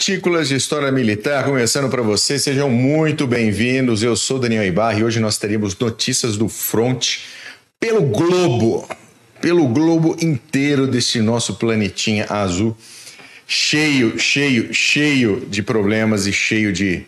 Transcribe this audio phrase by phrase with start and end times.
[0.00, 4.02] Partículas de História Militar, começando para você, sejam muito bem-vindos.
[4.02, 7.18] Eu sou Daniel Ibarra e hoje nós teremos notícias do front
[7.78, 8.88] pelo globo,
[9.42, 12.74] pelo globo inteiro deste nosso planetinha azul,
[13.46, 17.04] cheio, cheio, cheio de problemas e cheio de,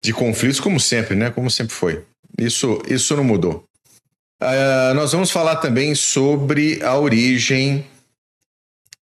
[0.00, 1.30] de conflitos, como sempre, né?
[1.30, 2.04] Como sempre foi.
[2.38, 3.64] Isso, isso não mudou.
[4.40, 7.84] Uh, nós vamos falar também sobre a origem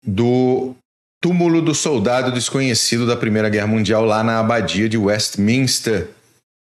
[0.00, 0.76] do
[1.20, 6.08] túmulo do soldado desconhecido da Primeira Guerra Mundial lá na abadia de Westminster,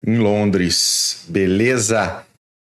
[0.07, 1.25] em Londres.
[1.29, 2.25] Beleza?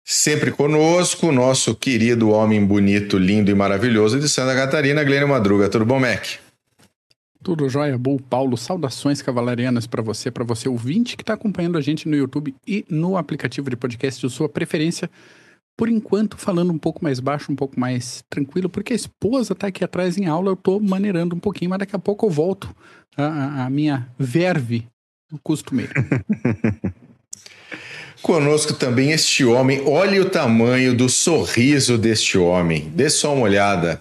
[0.07, 5.69] Sempre conosco, nosso querido homem bonito, lindo e maravilhoso de Santa Catarina, Glênio Madruga.
[5.69, 6.27] Tudo bom, Mac?
[7.43, 8.57] Tudo jóia, Bull Paulo.
[8.57, 12.85] Saudações cavalarianas para você, para você ouvinte que está acompanhando a gente no YouTube e
[12.89, 15.11] no aplicativo de podcast de sua preferência
[15.77, 19.67] por enquanto, falando um pouco mais baixo, um pouco mais tranquilo, porque a esposa tá
[19.67, 22.75] aqui atrás em aula, eu tô maneirando um pouquinho, mas daqui a pouco eu volto
[23.17, 24.87] à, minha verve
[25.43, 25.93] costumeiro.
[28.23, 29.83] Conosco também este homem.
[29.87, 32.91] Olhe o tamanho do sorriso deste homem.
[32.95, 34.01] Dê só uma olhada.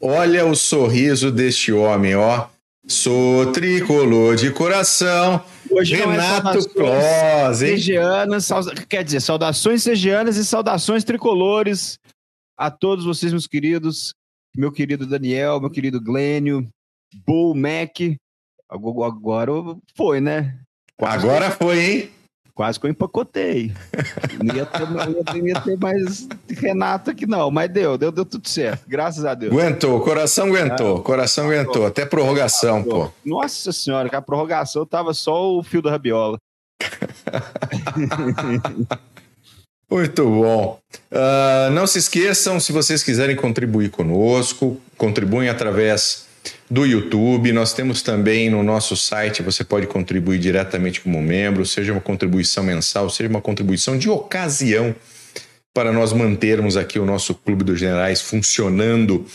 [0.00, 2.48] Olha o sorriso deste homem, ó.
[2.86, 5.42] Sou tricolor de coração.
[5.72, 7.62] Hoje Renato é Clós,
[8.88, 11.98] quer dizer, saudações segianas e saudações tricolores
[12.56, 14.14] a todos vocês, meus queridos.
[14.54, 16.68] Meu querido Daniel, meu querido Glênio,
[17.26, 17.98] Bull Mac.
[18.68, 20.58] Agora foi, né?
[21.00, 22.10] Agora foi, hein?
[22.54, 23.72] Quase que eu empacotei.
[24.42, 28.46] Não ia ter, não ia ter mais Renato aqui, não, mas deu, deu, deu tudo
[28.46, 28.84] certo.
[28.86, 29.52] Graças a Deus.
[29.52, 31.86] Aguentou, coração aguentou, ah, coração aguentou.
[31.86, 33.10] Até prorrogação, pô.
[33.24, 36.36] Nossa senhora, que a prorrogação tava só o fio da rabiola.
[39.90, 40.78] Muito bom.
[41.10, 46.26] Uh, não se esqueçam, se vocês quiserem contribuir conosco, contribuem através
[46.72, 47.52] do YouTube.
[47.52, 52.64] Nós temos também no nosso site, você pode contribuir diretamente como membro, seja uma contribuição
[52.64, 54.96] mensal, seja uma contribuição de ocasião
[55.74, 59.26] para nós mantermos aqui o nosso Clube dos Generais funcionando,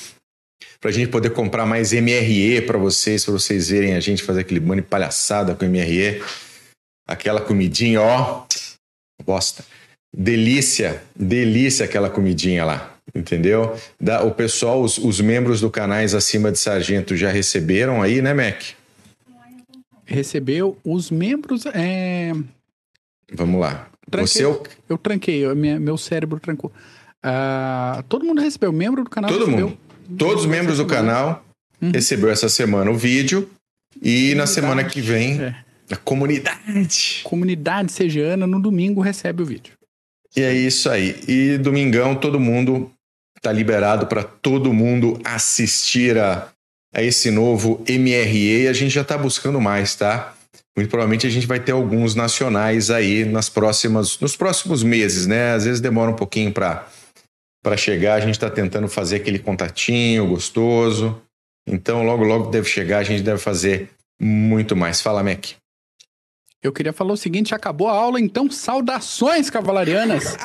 [0.81, 4.41] para a gente poder comprar mais MRE para vocês, para vocês verem a gente fazer
[4.41, 6.23] aquele money palhaçada com MRE,
[7.07, 8.45] aquela comidinha, ó,
[9.23, 9.63] bosta.
[10.15, 13.75] Delícia, delícia aquela comidinha lá entendeu?
[13.99, 18.33] Da, o pessoal, os, os, membros do canais acima de sargento já receberam aí, né,
[18.33, 18.61] Mac?
[20.05, 21.65] Recebeu os membros.
[21.67, 22.31] É...
[23.33, 23.89] Vamos lá.
[24.09, 24.63] Tranquei, Você o...
[24.87, 26.71] Eu tranquei, eu, minha, meu cérebro trancou.
[27.25, 29.69] Uh, todo mundo recebeu, membro do canal Todo recebeu.
[29.69, 29.77] mundo.
[30.17, 31.43] Todos os membros do canal
[31.81, 31.91] uhum.
[31.91, 33.49] recebeu essa semana o vídeo
[34.01, 35.55] e na semana que vem é.
[35.91, 37.21] a comunidade.
[37.23, 39.73] Comunidade segiana no domingo recebe o vídeo.
[40.35, 41.19] E é isso aí.
[41.27, 42.91] E domingão todo mundo
[43.37, 46.49] Está liberado para todo mundo assistir a,
[46.93, 50.33] a esse novo MRE e a gente já está buscando mais, tá?
[50.75, 55.53] Muito provavelmente a gente vai ter alguns nacionais aí nas próximas, nos próximos meses, né?
[55.53, 56.87] Às vezes demora um pouquinho para
[57.63, 58.15] para chegar.
[58.15, 61.21] A gente está tentando fazer aquele contatinho gostoso.
[61.67, 62.99] Então, logo, logo deve chegar.
[62.99, 63.89] A gente deve fazer
[64.21, 65.01] muito mais.
[65.01, 65.47] Fala, Mac.
[66.63, 70.35] Eu queria falar o seguinte, acabou a aula, então saudações cavalarianas.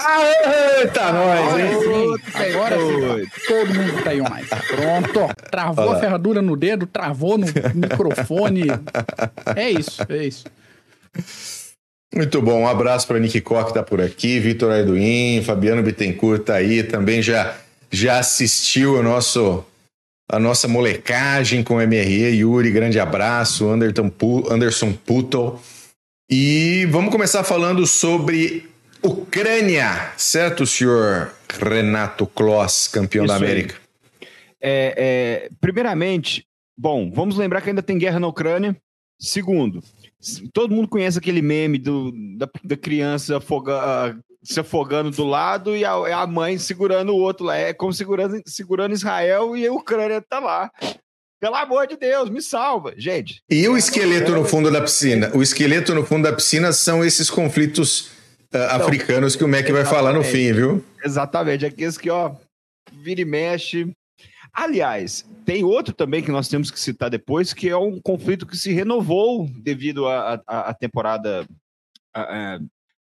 [0.79, 2.51] Eita, nós, hein?
[2.51, 4.47] Agora sim, todo mundo tá aí mais.
[4.49, 5.97] Pronto, travou Olá.
[5.97, 8.65] a ferradura no dedo, travou no microfone.
[9.57, 10.45] É isso, é isso.
[12.15, 16.43] Muito bom, um abraço para Nick Koch que tá por aqui, Vitor Arduin, Fabiano Bittencourt
[16.45, 17.57] tá aí, também já,
[17.91, 19.65] já assistiu o nosso
[20.31, 24.11] a nossa molecagem com MRE, Yuri, grande abraço, Anderson,
[24.51, 25.61] Anderson Putol.
[26.31, 28.69] E vamos começar falando sobre
[29.03, 33.75] Ucrânia, certo, senhor Renato Kloss, campeão Isso da América?
[34.61, 36.47] É, é, primeiramente,
[36.79, 38.77] bom, vamos lembrar que ainda tem guerra na Ucrânia.
[39.19, 39.83] Segundo,
[40.53, 45.85] todo mundo conhece aquele meme do, da, da criança afoga, se afogando do lado e
[45.85, 47.57] a, a, mãe segurando o outro lá.
[47.57, 50.71] É como segurando, segurando Israel e a Ucrânia tá lá.
[51.43, 53.43] Pelo amor de Deus, me salva, gente.
[53.51, 55.29] E o esqueleto no fundo da piscina?
[55.35, 58.13] O esqueleto no fundo da piscina são esses conflitos
[58.55, 60.85] uh, africanos que o Mac vai falar no fim, viu?
[61.05, 62.37] Exatamente, aqueles que, ó,
[62.93, 63.91] vira e mexe.
[64.53, 68.57] Aliás, tem outro também que nós temos que citar depois, que é um conflito que
[68.57, 71.45] se renovou devido à temporada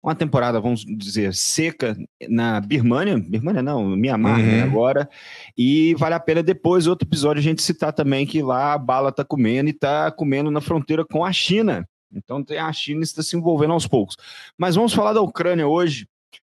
[0.07, 1.97] uma temporada, vamos dizer, seca
[2.29, 4.51] na Birmania, Birmania não, Mianmar né, uhum.
[4.51, 5.11] né, agora,
[5.59, 9.11] e vale a pena depois, outro episódio, a gente citar também que lá a bala
[9.11, 11.89] tá comendo e tá comendo na fronteira com a China.
[12.15, 14.17] Então a China está se envolvendo aos poucos.
[14.57, 16.07] Mas vamos falar da Ucrânia hoje.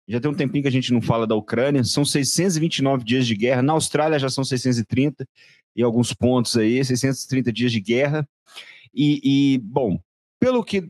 [0.07, 1.83] Já tem um tempinho que a gente não fala da Ucrânia.
[1.83, 3.63] São 629 dias de guerra.
[3.63, 5.27] Na Austrália já são 630
[5.75, 8.29] e alguns pontos aí, 630 dias de guerra.
[8.95, 9.21] E,
[9.55, 10.01] e bom,
[10.39, 10.89] pelo que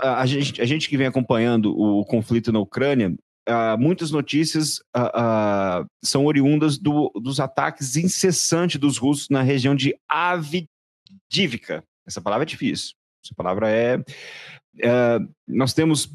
[0.00, 3.14] a gente, a gente que vem acompanhando o conflito na Ucrânia,
[3.48, 9.74] Uh, muitas notícias uh, uh, são oriundas do, dos ataques incessantes dos russos na região
[9.74, 11.82] de Avdivka.
[12.06, 12.94] Essa palavra é difícil.
[13.24, 13.98] Essa palavra é.
[15.46, 16.08] nós temos.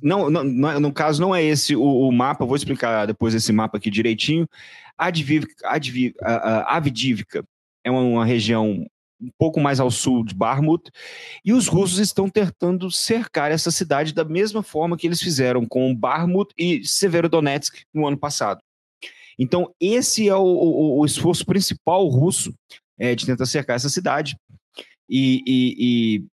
[0.00, 3.76] Não, não, no caso, não é esse o, o, mapa, vou explicar depois esse mapa
[3.76, 4.48] aqui direitinho.
[4.96, 5.66] Avdivka
[7.84, 8.86] é uma, uma região
[9.20, 10.90] um pouco mais ao sul de Barmut,
[11.44, 15.94] e os russos estão tentando cercar essa cidade da mesma forma que eles fizeram com
[15.94, 18.60] Barmut e Severodonetsk no ano passado.
[19.38, 22.54] Então, esse é o, o, o esforço principal russo
[22.98, 24.36] é, de tentar cercar essa cidade.
[25.08, 26.24] E, e, e,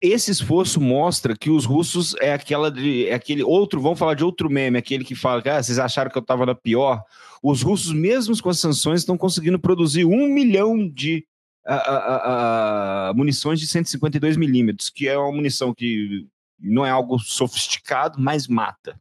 [0.00, 4.24] esse esforço mostra que os russos é aquela de, é aquele outro, vamos falar de
[4.24, 7.02] outro meme, aquele que fala que ah, vocês acharam que eu estava na pior.
[7.42, 11.26] Os russos, mesmo com as sanções, estão conseguindo produzir um milhão de
[11.66, 16.26] a, a, a, munições de 152 milímetros, que é uma munição que
[16.58, 19.00] não é algo sofisticado, mas mata.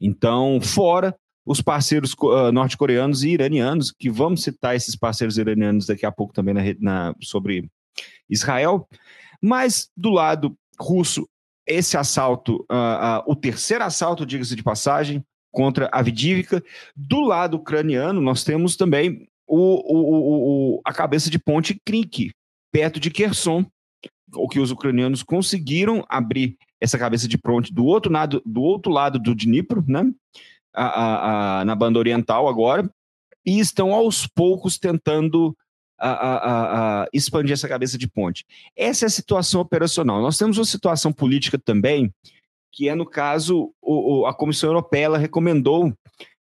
[0.00, 1.16] Então, fora
[1.46, 6.32] os parceiros uh, norte-coreanos e iranianos, que vamos citar esses parceiros iranianos daqui a pouco
[6.32, 7.70] também na, na, sobre
[8.28, 8.88] Israel,
[9.42, 11.28] mas do lado russo,
[11.66, 16.62] esse assalto, uh, uh, o terceiro assalto, diga-se de passagem, contra a Avdivka.
[16.96, 22.32] Do lado ucraniano, nós temos também o, o, o, a cabeça de ponte Krik,
[22.72, 23.64] perto de Kherson,
[24.34, 28.90] o que os ucranianos conseguiram abrir essa cabeça de ponte do outro lado do, outro
[28.90, 30.04] lado do Dnipro, né?
[30.74, 32.90] A, a, a, na banda oriental agora,
[33.46, 35.56] e estão aos poucos tentando
[37.12, 38.44] expandir essa cabeça de ponte.
[38.76, 40.20] Essa é a situação operacional.
[40.20, 42.12] Nós temos uma situação política também,
[42.72, 45.94] que é, no caso, o, a Comissão Europeia recomendou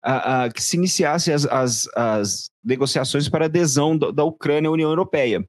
[0.02, 4.88] a, a, que se iniciasse as, as, as negociações para adesão da, Ucrânia à União
[4.88, 5.44] Europeia.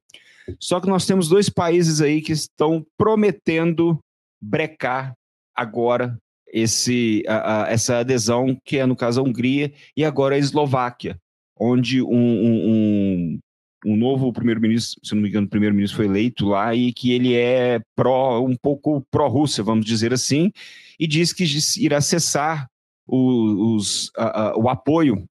[0.58, 3.98] Só que nós temos dois países aí que estão prometendo
[4.40, 5.14] brecar
[5.54, 6.18] agora
[6.52, 11.16] esse, a, essa adesão, que é no caso a Hungria e agora a Eslováquia,
[11.58, 13.38] onde um, um, um,
[13.86, 17.80] um novo primeiro-ministro, se não me engano, primeiro-ministro foi eleito lá e que ele é
[17.96, 20.52] pró, um pouco pró-Rússia, vamos dizer assim,
[20.98, 21.44] e diz que
[21.78, 22.66] irá cessar
[23.12, 25.28] os, uh, uh, o apoio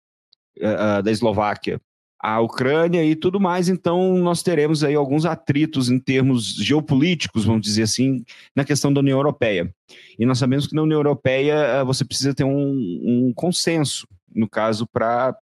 [0.59, 1.81] uh, da Eslováquia
[2.19, 7.63] à Ucrânia e tudo mais, então nós teremos aí alguns atritos em termos geopolíticos, vamos
[7.63, 8.23] dizer assim,
[8.55, 9.73] na questão da União Europeia.
[10.19, 14.85] E nós sabemos que na União Europeia você precisa ter um, um consenso, no caso,
[14.93, 15.35] para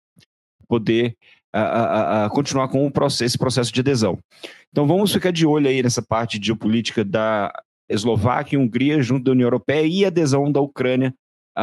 [0.69, 1.17] poder
[2.31, 4.17] continuar com o processo, esse processo de adesão.
[4.71, 7.53] Então vamos ficar de olho aí nessa parte geopolítica da
[7.89, 11.13] Eslováquia e Hungria junto da União Europeia e adesão da Ucrânia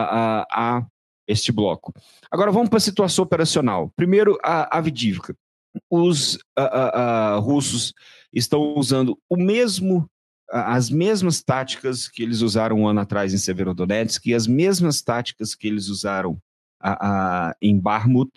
[0.01, 0.87] a, a
[1.27, 1.93] este bloco.
[2.29, 3.91] Agora vamos para a situação operacional.
[3.95, 5.35] Primeiro, a Avdivka.
[5.89, 7.93] Os a, a, russos
[8.31, 10.09] estão usando o mesmo
[10.47, 15.55] as mesmas táticas que eles usaram um ano atrás em Severodonetsk e as mesmas táticas
[15.55, 16.37] que eles usaram
[16.79, 18.31] a, a, em Barmut,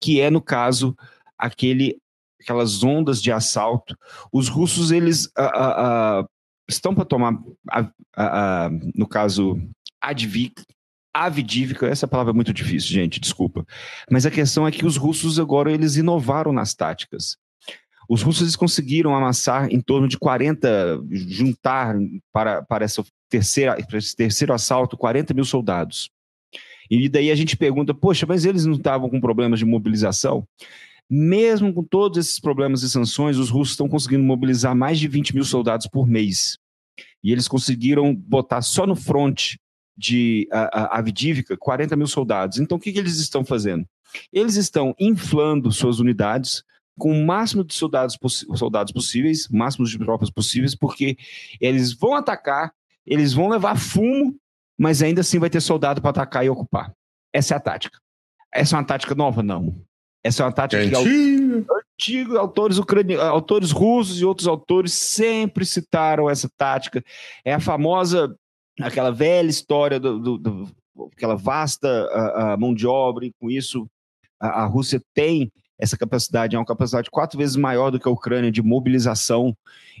[0.00, 0.96] que é, no caso,
[1.38, 1.96] aquele,
[2.40, 3.96] aquelas ondas de assalto.
[4.32, 6.26] Os russos, eles a,
[6.68, 7.38] estão para tomar,
[8.94, 9.56] no caso,
[10.00, 10.60] Advik,
[11.14, 13.64] Avdivka, essa palavra é muito difícil, gente, desculpa.
[14.10, 17.36] Mas a questão é que os russos agora eles inovaram nas táticas.
[18.08, 21.96] Os russos conseguiram amassar em torno de 40, juntar
[22.32, 26.10] para, para, essa terceira, para esse terceiro assalto 40 mil soldados.
[26.90, 30.46] E daí a gente pergunta, poxa, mas eles não estavam com problemas de mobilização?
[31.08, 35.34] Mesmo com todos esses problemas e sanções, os russos estão conseguindo mobilizar mais de 20
[35.34, 36.58] mil soldados por mês.
[37.22, 39.54] E eles conseguiram botar só no front
[39.96, 42.58] de Avdivka 40 mil soldados.
[42.58, 43.86] Então, o que, que eles estão fazendo?
[44.32, 46.62] Eles estão inflando suas unidades
[46.98, 48.18] com o máximo de soldados,
[48.54, 51.16] soldados possíveis, máximo de tropas possíveis, porque
[51.60, 52.72] eles vão atacar,
[53.04, 54.36] eles vão levar fumo,
[54.78, 56.92] mas ainda assim vai ter soldado para atacar e ocupar.
[57.32, 57.98] Essa é a tática.
[58.52, 59.42] Essa é uma tática nova?
[59.42, 59.74] Não.
[60.22, 61.64] Essa é uma tática é que
[62.00, 67.04] antigos autores ucranianos, autores russos e outros autores sempre citaram essa tática.
[67.44, 68.34] É a famosa
[68.80, 70.68] aquela velha história do, do, do
[71.12, 73.86] aquela vasta a, a mão de obra, e com isso
[74.40, 78.12] a, a, Rússia tem essa capacidade, é uma capacidade quatro vezes maior do que a
[78.12, 79.56] Ucrânia de mobilização.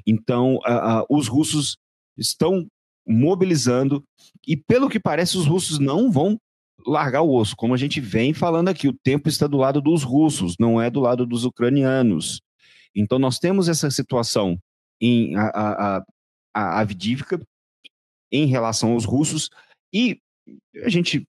[0.06, 1.76] Então, a, os russos
[2.16, 2.66] estão
[3.06, 4.02] mobilizando,
[4.46, 6.38] e pelo que parece, os russos não vão
[6.86, 7.56] largar o osso.
[7.56, 10.90] Como a gente vem falando aqui, o tempo está do lado dos russos, não é
[10.90, 12.40] do lado dos ucranianos.
[12.94, 14.56] Então, nós temos essa situação
[15.00, 16.04] em a, a, a,
[16.54, 17.40] a Avdivka,
[18.30, 19.50] em relação aos russos.
[19.92, 20.20] E
[20.82, 21.26] a gente,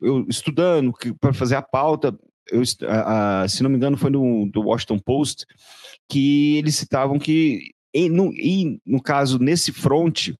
[0.00, 2.18] eu estudando para fazer a pauta,
[2.50, 5.44] eu, a, a, se não me engano, foi no do Washington Post,
[6.08, 10.38] que eles citavam que E no, e, no caso, nesse fronte,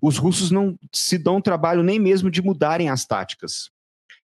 [0.00, 3.70] os russos não se dão trabalho nem mesmo de mudarem as táticas.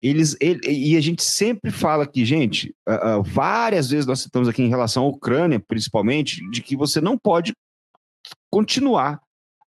[0.03, 4.49] Eles, ele, e a gente sempre fala aqui, gente, uh, uh, várias vezes nós citamos
[4.49, 7.55] aqui em relação à Ucrânia, principalmente, de que você não pode
[8.51, 9.24] continuar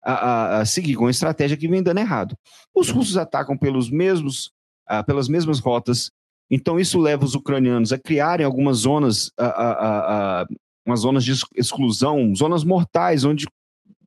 [0.03, 2.35] a, a, a seguir com a estratégia que vem dando errado.
[2.75, 4.51] Os russos atacam pelos mesmos,
[4.89, 6.11] uh, pelas mesmas rotas,
[6.49, 9.31] então isso leva os ucranianos a criarem algumas zonas,
[10.85, 13.47] umas zonas de exclusão, zonas mortais, onde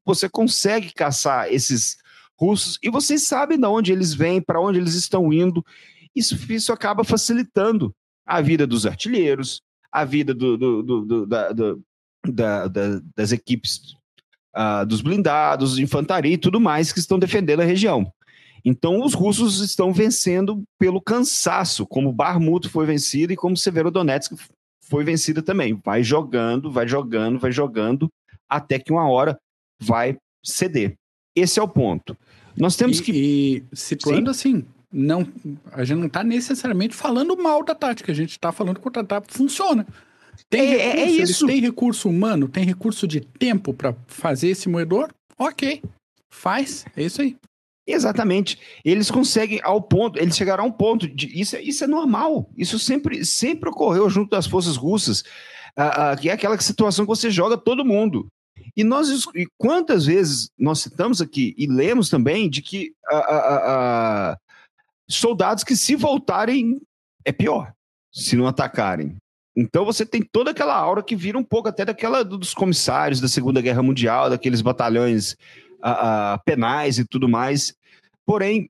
[0.05, 1.97] você consegue caçar esses
[2.39, 5.65] russos e vocês sabem de onde eles vêm, para onde eles estão indo.
[6.15, 7.93] Isso, isso acaba facilitando
[8.25, 9.61] a vida dos artilheiros,
[9.91, 13.97] a vida do, do, do, da, da, das equipes
[14.57, 18.11] uh, dos blindados, infantaria e tudo mais que estão defendendo a região.
[18.65, 24.33] Então, os russos estão vencendo pelo cansaço, como Barmut foi vencido e como Severodonetsk
[24.89, 25.81] foi vencida também.
[25.85, 28.11] Vai jogando, vai jogando, vai jogando,
[28.49, 29.39] até que uma hora
[29.81, 30.97] vai ceder.
[31.35, 32.17] Esse é o ponto.
[32.57, 33.13] Nós temos e, que.
[33.13, 34.57] E situando Sim.
[34.57, 35.29] assim, não,
[35.73, 39.05] a gente não está necessariamente falando mal da tática, a gente está falando que a
[39.05, 39.87] tática funciona.
[40.49, 41.47] Tem é, recurso, é isso.
[41.47, 45.13] tem recurso humano, tem recurso de tempo para fazer esse moedor?
[45.39, 45.83] Ok,
[46.31, 47.37] faz, é isso aí.
[47.87, 48.59] Exatamente.
[48.85, 52.51] Eles conseguem ao ponto, eles chegaram a um ponto de isso, é, isso é normal.
[52.57, 55.21] Isso sempre, sempre ocorreu junto das forças russas,
[55.79, 58.27] uh, uh, que é aquela situação que você joga todo mundo.
[58.77, 64.37] E nós, e quantas vezes nós citamos aqui e lemos também de que uh,
[65.09, 66.81] soldados que se voltarem
[67.25, 67.73] é pior,
[68.13, 69.17] se não atacarem.
[69.57, 73.29] Então você tem toda aquela aura que vira um pouco até daquela dos comissários da
[73.29, 75.33] Segunda Guerra Mundial, daqueles batalhões
[75.83, 77.75] uh, uh, penais e tudo mais.
[78.27, 78.69] Porém,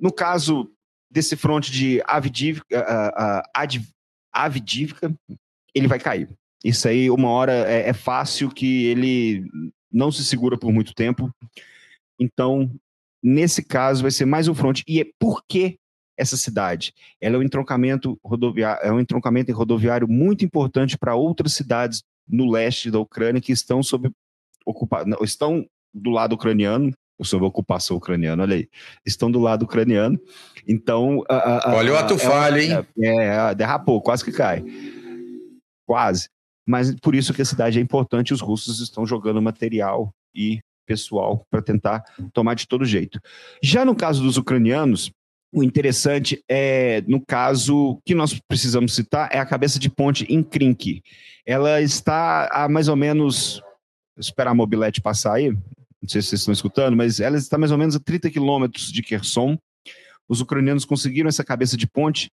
[0.00, 0.70] no caso
[1.10, 3.12] desse fronte de Avdivka,
[4.32, 5.14] Avdivka,
[5.74, 6.28] ele vai cair.
[6.64, 9.44] Isso aí, uma hora, é, é fácil que ele
[9.92, 11.30] não se segura por muito tempo.
[12.18, 12.70] Então,
[13.22, 14.82] nesse caso, vai ser mais um fronte.
[14.88, 15.78] E é por que
[16.18, 16.92] essa cidade?
[17.20, 22.50] Ela é um entroncamento rodoviário, é um entroncamento rodoviário muito importante para outras cidades no
[22.50, 24.10] leste da Ucrânia que estão sob
[24.66, 28.68] ocupação, estão do lado ucraniano, sob ocupação ucraniana, olha aí,
[29.04, 30.20] estão do lado ucraniano.
[30.66, 32.86] Então, a, a, olha o ato é, falho, hein?
[33.00, 34.62] É, é, derrapou, quase que cai.
[35.86, 36.28] Quase.
[36.66, 41.44] Mas por isso que a cidade é importante, os russos estão jogando material e pessoal
[41.50, 43.20] para tentar tomar de todo jeito.
[43.62, 45.10] Já no caso dos ucranianos,
[45.52, 50.42] o interessante é, no caso que nós precisamos citar, é a cabeça de ponte em
[50.42, 51.02] Krink.
[51.46, 53.62] Ela está a mais ou menos.
[54.18, 57.70] Esperar a mobilete passar aí, não sei se vocês estão escutando, mas ela está mais
[57.70, 59.56] ou menos a 30 quilômetros de Kherson.
[60.28, 62.30] Os ucranianos conseguiram essa cabeça de ponte.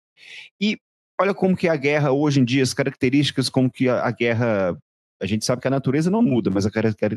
[0.60, 0.78] E
[1.20, 4.78] olha como que a guerra hoje em dia, as características, como que a, a guerra.
[5.22, 6.72] A gente sabe que a natureza não muda, mas a,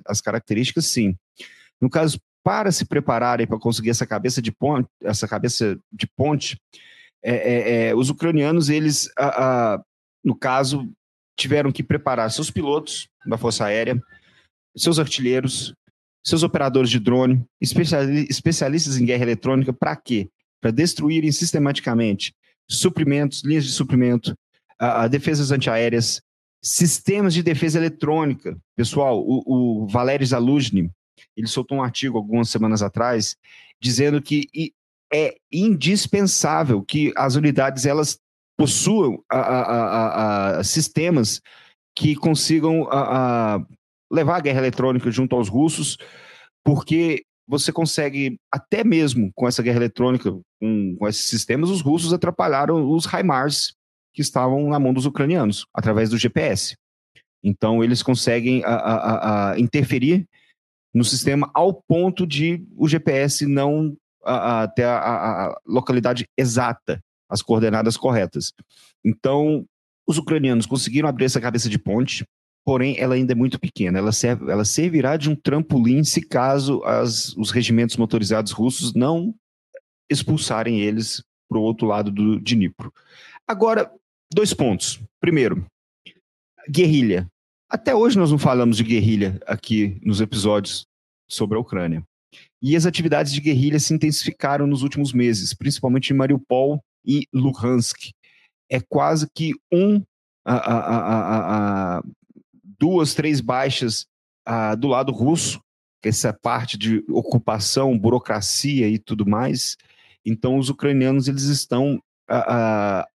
[0.06, 1.16] as características sim.
[1.80, 6.56] No caso, para se prepararem para conseguir essa cabeça de ponte, essa cabeça de ponte,
[7.20, 9.82] é, é, é, os ucranianos, eles, a, a,
[10.24, 10.88] no caso,
[11.36, 14.00] tiveram que preparar seus pilotos da Força Aérea,
[14.76, 15.74] seus artilheiros,
[16.24, 20.30] seus operadores de drone, especialistas em guerra eletrônica, para quê?
[20.60, 22.32] Para destruírem sistematicamente
[22.70, 24.36] suprimentos, linhas de suprimento,
[24.78, 26.22] a, a defesas antiaéreas,
[26.62, 28.56] sistemas de defesa eletrônica.
[28.76, 29.42] Pessoal, o,
[29.82, 30.92] o Valery Zaluzny,
[31.36, 33.36] ele soltou um artigo algumas semanas atrás
[33.80, 34.48] dizendo que
[35.12, 38.18] é indispensável que as unidades elas
[38.58, 41.40] possuam a, a, a, sistemas
[41.96, 42.88] que consigam
[44.10, 45.96] levar a guerra eletrônica junto aos russos,
[46.64, 52.12] porque você consegue, até mesmo com essa guerra eletrônica, com, com esses sistemas, os russos
[52.12, 53.74] atrapalharam os HIMARS
[54.12, 56.74] que estavam na mão dos ucranianos, através do GPS.
[57.44, 58.62] Então, eles conseguem
[59.58, 60.26] interferir
[60.96, 67.42] no sistema ao ponto de o GPS não a, ter a, a, localidade exata, as
[67.42, 68.54] coordenadas corretas.
[69.04, 69.66] Então,
[70.08, 72.24] os ucranianos conseguiram abrir essa cabeça de ponte,
[72.64, 73.98] porém ela ainda é muito pequena.
[73.98, 79.34] Ela, serve, ela servirá de um trampolim se caso as, os regimentos motorizados russos não
[80.10, 82.90] expulsarem eles para o outro lado do Dnipro.
[83.46, 83.92] Agora,
[84.32, 84.98] dois pontos.
[85.20, 85.66] Primeiro,
[86.70, 87.28] guerrilha.
[87.68, 90.86] Até hoje nós não falamos de guerrilha aqui nos episódios
[91.28, 92.06] sobre a Ucrânia.
[92.62, 98.12] E as atividades de guerrilha se intensificaram nos últimos meses, principalmente em Mariupol e Luhansk.
[98.70, 100.00] É quase que um,
[100.44, 102.02] a, a, a,
[102.78, 104.06] duas, três baixas
[104.78, 105.60] do lado russo,
[106.04, 109.76] essa parte de ocupação, burocracia e tudo mais.
[110.24, 112.00] Então, os ucranianos eles estão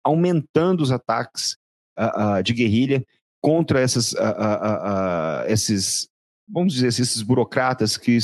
[0.02, 1.58] aumentando os ataques
[2.46, 3.06] de guerrilha
[3.42, 4.14] contra essas,
[5.48, 6.08] esses,
[6.48, 8.18] vamos dizer assim, esses burocratas que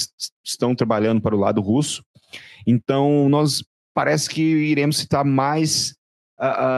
[0.43, 2.03] estão trabalhando para o lado russo.
[2.65, 5.95] Então, nós parece que iremos citar mais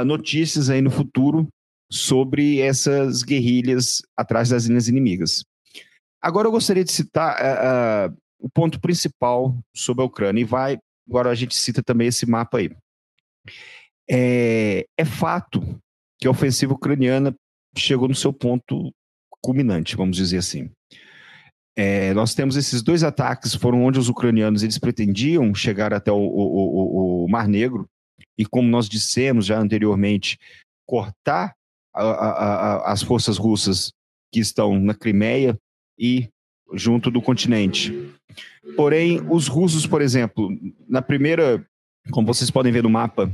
[0.05, 1.47] notícias aí no futuro
[1.91, 5.43] sobre essas guerrilhas atrás das linhas inimigas.
[6.21, 10.77] Agora eu gostaria de citar o ponto principal sobre a Ucrânia, e vai,
[11.07, 12.69] agora a gente cita também esse mapa aí.
[14.09, 15.61] É, é fato
[16.19, 17.35] que a ofensiva ucraniana
[17.77, 18.91] chegou no seu ponto
[19.41, 20.69] culminante, vamos dizer assim.
[21.77, 26.15] É, nós temos esses dois ataques, foram onde os ucranianos eles pretendiam chegar até o,
[26.15, 27.85] o, o, o Mar Negro,
[28.37, 30.37] e como nós dissemos já anteriormente,
[30.87, 31.53] cortar
[31.93, 33.91] a, a, a, as forças russas
[34.31, 35.57] que estão na Crimeia
[35.97, 36.29] e
[36.73, 37.93] junto do continente.
[38.75, 40.49] Porém, os russos, por exemplo,
[40.87, 41.65] na primeira,
[42.11, 43.31] como vocês podem ver no mapa,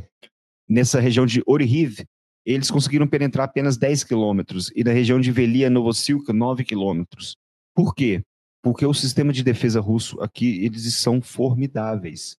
[0.69, 2.03] nessa região de Orihiv,
[2.45, 7.35] eles conseguiram penetrar apenas 10 quilômetros e na região de Velia Novosilka, 9 quilômetros.
[7.75, 8.23] Por quê?
[8.63, 12.37] Porque o sistema de defesa russo aqui, eles são formidáveis.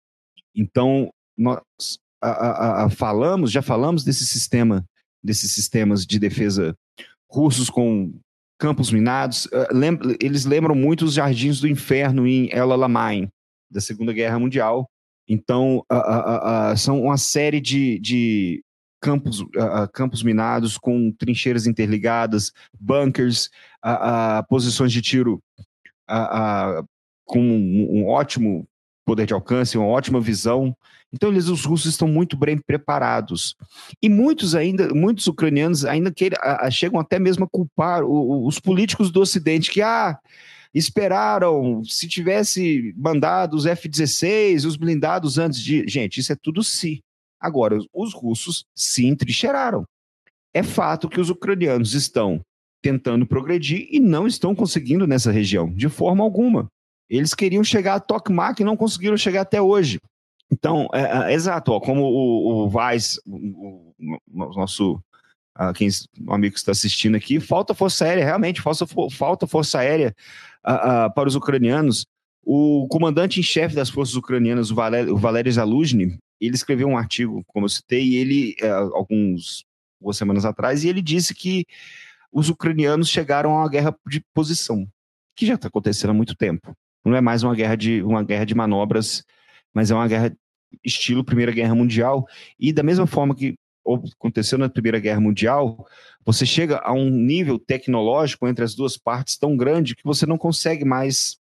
[0.55, 1.61] Então, nós
[2.23, 4.85] a, a, a, falamos, já falamos desse sistema,
[5.23, 6.77] desses sistemas de defesa
[7.29, 8.13] russos com
[8.59, 9.47] campos minados.
[9.47, 13.29] Uh, eles lembram muito os jardins do inferno em El Alamein,
[13.69, 14.89] da Segunda Guerra Mundial.
[15.29, 15.85] Então,
[16.77, 18.63] são uma série de, de
[19.03, 19.45] campos,
[19.93, 23.51] campos minados com trincheiras interligadas, bunkers,
[24.49, 25.43] posições de tiro
[27.27, 28.67] com um, um ótimo
[29.05, 30.75] poder de alcance, uma ótima visão.
[31.13, 33.55] Então eles, os russos estão muito bem preparados.
[34.01, 38.47] E muitos ainda, muitos ucranianos ainda que, a, a, chegam até mesmo a culpar o,
[38.47, 40.17] os políticos do Ocidente que ah,
[40.73, 45.87] esperaram, se tivesse mandado os F-16, os blindados antes de.
[45.87, 47.03] Gente, isso é tudo si.
[47.43, 49.85] Agora, os russos se entrincheiraram.
[50.55, 52.41] É fato que os ucranianos estão
[52.83, 56.67] tentando progredir e não estão conseguindo nessa região, de forma alguma.
[57.09, 59.99] Eles queriam chegar a Tokmak e não conseguiram chegar até hoje.
[60.51, 65.01] Então, é, é, exato, ó, como o, o Vaz, o, o nosso
[65.59, 65.89] uh, quem,
[66.27, 70.15] o amigo que está assistindo aqui, falta força aérea, realmente, falta, falta força aérea
[70.67, 72.05] uh, uh, para os ucranianos.
[72.45, 76.97] O comandante em chefe das forças ucranianas, o, Valer, o Valery Zaluzhny, ele escreveu um
[76.97, 79.65] artigo, como eu citei, ele, uh, alguns
[80.01, 81.65] algumas semanas atrás, e ele disse que
[82.33, 84.87] os ucranianos chegaram a uma guerra de posição,
[85.37, 86.77] que já está acontecendo há muito tempo.
[87.05, 89.25] Não é mais uma guerra de, uma guerra de manobras,
[89.73, 90.37] mas é uma guerra
[90.85, 92.27] estilo Primeira Guerra Mundial.
[92.59, 93.55] E da mesma forma que
[94.17, 95.87] aconteceu na Primeira Guerra Mundial,
[96.25, 100.39] você chega a um nível tecnológico entre as duas partes tão grande que você não
[100.39, 101.37] consegue mais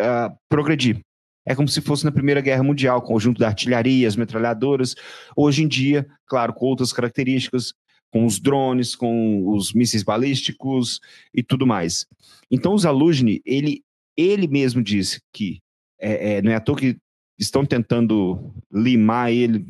[0.00, 1.00] uh, progredir.
[1.46, 4.94] É como se fosse na Primeira Guerra Mundial, conjunto de artilharias, metralhadoras.
[5.36, 7.72] Hoje em dia, claro, com outras características,
[8.12, 11.00] com os drones, com os mísseis balísticos
[11.34, 12.06] e tudo mais.
[12.50, 13.82] Então, o Zaluzhny, ele,
[14.16, 15.60] ele mesmo disse que
[15.98, 16.96] é, é, não é à toa que
[17.38, 19.64] estão tentando limar ele,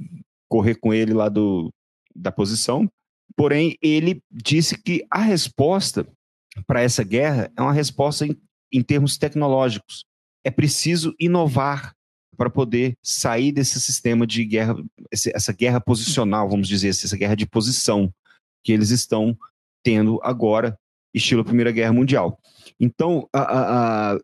[0.49, 1.73] correr com ele lá do,
[2.15, 2.91] da posição.
[3.37, 6.07] Porém, ele disse que a resposta
[6.67, 8.37] para essa guerra é uma resposta em,
[8.73, 10.05] em termos tecnológicos.
[10.45, 11.95] É preciso inovar
[12.37, 14.75] para poder sair desse sistema de guerra,
[15.11, 18.13] essa guerra posicional, vamos dizer assim, essa guerra de posição
[18.65, 19.37] que eles estão
[19.83, 20.79] tendo agora,
[21.15, 22.39] estilo Primeira Guerra Mundial.
[22.81, 24.19] Então, a, a, a,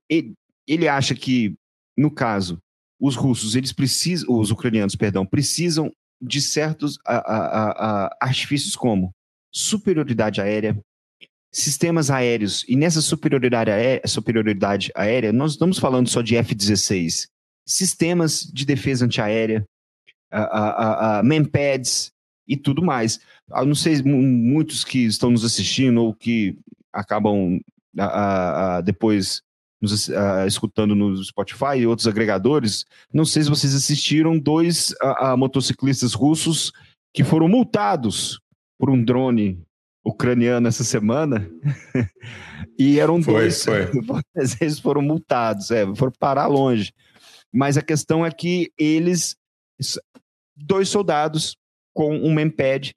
[0.66, 1.54] ele, acha que,
[1.96, 2.59] no caso,
[3.00, 6.98] os russos, eles precisam, os ucranianos, perdão, precisam de certos
[8.20, 9.12] artifícios como
[9.52, 10.76] superioridade aérea,
[11.50, 17.28] sistemas aéreos, e nessa superioridade aérea, superioridade aérea, nós estamos falando só de F-16,
[17.66, 19.64] sistemas de defesa antiaérea,
[20.30, 22.12] a, a, a, manpads
[22.46, 23.20] e tudo mais.
[23.50, 26.58] Eu não sei, muitos que estão nos assistindo ou que
[26.92, 27.61] acabam
[27.98, 29.42] a, depois
[29.80, 30.11] nos,
[30.46, 34.94] escutando no Spotify e outros agregadores, não sei se vocês assistiram dois
[35.37, 36.72] motociclistas russos
[37.14, 38.40] que foram multados
[38.78, 39.61] por um drone
[40.08, 41.48] ucraniano essa semana.
[42.78, 43.64] e eram foi, dois.
[43.64, 43.88] Foi.
[44.60, 46.92] Eles foram multados, é, foram parar longe.
[47.52, 49.34] Mas a questão é que eles,
[50.54, 51.56] dois soldados
[51.94, 52.92] com um mempad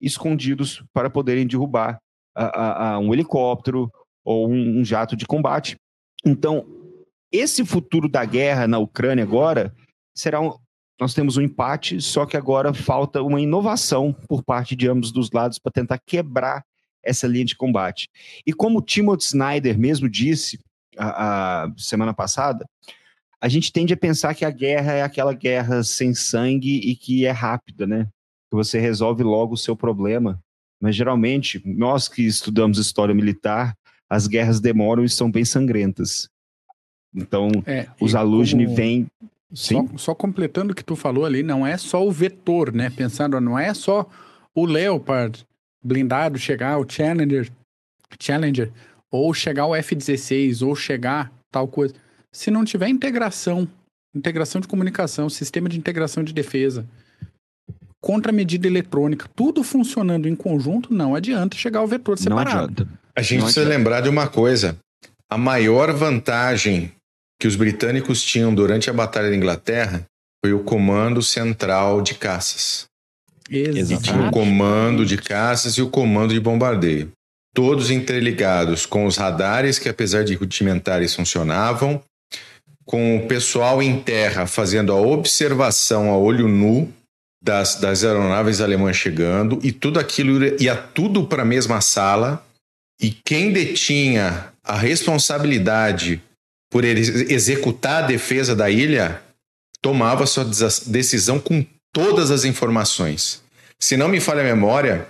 [0.00, 1.98] escondidos para poderem derrubar
[3.02, 3.90] um helicóptero
[4.24, 5.76] ou um, um jato de combate.
[6.24, 6.64] Então,
[7.32, 9.74] esse futuro da guerra na Ucrânia agora
[10.14, 10.56] será um,
[11.00, 15.30] nós temos um empate, só que agora falta uma inovação por parte de ambos dos
[15.30, 16.64] lados para tentar quebrar
[17.02, 18.08] essa linha de combate.
[18.46, 20.58] E como Timothy Snyder mesmo disse
[20.96, 22.66] a, a, semana passada,
[23.40, 27.26] a gente tende a pensar que a guerra é aquela guerra sem sangue e que
[27.26, 28.08] é rápida, né?
[28.50, 30.40] Que você resolve logo o seu problema
[30.80, 33.76] mas geralmente nós que estudamos história militar,
[34.08, 36.28] as guerras demoram e são bem sangrentas.
[37.14, 38.76] Então, é, os Alugni como...
[38.76, 39.06] vêm
[39.56, 42.90] só, só, completando o que tu falou ali, não é só o vetor, né?
[42.90, 44.06] Pensando, não é só
[44.54, 45.46] o Leopard
[45.82, 47.50] blindado chegar, o Challenger,
[48.20, 48.70] Challenger,
[49.10, 51.94] ou chegar o F-16, ou chegar tal coisa.
[52.32, 53.66] Se não tiver integração,
[54.14, 56.86] integração de comunicação, sistema de integração de defesa,
[58.00, 62.50] contra-medida eletrônica, tudo funcionando em conjunto, não adianta chegar ao vetor separado.
[62.54, 62.88] Não adianta.
[63.14, 63.78] A gente não precisa adianta.
[63.78, 64.76] lembrar de uma coisa.
[65.30, 66.92] A maior vantagem
[67.38, 70.06] que os britânicos tinham durante a Batalha da Inglaterra
[70.44, 72.86] foi o comando central de caças.
[73.50, 74.02] Exatamente.
[74.02, 77.12] tinha o comando de caças e o comando de bombardeio.
[77.54, 82.02] Todos interligados com os radares que, apesar de rudimentares, funcionavam,
[82.84, 86.92] com o pessoal em terra fazendo a observação a olho nu
[87.42, 92.44] das, das aeronaves alemãs chegando, e tudo aquilo ia tudo para a mesma sala,
[93.00, 96.22] e quem detinha a responsabilidade
[96.70, 99.22] por executar a defesa da ilha
[99.80, 100.44] tomava sua
[100.86, 103.42] decisão com todas as informações.
[103.78, 105.06] Se não me falha a memória,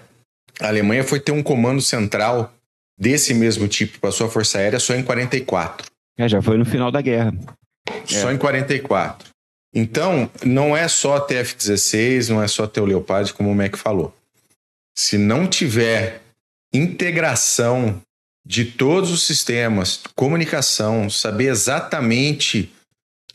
[0.61, 2.53] a Alemanha foi ter um comando central
[2.99, 5.87] desse mesmo tipo para sua Força Aérea só em 44.
[6.19, 7.33] É, já foi no final da guerra.
[8.05, 8.35] Só é.
[8.35, 9.29] em 44.
[9.75, 13.77] Então, não é só ter F-16, não é só ter o Leopard, como o Mac
[13.77, 14.15] falou.
[14.97, 16.23] Se não tiver
[16.73, 18.01] integração
[18.47, 22.73] de todos os sistemas, comunicação, saber exatamente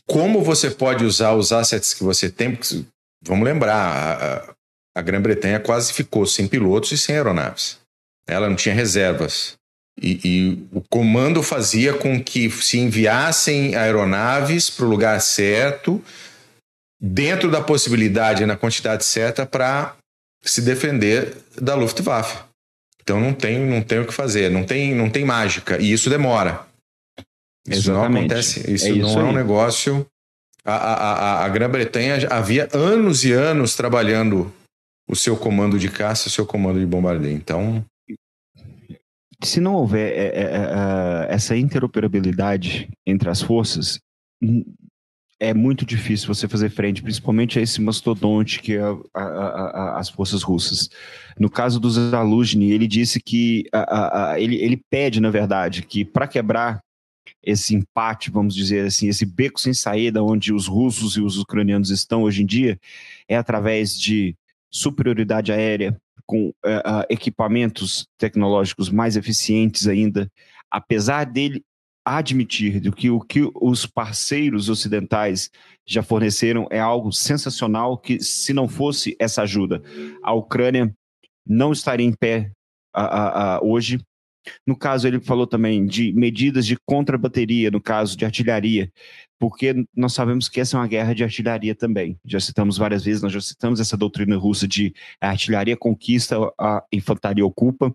[0.07, 2.85] como você pode usar os assets que você tem, porque,
[3.21, 4.53] vamos lembrar, a,
[4.95, 7.77] a Grã-Bretanha quase ficou sem pilotos e sem aeronaves.
[8.25, 9.55] Ela não tinha reservas.
[10.01, 16.01] E, e, o comando fazia com que se enviassem aeronaves para o lugar certo,
[16.99, 19.95] dentro da possibilidade, na quantidade certa, para
[20.41, 22.50] se defender da Luftwaffe.
[23.11, 25.77] Então não tem, não tem o que fazer, não tem, não tem mágica.
[25.81, 26.65] E isso demora.
[27.67, 28.13] Isso Exatamente.
[28.13, 29.27] não acontece, isso, é isso não aí.
[29.27, 30.07] é um negócio.
[30.63, 34.53] A, a, a, a Grã-Bretanha havia anos e anos trabalhando
[35.09, 37.35] o seu comando de caça, o seu comando de bombardeio.
[37.35, 37.83] Então.
[39.43, 43.99] Se não houver é, é, é, essa interoperabilidade entre as forças,
[45.41, 49.99] é muito difícil você fazer frente, principalmente a esse mastodonte que é a, a, a,
[49.99, 50.87] as forças russas.
[51.39, 53.63] No caso do Zaluzhny, ele disse que
[54.37, 56.79] ele, ele pede, na verdade, que para quebrar
[57.41, 61.89] esse empate, vamos dizer assim, esse beco sem saída onde os russos e os ucranianos
[61.89, 62.79] estão hoje em dia,
[63.27, 64.35] é através de
[64.69, 70.31] superioridade aérea, com uh, equipamentos tecnológicos mais eficientes ainda,
[70.69, 71.63] apesar dele
[72.03, 75.49] admitir do que o que os parceiros ocidentais
[75.85, 79.81] já forneceram é algo sensacional que se não fosse essa ajuda
[80.23, 80.93] a Ucrânia
[81.45, 82.51] não estaria em pé
[82.93, 83.99] a, a, a, hoje.
[84.65, 88.91] No caso ele falou também de medidas de contrabateria no caso de artilharia
[89.41, 92.15] porque nós sabemos que essa é uma guerra de artilharia também.
[92.23, 96.83] Já citamos várias vezes, nós já citamos essa doutrina russa de a artilharia conquista, a
[96.93, 97.91] infantaria ocupa.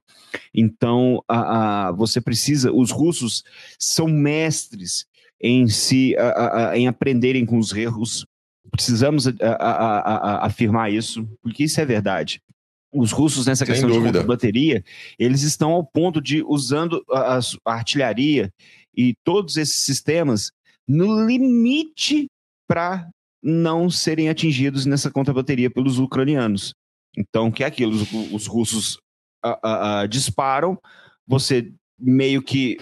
[0.53, 3.45] Então, a, a, você precisa, os russos
[3.79, 5.07] são mestres
[5.41, 8.27] em se a, em aprenderem com os erros.
[8.73, 9.27] Precisamos
[10.41, 12.43] afirmar isso, porque isso é verdade
[12.93, 14.21] os russos nessa Sem questão dúvida.
[14.21, 14.83] de bateria,
[15.19, 17.41] eles estão ao ponto de usando a, a,
[17.75, 18.51] artilharia
[18.97, 20.51] e todos esses sistemas
[20.89, 22.27] no limite
[22.67, 23.09] para
[23.43, 26.75] não serem atingidos nessa contrabateria pelos ucranianos.
[27.17, 27.93] Então, que é aquilo?
[27.93, 28.99] Os, os russos
[30.09, 30.79] disparam,
[31.27, 32.79] você meio que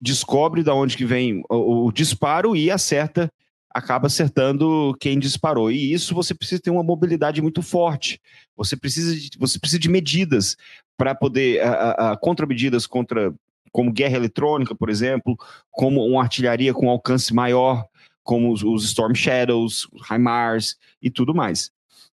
[0.00, 3.30] descobre de onde que vem o, o, disparo e acerta,
[3.70, 5.70] acaba acertando quem disparou.
[5.70, 8.20] E isso você precisa ter uma mobilidade muito forte.
[8.56, 10.56] Você precisa de, você precisa de medidas
[10.96, 13.32] para poder a, a, contramedidas contra
[13.72, 15.36] como guerra eletrônica, por exemplo,
[15.70, 17.84] como uma artilharia com alcance maior,
[18.22, 21.70] como os, os Storm Shadows, HIMARS e tudo mais.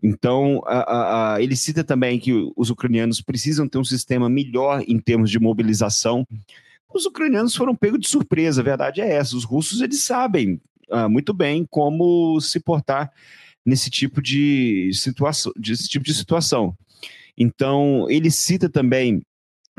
[0.03, 4.99] Então, a, a, ele cita também que os ucranianos precisam ter um sistema melhor em
[4.99, 6.25] termos de mobilização.
[6.91, 9.35] Os ucranianos foram pegos de surpresa, a verdade é essa.
[9.35, 10.59] Os russos, eles sabem
[10.89, 13.11] uh, muito bem como se portar
[13.63, 15.53] nesse tipo de situação.
[15.55, 16.75] Desse tipo de situação.
[17.37, 19.21] Então, ele cita também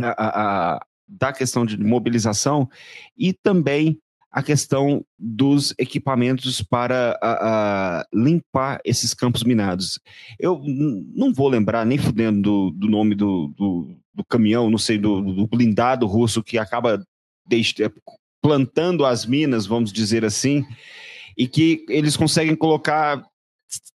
[0.00, 0.86] a, a,
[1.18, 2.68] da questão de mobilização
[3.16, 3.98] e também
[4.30, 10.00] a questão dos equipamentos para a, a limpar esses campos minados.
[10.40, 10.62] Eu
[11.14, 15.20] não vou lembrar nem fudendo do, do nome do, do, do, caminhão, não sei, do,
[15.20, 17.04] do blindado russo que acaba
[18.40, 20.64] plantando as minas, vamos dizer assim,
[21.36, 23.22] e que eles conseguem colocar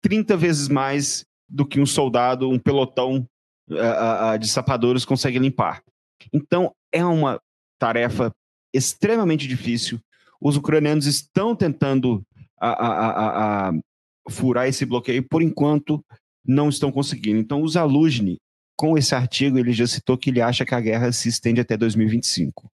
[0.02, 3.24] 30 vezes mais do que um soldado, um pelotão
[4.40, 5.82] de sapadores consegue limpar.
[6.32, 7.40] Então, é uma
[7.78, 8.32] tarefa
[8.72, 9.98] extremamente difícil.
[10.40, 12.22] Os ucranianos estão tentando
[12.58, 13.72] a, a, a,
[14.30, 16.02] furar esse bloqueio, por enquanto
[16.46, 17.40] não estão conseguindo.
[17.40, 18.38] Então, o Zaluzny,
[18.76, 21.76] com esse artigo, ele já citou que ele acha que a guerra se estende até
[21.76, 22.70] 2025.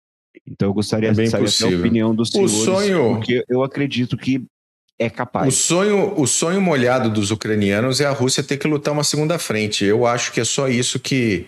[0.47, 3.17] Então, eu gostaria é de saber a opinião dos senhores, o sonho...
[3.17, 4.45] porque eu acredito que
[4.99, 5.49] é capaz.
[5.49, 9.39] O sonho, o sonho molhado dos ucranianos é a Rússia ter que lutar uma segunda
[9.39, 9.85] frente.
[9.85, 11.47] Eu acho que é só isso que,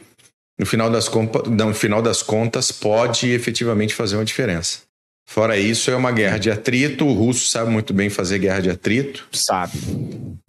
[0.58, 4.80] no final das, no final das contas, pode efetivamente fazer uma diferença.
[5.28, 7.06] Fora isso, é uma guerra de atrito.
[7.06, 9.26] O russo sabe muito bem fazer guerra de atrito.
[9.32, 9.72] Sabe.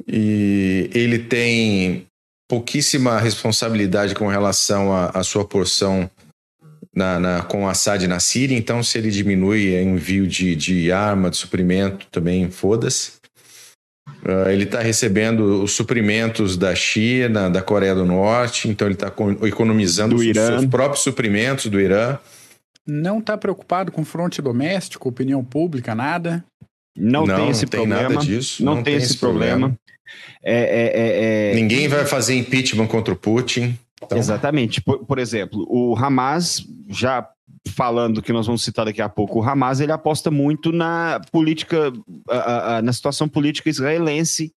[0.07, 2.05] E ele tem
[2.49, 6.09] pouquíssima responsabilidade com relação à sua porção
[6.95, 11.29] na, na, com Assad na Síria, então se ele diminui o envio de, de arma,
[11.29, 13.13] de suprimento, também foda-se.
[14.25, 19.11] Uh, ele está recebendo os suprimentos da China, da Coreia do Norte, então ele está
[19.45, 22.17] economizando os seus próprios suprimentos do Irã.
[22.85, 26.43] Não está preocupado com fronte doméstico, opinião pública, nada?
[26.95, 28.09] Não, não tem esse tem problema.
[28.09, 28.63] Nada disso.
[28.63, 29.69] Não, não tem, tem, esse problema.
[29.69, 29.79] problema.
[30.43, 33.77] É, é, é, é, Ninguém vai fazer impeachment contra o Putin.
[34.01, 34.17] Então...
[34.17, 34.81] Exatamente.
[34.81, 37.27] Por, por, exemplo, o Hamas, já
[37.67, 41.91] falando que nós vamos citar daqui a pouco, o Hamas ele aposta muito na política,
[42.83, 44.53] na situação política israelense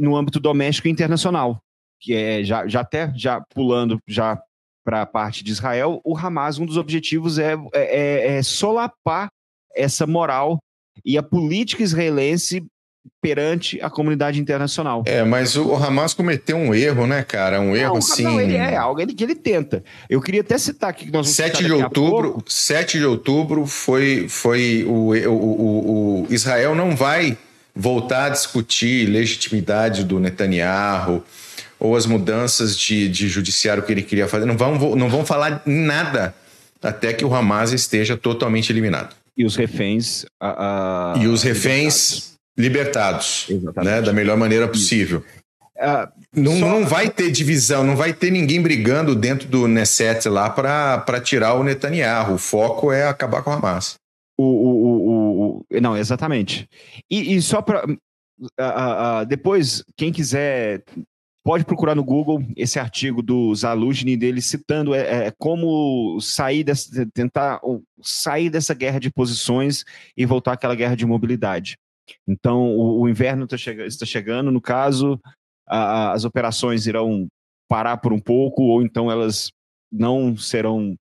[0.00, 1.60] no âmbito doméstico e internacional.
[2.00, 4.40] Que é já, já até já pulando já
[4.84, 9.28] para a parte de Israel, o Hamas, um dos objetivos é, é, é, é solapar
[9.74, 10.58] essa moral
[11.04, 12.64] e a política israelense
[13.20, 15.02] perante a comunidade internacional.
[15.06, 17.60] É, mas o Hamas cometeu um erro, né, cara?
[17.60, 18.22] Um erro não, assim.
[18.22, 19.82] Não, ele é algo que ele tenta.
[20.08, 24.84] Eu queria até citar aqui que nós 7 de outubro, 7 de outubro foi, foi
[24.86, 27.36] o, o, o, o Israel não vai
[27.74, 31.22] voltar a discutir legitimidade do Netanyahu
[31.78, 34.46] ou as mudanças de, de judiciário que ele queria fazer.
[34.46, 36.34] Não vão, não vão falar nada
[36.82, 39.14] até que o Hamas esteja totalmente eliminado.
[39.36, 40.24] E os reféns.
[40.40, 41.18] A, a...
[41.18, 43.48] E os reféns libertados,
[43.82, 45.22] né, da melhor maneira possível.
[45.76, 46.66] Uh, não, só...
[46.66, 51.54] não vai ter divisão, não vai ter ninguém brigando dentro do Neset lá para tirar
[51.54, 52.34] o Netanyahu.
[52.34, 53.96] O foco é acabar com a Hamas.
[54.38, 56.68] O, o, o, o não, exatamente.
[57.10, 57.84] E, e só para.
[57.86, 60.82] Uh, uh, depois, quem quiser
[61.46, 67.06] pode procurar no Google esse artigo do Zaluzny dele citando é, é, como sair dessa,
[67.14, 67.60] tentar
[68.02, 69.84] sair dessa guerra de posições
[70.16, 71.78] e voltar àquela guerra de mobilidade.
[72.26, 75.20] Então, o, o inverno tá chega, está chegando, no caso,
[75.66, 77.26] a, as operações irão
[77.68, 79.50] parar por um pouco, ou então elas
[79.90, 80.96] não serão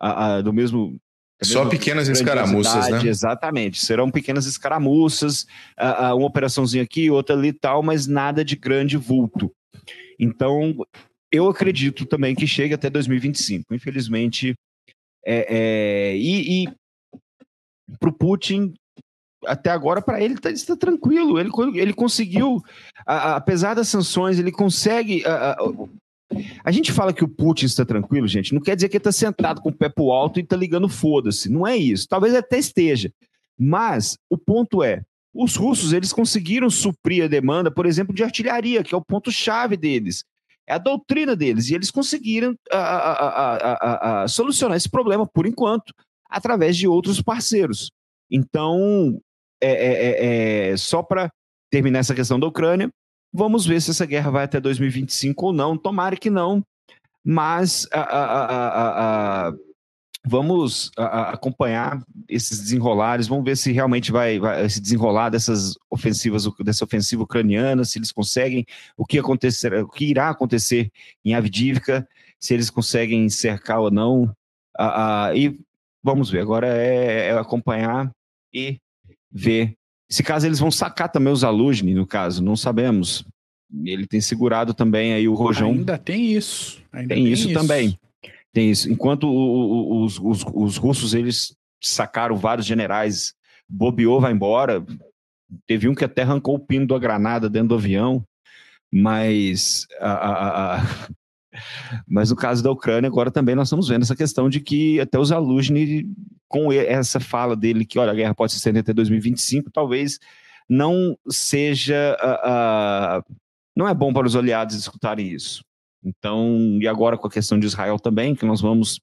[0.00, 0.96] a, a, do mesmo.
[1.42, 3.06] Só pequenas escaramuças, né?
[3.06, 3.80] Exatamente.
[3.80, 5.46] Serão pequenas escaramuças,
[5.78, 9.50] uma operaçãozinha aqui, outra ali e tal, mas nada de grande vulto.
[10.18, 10.76] Então,
[11.32, 13.74] eu acredito também que chegue até 2025.
[13.74, 14.54] Infelizmente,
[15.24, 16.68] é, é, e, e
[17.98, 18.74] para o Putin
[19.46, 21.38] até agora, para ele, está tá tranquilo.
[21.38, 22.62] Ele, ele conseguiu,
[23.06, 25.24] a, a, apesar das sanções, ele consegue.
[25.26, 25.56] A,
[26.64, 28.54] a, gente fala que o Putin está tranquilo, gente.
[28.54, 30.88] Não quer dizer que ele está sentado com o pé pro alto e está ligando
[30.88, 31.50] foda-se.
[31.50, 32.06] Não é isso.
[32.08, 33.12] Talvez até esteja.
[33.58, 35.02] Mas o ponto é:
[35.34, 39.76] os russos eles conseguiram suprir a demanda, por exemplo, de artilharia, que é o ponto-chave
[39.76, 40.24] deles.
[40.66, 41.68] É a doutrina deles.
[41.68, 42.54] E eles conseguiram
[44.28, 45.92] solucionar esse problema, por enquanto,
[46.28, 47.90] através de outros parceiros.
[48.30, 49.20] Então,
[49.60, 51.30] é, é, é, é, só para
[51.70, 52.90] terminar essa questão da Ucrânia,
[53.32, 55.76] vamos ver se essa guerra vai até 2025 ou não.
[55.76, 56.64] Tomara que não,
[57.24, 59.52] mas a, a, a,
[60.26, 66.84] vamos acompanhar esses desenrolares, vamos ver se realmente vai, vai, se desenrolar dessas ofensivas, dessa
[66.84, 70.90] ofensiva ucraniana, se eles conseguem, o que acontecer, o que irá acontecer
[71.24, 72.06] em Avdivka,
[72.38, 74.34] se eles conseguem cercar ou não.
[75.34, 75.58] e
[76.02, 76.40] vamos ver.
[76.40, 78.10] Agora é, é acompanhar
[78.52, 78.80] e
[79.30, 79.74] ver.
[80.08, 83.24] Se caso eles vão sacar também os Alugni, no caso, não sabemos.
[83.84, 85.70] Ele tem segurado também aí o Rojão.
[85.70, 86.82] Ainda tem isso.
[86.92, 87.98] Ainda tem, tem isso, isso, também.
[88.52, 88.90] Tem isso.
[88.90, 93.32] Enquanto o, o, os, os, os russos eles sacaram vários generais,
[93.68, 94.84] bobeou, vai embora.
[95.66, 98.24] Teve um que até arrancou o pino da granada dentro do avião,
[98.92, 100.86] mas a, a, a,
[102.06, 105.18] mas no caso da Ucrânia, agora também nós estamos vendo essa questão de que até
[105.18, 106.06] os Aluzny,
[106.48, 110.18] com essa fala dele que olha, a guerra pode se estender até 2025, talvez
[110.68, 112.16] não seja.
[112.22, 113.36] Uh, uh,
[113.76, 115.64] não é bom para os aliados escutarem isso.
[116.04, 119.00] Então, e agora com a questão de Israel também, que nós vamos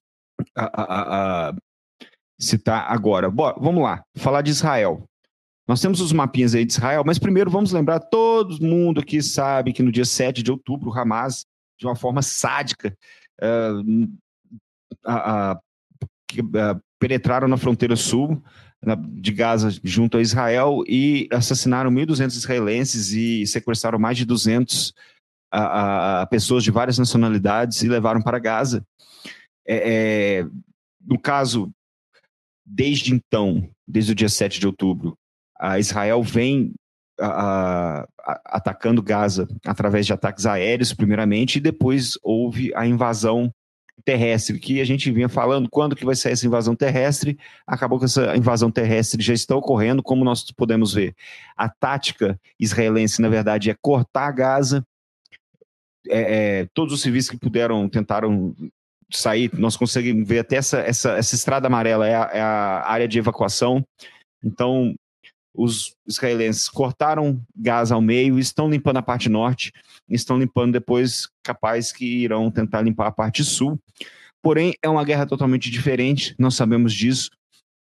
[0.58, 1.56] uh,
[2.38, 3.30] citar agora.
[3.30, 5.04] Bom, vamos lá, falar de Israel.
[5.66, 9.72] Nós temos os mapinhas aí de Israel, mas primeiro vamos lembrar, todo mundo aqui sabe
[9.72, 11.44] que no dia 7 de outubro, o Hamas
[11.78, 12.96] de uma forma sádica,
[13.40, 14.08] uh,
[15.04, 15.60] a, a,
[16.26, 18.42] que, uh, penetraram na fronteira sul
[18.82, 24.92] na, de Gaza junto a Israel e assassinaram 1.200 israelenses e sequestraram mais de 200
[25.50, 28.84] a, a, pessoas de várias nacionalidades e levaram para Gaza.
[29.66, 30.46] É, é,
[31.00, 31.70] no caso,
[32.64, 35.16] desde então, desde o dia 7 de outubro,
[35.58, 36.74] a Israel vem
[37.20, 43.52] a, a, atacando Gaza através de ataques aéreos, primeiramente, e depois houve a invasão
[44.04, 48.06] terrestre, que a gente vinha falando quando que vai ser essa invasão terrestre, acabou que
[48.06, 51.14] essa invasão terrestre já está ocorrendo, como nós podemos ver.
[51.56, 54.84] A tática israelense, na verdade, é cortar Gaza,
[56.08, 58.54] é, é, todos os civis que puderam, tentaram
[59.10, 63.08] sair, nós conseguimos ver até essa, essa, essa estrada amarela, é a, é a área
[63.08, 63.84] de evacuação,
[64.42, 64.94] então
[65.58, 69.72] os israelenses cortaram Gaza ao meio, estão limpando a parte norte,
[70.08, 73.76] estão limpando depois, capaz que irão tentar limpar a parte sul.
[74.40, 77.30] Porém, é uma guerra totalmente diferente, nós sabemos disso.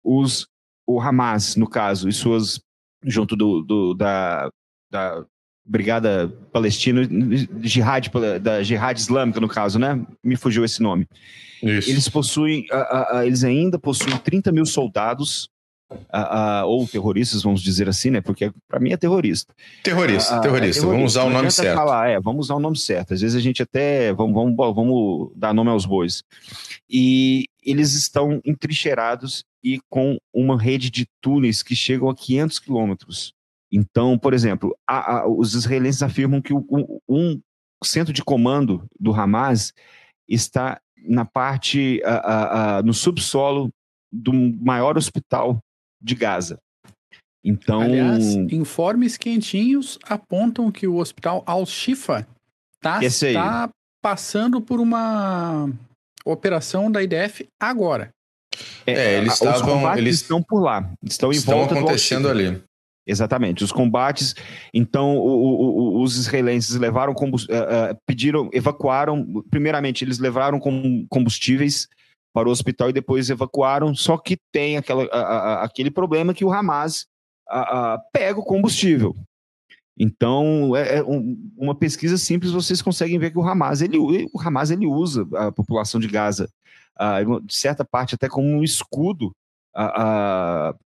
[0.03, 0.47] Os,
[0.85, 2.61] o Hamas, no caso, e suas,
[3.03, 4.51] junto do, do da,
[4.91, 5.25] da
[5.65, 7.01] Brigada Palestina,
[7.63, 8.07] jihad,
[8.39, 9.99] da Jihad Islâmica, no caso, né?
[10.23, 11.07] Me fugiu esse nome.
[11.63, 11.89] Isso.
[11.89, 15.49] Eles possuem, a, a, eles ainda possuem 30 mil soldados
[16.65, 18.21] ou terroristas, vamos dizer assim, né?
[18.21, 19.53] Porque para mim é terrorista.
[19.83, 20.83] Terrorista, terrorista.
[20.83, 21.75] É vamos usar o nome certo.
[21.75, 23.13] Falar, é, vamos usar o nome certo.
[23.13, 26.23] Às vezes a gente até vamos, vamos, vamos dar nome aos bois.
[26.89, 33.33] E eles estão entrincheirados e com uma rede de túneis que chegam a 500 quilômetros.
[33.71, 37.41] Então, por exemplo, a, a, os israelenses afirmam que o, um
[37.83, 39.73] centro de comando do Hamas
[40.27, 43.69] está na parte, a, no subsolo
[44.11, 45.59] do maior hospital
[46.03, 46.59] de Gaza.
[47.43, 52.25] Então, Aliás, informes quentinhos apontam que o hospital Al-Shifa
[52.75, 52.99] está
[53.33, 53.69] tá
[54.01, 55.69] passando por uma
[56.25, 58.11] operação da IDF agora.
[58.85, 62.61] É, é eles estavam, eles estão por lá, estão em estão volta acontecendo ali.
[63.05, 64.33] Exatamente, os combates.
[64.73, 69.43] Então, o, o, os israelenses levaram uh, uh, pediram, evacuaram.
[69.49, 70.59] Primeiramente, eles levaram
[71.09, 71.89] combustíveis
[72.33, 73.93] para o hospital e depois evacuaram.
[73.93, 77.05] Só que tem aquela, a, a, aquele problema que o Hamas
[77.47, 79.15] a, pega o combustível.
[79.97, 84.41] Então, é, é um, uma pesquisa simples, vocês conseguem ver que o Hamas ele, o
[84.41, 86.49] Hamas, ele usa a população de Gaza,
[87.43, 89.31] de certa parte, até como um escudo.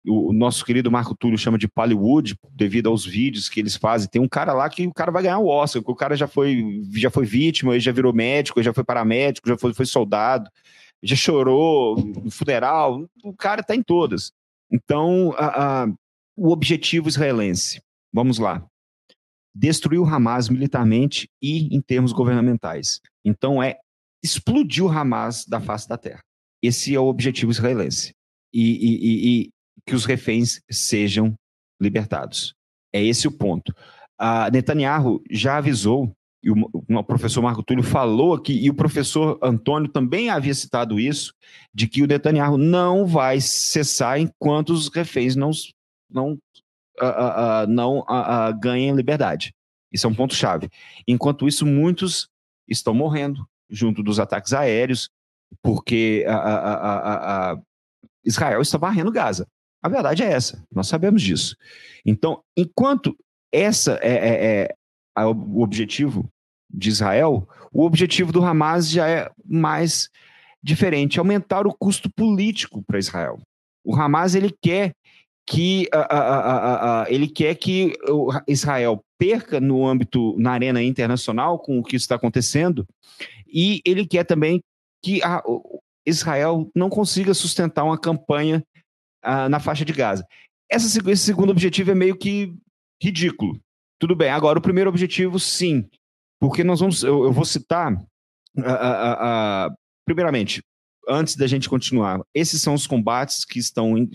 [0.06, 4.08] o nosso querido Marco Túlio chama de Hollywood, devido aos vídeos que eles fazem.
[4.08, 6.82] Tem um cara lá que o cara vai ganhar o Oscar, o cara já foi,
[6.92, 10.48] já foi vítima, já virou médico, já foi paramédico, já foi, foi soldado
[11.04, 14.32] já chorou no funeral, o cara está em todas.
[14.70, 15.86] Então, a, a,
[16.36, 17.80] o objetivo israelense,
[18.12, 18.66] vamos lá,
[19.54, 23.00] destruir o Hamas militarmente e em termos governamentais.
[23.24, 23.78] Então, é
[24.22, 26.20] explodir o Hamas da face da terra.
[26.62, 28.14] Esse é o objetivo israelense.
[28.52, 29.50] E, e, e, e
[29.86, 31.34] que os reféns sejam
[31.80, 32.54] libertados.
[32.92, 33.74] É esse o ponto.
[34.18, 36.12] A Netanyahu já avisou
[36.44, 41.00] e o, o, professor Marco Túlio falou aqui, e o professor Antônio também havia citado
[41.00, 41.32] isso,
[41.72, 45.50] de que o Netanyahu não vai cessar enquanto os reféns não,
[46.10, 48.04] não, uh, uh, uh, não
[48.60, 49.54] ganhem liberdade.
[49.90, 50.68] Isso é um ponto-chave.
[51.08, 52.28] Enquanto isso, muitos
[52.68, 55.08] estão morrendo junto dos ataques aéreos,
[55.62, 56.26] porque
[58.22, 59.46] Israel está varrendo Gaza.
[59.82, 61.56] A verdade é essa, nós sabemos disso.
[62.04, 63.16] Então, enquanto
[63.52, 64.74] essa é, é,
[65.16, 66.28] é o objetivo
[66.76, 70.10] de Israel, o objetivo do Hamas já é mais
[70.62, 73.38] diferente, aumentar o custo político para Israel.
[73.84, 74.94] O Hamas ele quer
[75.46, 75.88] que
[77.08, 77.92] ele quer que
[78.48, 82.86] Israel perca no âmbito na arena internacional com o que está acontecendo
[83.46, 84.62] e ele quer também
[85.02, 85.20] que
[86.06, 88.64] Israel não consiga sustentar uma campanha
[89.50, 90.26] na faixa de Gaza.
[90.70, 92.54] Essa, esse segundo objetivo é meio que
[93.02, 93.60] ridículo.
[93.98, 94.30] Tudo bem.
[94.30, 95.86] Agora, o primeiro objetivo, sim,
[96.44, 97.98] porque nós vamos, eu, eu vou citar,
[100.04, 100.62] primeiramente,
[101.08, 104.10] antes da gente continuar, esses são os combates que estão em,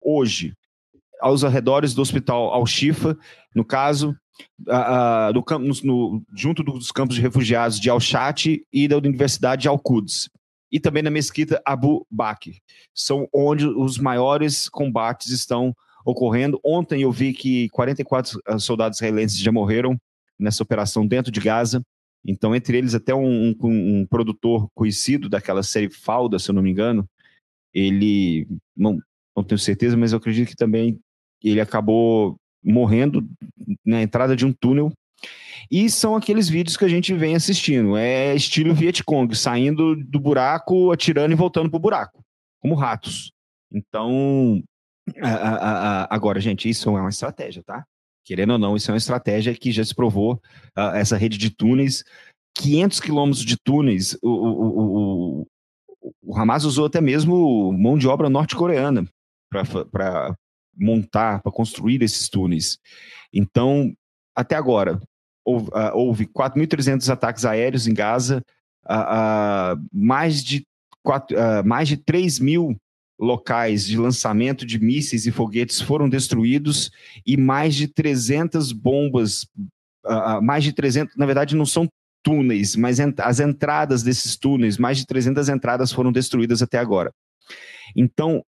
[0.00, 0.54] hoje
[1.20, 3.18] aos arredores do hospital Al-Shifa,
[3.54, 4.16] no caso,
[4.58, 10.30] do, no, no, junto dos campos de refugiados de Al-Shat e da Universidade de Al-Quds.
[10.72, 12.52] E também na mesquita Abu Bakr.
[12.94, 16.58] São onde os maiores combates estão ocorrendo.
[16.64, 20.00] Ontem eu vi que 44 ah, soldados israelenses já morreram
[20.38, 21.82] nessa operação dentro de Gaza.
[22.26, 26.62] Então, entre eles, até um, um, um produtor conhecido daquela série Falda, se eu não
[26.62, 27.06] me engano,
[27.72, 28.98] ele, não,
[29.36, 30.98] não tenho certeza, mas eu acredito que também
[31.42, 33.28] ele acabou morrendo
[33.84, 34.90] na entrada de um túnel
[35.70, 37.96] E são aqueles vídeos que a gente vem assistindo.
[37.96, 42.24] É estilo Vietcong, saindo do buraco, atirando e voltando pro buraco,
[42.60, 43.32] como ratos.
[43.72, 44.62] Então,
[45.20, 47.84] a, a, a, agora, gente, isso é uma estratégia, tá?
[48.24, 50.40] Querendo ou não, isso é uma estratégia que já se provou,
[50.76, 52.02] uh, essa rede de túneis,
[52.56, 55.46] 500 quilômetros de túneis, o, o, o,
[56.22, 59.06] o Hamas usou até mesmo mão de obra norte-coreana
[59.50, 60.34] para
[60.76, 62.78] montar, para construir esses túneis.
[63.32, 63.92] Então,
[64.34, 65.00] até agora,
[65.44, 68.42] houve, uh, houve 4.300 ataques aéreos em Gaza,
[68.86, 70.64] uh, uh, mais, de
[71.02, 72.76] 4, mais de 3 mil
[73.18, 76.90] locais de lançamento de mísseis e foguetes foram destruídos
[77.26, 79.44] e mais de 300 bombas,
[80.04, 81.88] uh, mais de 300, na verdade não são
[82.22, 87.12] túneis, mas ent as entradas desses túneis, mais de 300 entradas foram destruídas até agora.
[87.94, 88.44] Então,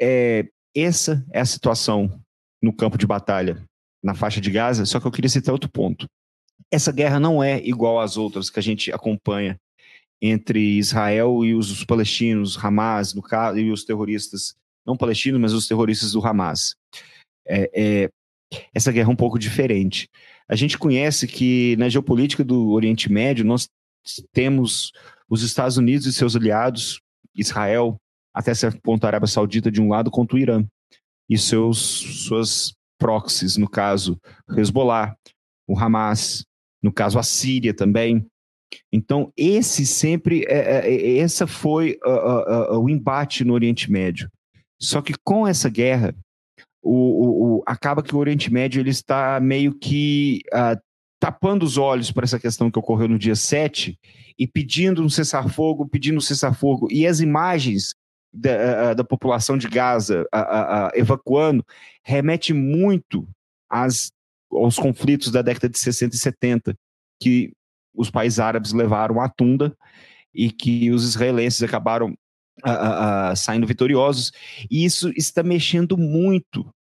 [0.00, 2.20] é, essa é a situação
[2.62, 3.64] no campo de batalha,
[4.02, 6.06] na faixa de Gaza, só que eu queria citar outro ponto.
[6.70, 9.58] Essa guerra não é igual às outras que a gente acompanha
[10.22, 14.54] entre Israel e os palestinos, Hamas, no caso, e os terroristas,
[14.86, 16.76] não palestinos, mas os terroristas do Hamas.
[17.44, 18.10] É, é,
[18.72, 20.08] essa guerra é um pouco diferente.
[20.48, 23.68] A gente conhece que na geopolítica do Oriente Médio nós
[24.32, 24.92] temos
[25.28, 27.00] os Estados Unidos e seus aliados,
[27.34, 27.96] Israel,
[28.32, 30.64] até certo ponto a Arábia Saudita de um lado contra o Irã
[31.28, 34.16] e seus suas proxies, no caso
[34.56, 35.16] Hezbollah,
[35.66, 36.44] o Hamas,
[36.80, 38.24] no caso a Síria também,
[38.92, 43.90] então, esse sempre, é, é, é essa foi uh, uh, uh, o embate no Oriente
[43.90, 44.30] Médio.
[44.80, 46.14] Só que com essa guerra,
[46.82, 50.42] o, o, o acaba que o Oriente Médio ele está meio que
[51.20, 53.96] tapando os olhos para essa questão que ocorreu no dia 7
[54.36, 56.88] e pedindo um cessar-fogo, pedindo um cessar-fogo.
[56.90, 57.94] E as imagens
[58.34, 60.26] da, da população de Gaza
[60.94, 61.64] evacuando
[62.02, 63.28] remete muito
[63.70, 64.10] às,
[64.50, 66.74] aos conflitos da década de 60 e 70,
[67.20, 67.52] que
[67.94, 69.76] os países árabes levaram a tunda
[70.34, 72.14] e que os israelenses acabaram
[73.36, 74.32] saindo vitoriosos.
[74.70, 76.72] E isso está mexendo muito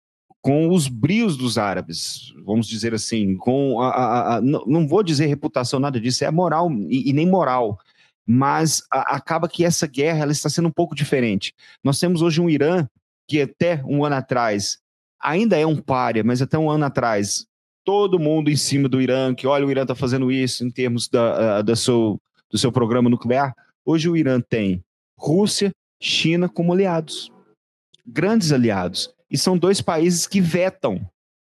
[0.42, 5.26] com os brios dos árabes, vamos dizer assim, com a, a, não, não, vou dizer
[5.26, 7.78] reputação, nada disso, é moral e, e nem moral,
[8.26, 11.52] mas acaba que essa guerra ela está sendo um pouco diferente.
[11.84, 12.88] Nós temos hoje um Irã
[13.28, 14.78] que até um ano atrás
[15.22, 17.46] ainda é um párea, mas até um ano atrás
[17.84, 21.08] todo mundo em cima do Irã, que olha, o Irã está fazendo isso em termos
[21.08, 22.20] da, da seu,
[22.50, 23.54] do seu programa nuclear.
[23.84, 24.82] Hoje o Irã tem
[25.18, 27.30] Rússia, China como aliados,
[28.06, 29.12] grandes aliados.
[29.30, 31.00] E são dois países que vetam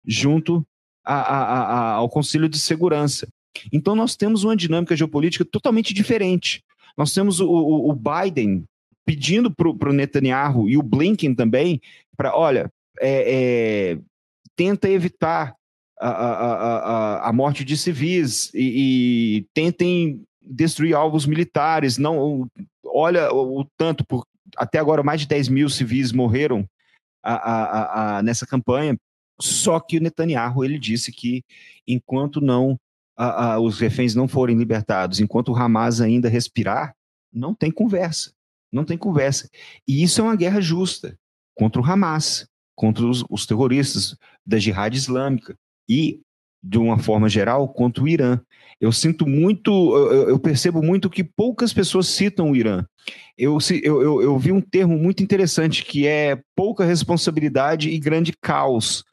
[0.06, 0.66] junto
[1.04, 3.28] a, a, a, ao Conselho de Segurança.
[3.72, 6.64] Então nós temos uma dinâmica geopolítica totalmente diferente.
[6.98, 8.64] Nós temos o, o, o Biden
[9.06, 11.80] pedindo para o Netanyahu e o Blinken também
[12.18, 14.00] para, olha, é, é,
[14.56, 15.56] tenta evitar
[16.00, 16.78] a, a,
[17.26, 21.98] a, a morte de civis e, e, tentem destruir alvos militares.
[21.98, 22.50] Não,
[22.86, 24.26] olha o, o tanto, por,
[24.58, 26.68] até agora mais de 10 mil civis morreram
[27.24, 28.98] a, a, nessa campanha.
[29.40, 31.44] Só que o Netanyahu ele disse que
[31.88, 32.80] enquanto não
[33.62, 36.94] os reféns não forem libertados, enquanto o Hamas ainda respirar,
[37.32, 38.34] não tem conversa.
[38.72, 39.50] Não tem conversa.
[39.88, 41.18] E isso é uma guerra justa
[41.54, 46.22] contra o Hamas, contra os, os terroristas da Jihad Islâmica e,
[46.62, 48.40] de uma forma geral, contra o Irã.
[48.80, 49.72] Eu sinto muito,
[50.28, 52.86] eu, percebo muito que poucas pessoas citam o Irã.
[53.38, 58.34] Eu, eu, eu, eu vi um termo muito interessante que é pouca responsabilidade e grande
[58.42, 59.04] caos.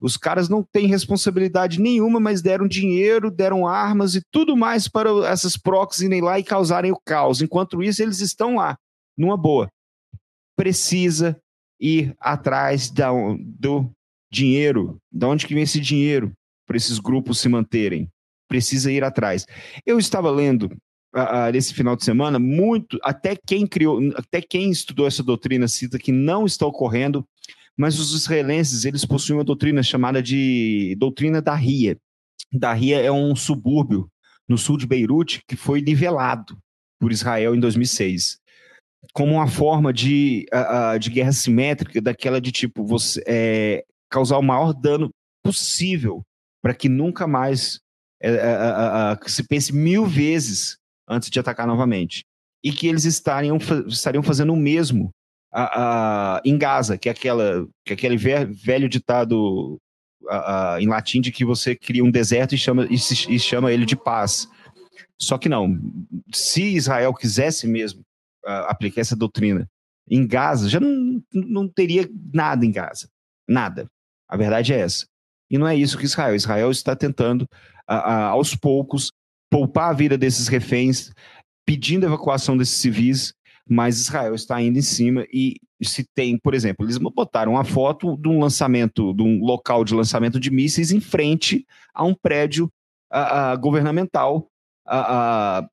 [0.00, 5.10] Os caras não têm responsabilidade nenhuma, mas deram dinheiro, deram armas e tudo mais para
[5.28, 7.42] essas proxies irem lá e causarem o caos.
[7.42, 8.78] Enquanto isso, eles estão lá,
[9.16, 9.70] numa boa.
[10.56, 11.38] Precisa
[11.78, 13.90] ir atrás da, do
[14.30, 15.00] dinheiro.
[15.10, 16.32] De onde que vem esse dinheiro
[16.66, 18.08] para esses grupos se manterem?
[18.48, 19.46] Precisa ir atrás.
[19.86, 20.64] Eu estava lendo
[21.14, 25.98] uh, nesse final de semana muito, até quem criou, até quem estudou essa doutrina cita
[25.98, 27.26] que não está ocorrendo,
[27.76, 31.96] mas os israelenses eles possuem uma doutrina chamada de doutrina da Ria.
[32.52, 34.10] Da Ria é um subúrbio
[34.48, 36.58] no sul de Beirute que foi nivelado
[36.98, 38.40] por Israel em 2006
[39.12, 44.42] como uma forma de, uh, de guerra simétrica, daquela de tipo, você, é, causar o
[44.42, 45.10] maior dano
[45.42, 46.22] possível
[46.62, 47.80] para que nunca mais
[48.22, 50.76] é, é, é, se pense mil vezes
[51.08, 52.24] antes de atacar novamente.
[52.62, 53.56] E que eles estariam,
[53.86, 55.10] estariam fazendo o mesmo
[56.44, 59.78] em Gaza, que é, aquela, que é aquele velho ditado
[60.78, 63.86] em latim de que você cria um deserto e chama, e, se, e chama ele
[63.86, 64.46] de paz.
[65.18, 65.80] Só que não.
[66.32, 68.02] Se Israel quisesse mesmo
[68.44, 69.66] aplicar essa doutrina
[70.08, 73.08] em Gaza, já não, não teria nada em Gaza.
[73.48, 73.88] Nada.
[74.30, 75.06] A verdade é essa.
[75.50, 76.34] E não é isso que Israel.
[76.34, 77.46] Israel está tentando,
[77.86, 79.12] a, a, aos poucos,
[79.50, 81.10] poupar a vida desses reféns,
[81.66, 83.34] pedindo evacuação desses civis,
[83.68, 88.16] mas Israel está indo em cima e se tem, por exemplo, eles botaram uma foto
[88.16, 92.70] de um lançamento, de um local de lançamento de mísseis em frente a um prédio
[93.10, 94.48] a, governamental,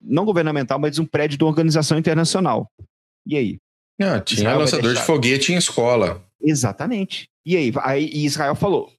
[0.01, 2.71] não governamental, mas um prédio de uma organização internacional.
[3.25, 3.59] E aí?
[3.99, 6.23] Ah, tinha Israel lançador de foguete em escola.
[6.41, 7.29] Exatamente.
[7.45, 8.91] E aí, aí Israel falou: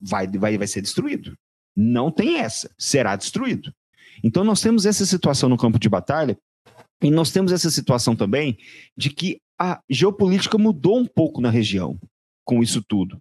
[0.00, 1.36] vai, vai, vai ser destruído.
[1.76, 3.72] Não tem essa, será destruído.
[4.22, 6.36] Então nós temos essa situação no campo de batalha
[7.02, 8.58] e nós temos essa situação também
[8.96, 11.98] de que a geopolítica mudou um pouco na região
[12.44, 13.18] com isso tudo.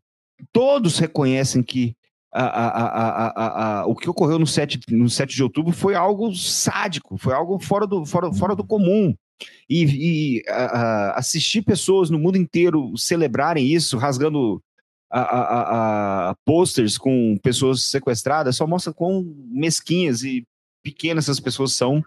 [0.52, 1.96] Todos reconhecem que
[2.32, 7.18] a, a, a, o que ocorreu no 7, no 7 de outubro foi algo sádico,
[7.18, 9.16] foi algo fora do, fora, fora do comum.
[9.70, 10.44] E, e
[11.16, 14.62] assistir pessoas no mundo inteiro celebrarem isso, rasgando
[15.10, 20.46] a, a, a, posters com pessoas sequestradas só mostra quão mesquinhas e
[20.84, 22.04] pequenas essas pessoas são.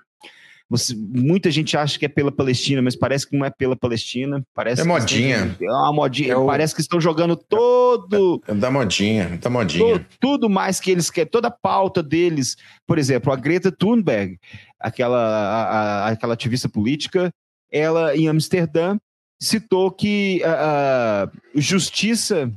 [0.73, 4.43] Você, muita gente acha que é pela Palestina, mas parece que não é pela Palestina.
[4.55, 5.55] Parece é modinha.
[5.61, 6.33] É uma modinha.
[6.33, 8.43] É o, parece que estão jogando todo.
[8.49, 9.99] É, é da modinha, da modinha.
[9.99, 12.57] To, tudo mais que eles querem, toda a pauta deles.
[12.87, 14.39] Por exemplo, a Greta Thunberg,
[14.81, 17.31] aquela, a, a, aquela ativista política,
[17.71, 18.97] ela em Amsterdã
[19.39, 22.51] citou que a, a justiça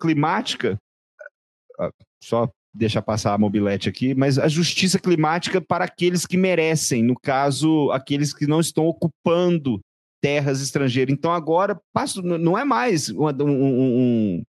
[0.00, 0.78] climática,
[1.78, 1.90] ah,
[2.24, 2.48] só
[2.78, 7.90] deixa passar a mobilete aqui, mas a justiça climática para aqueles que merecem, no caso,
[7.90, 9.80] aqueles que não estão ocupando
[10.22, 11.12] terras estrangeiras.
[11.12, 11.78] Então agora
[12.22, 14.42] não é mais um, um, um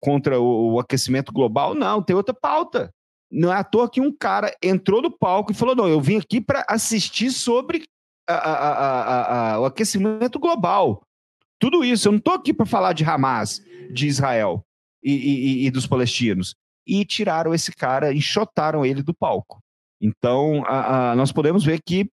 [0.00, 2.90] contra o, o, aquecimento global, não, tem outra pauta.
[3.30, 6.16] Não é à toa que um cara entrou no palco e falou: não, eu vim
[6.16, 7.82] aqui para assistir sobre
[8.26, 11.02] a, a, a, o aquecimento global.
[11.58, 13.60] Tudo isso, eu não estou aqui para falar de Hamas,
[13.92, 14.64] de Israel
[15.02, 16.54] e, e, e dos palestinos.
[16.88, 19.60] E tiraram esse cara, enxotaram ele do palco.
[20.00, 22.10] Então, a, a, nós podemos ver que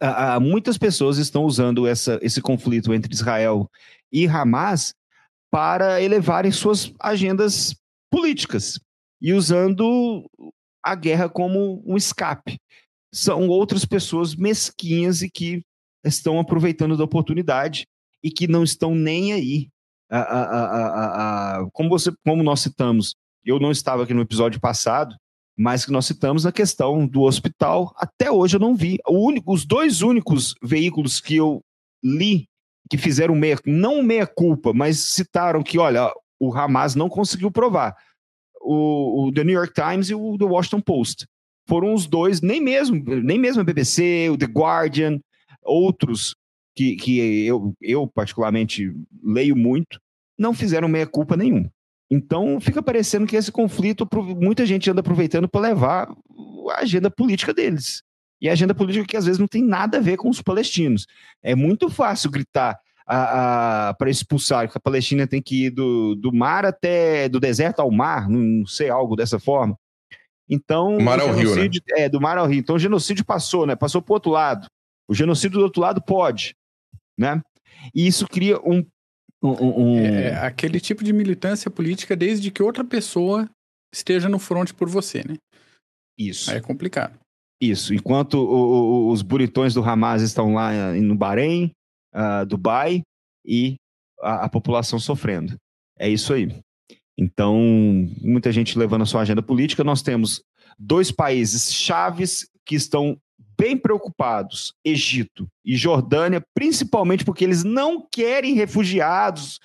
[0.00, 3.70] a, muitas pessoas estão usando essa, esse conflito entre Israel
[4.12, 4.92] e Hamas
[5.50, 7.76] para elevarem suas agendas
[8.10, 8.80] políticas
[9.22, 10.28] e usando
[10.82, 12.58] a guerra como um escape.
[13.14, 15.62] São outras pessoas mesquinhas e que
[16.04, 17.86] estão aproveitando da oportunidade
[18.22, 19.68] e que não estão nem aí
[21.72, 23.14] como, você, como nós citamos,
[23.46, 25.14] eu não estava aqui no episódio passado,
[25.56, 28.98] mas que nós citamos a questão do hospital, até hoje eu não vi.
[29.08, 31.62] Único, os dois únicos veículos que eu
[32.04, 32.46] li
[32.90, 37.96] que fizeram meia, não meia culpa, mas citaram que, olha, o Hamas não conseguiu provar.
[38.60, 41.26] O, o The New York Times e o The Washington Post.
[41.68, 45.18] Foram os dois, nem mesmo, nem mesmo a BBC, o The Guardian,
[45.64, 46.34] outros
[46.76, 48.92] que, que eu, eu particularmente
[49.22, 49.98] leio muito,
[50.38, 51.68] não fizeram meia-culpa nenhum.
[52.10, 56.08] Então fica parecendo que esse conflito, muita gente anda aproveitando para levar
[56.70, 58.02] a agenda política deles.
[58.40, 61.06] E a agenda política que às vezes não tem nada a ver com os palestinos.
[61.42, 66.66] É muito fácil gritar para expulsar que a Palestina tem que ir do, do mar
[66.66, 69.78] até do deserto ao mar, não, sei, algo dessa forma.
[70.48, 71.68] Então, mar ao rio, né?
[71.96, 72.58] É, do mar ao rio.
[72.58, 73.74] Então o genocídio passou, né?
[73.74, 74.66] Passou para o outro lado.
[75.08, 76.54] O genocídio do outro lado pode
[77.16, 77.40] né?
[77.94, 78.84] E isso cria um.
[79.52, 79.98] Um, um...
[79.98, 83.48] É, é, aquele tipo de militância política desde que outra pessoa
[83.92, 85.36] esteja no front por você, né?
[86.18, 86.50] Isso.
[86.50, 87.18] Aí é complicado.
[87.60, 87.94] Isso.
[87.94, 91.70] Enquanto o, o, os buritões do Hamas estão lá no Bahrein,
[92.14, 93.02] uh, Dubai
[93.44, 93.76] e
[94.20, 95.56] a, a população sofrendo.
[95.98, 96.48] É isso aí.
[97.18, 97.56] Então,
[98.20, 99.82] muita gente levando a sua agenda política.
[99.82, 100.42] Nós temos
[100.78, 103.16] dois países chaves que estão
[103.58, 109.58] bem preocupados, Egito e Jordânia, principalmente porque eles não querem refugiados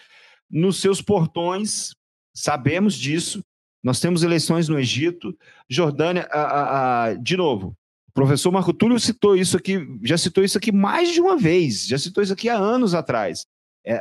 [0.50, 1.94] nos seus portões.
[2.34, 3.44] Sabemos disso.
[3.84, 5.36] Nós temos eleições no Egito,
[5.70, 7.76] Jordânia, a, a, a, de novo.
[8.10, 11.88] O professor Marco Túlio citou isso aqui, já citou isso aqui mais de uma vez,
[11.88, 13.46] já citou isso aqui há anos atrás,
[13.86, 13.98] é,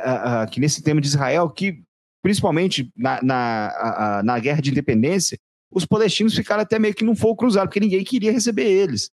[0.51, 1.81] que nesse tema de Israel, que
[2.21, 5.39] principalmente na, na, na guerra de independência,
[5.71, 9.09] os palestinos ficaram até meio que num fogo cruzado, porque ninguém queria receber eles.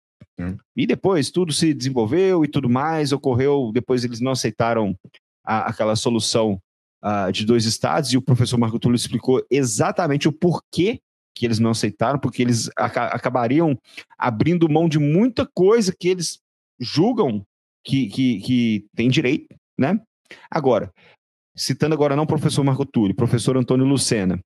[0.76, 3.70] E depois tudo se desenvolveu e tudo mais ocorreu.
[3.72, 4.96] Depois eles não aceitaram
[5.44, 6.60] a, aquela solução
[7.02, 11.00] uh, de dois estados e o professor Marco Túlio explicou exatamente o porquê
[11.34, 13.78] que eles não aceitaram, porque eles aca acabariam
[14.18, 16.40] abrindo mão de muita coisa que eles
[16.80, 17.44] julgam
[17.84, 20.00] que, que, que tem direito, né?
[20.50, 20.92] Agora,
[21.56, 24.40] citando agora não o professor Marco Túlio, professor Antônio Lucena,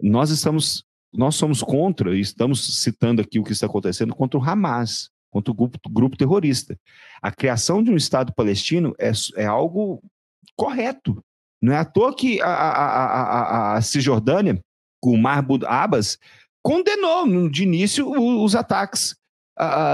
[0.00, 4.42] nós estamos nós somos contra, e estamos citando aqui o que está acontecendo, contra o
[4.42, 6.78] Hamas, contra o grupo, grupo terrorista.
[7.22, 10.02] A criação de um Estado palestino é, é algo
[10.56, 11.22] correto.
[11.60, 14.60] Não é à toa que a, a, a, a Cisjordânia
[15.00, 16.18] com Mahmoud Abbas,
[16.62, 19.16] condenou de início os ataques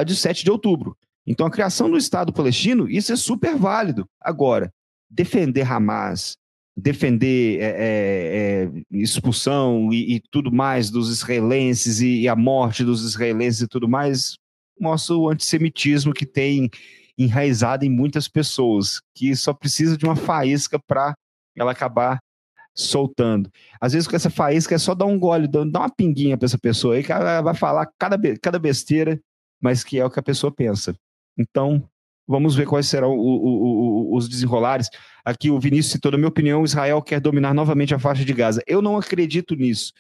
[0.04, 0.96] de 7 de outubro.
[1.26, 4.08] Então, a criação do Estado palestino, isso é super válido.
[4.20, 4.72] Agora,
[5.08, 6.36] defender Hamas,
[6.76, 13.02] defender é, é, expulsão e, e, tudo mais dos israelenses e, e, a morte dos
[13.02, 14.36] israelenses e tudo mais,
[14.78, 16.68] mostra o antissemitismo que tem
[17.16, 21.14] enraizado em muitas pessoas, que só precisa de uma faísca para
[21.56, 22.18] ela acabar
[22.74, 23.50] soltando.
[23.80, 26.58] Às vezes com essa faísca é só dar um gole, dar uma pinguinha para essa
[26.58, 29.18] pessoa aí, que ela vai falar cada, cada besteira,
[29.62, 30.94] mas que é o que a pessoa pensa.
[31.38, 31.88] Então,
[32.26, 34.88] vamos ver quais serão o, o, o, os desenrolares.
[35.24, 38.62] Aqui o Vinícius citou, na minha opinião, Israel quer dominar novamente a faixa de Gaza.
[38.66, 39.92] Eu não acredito nisso.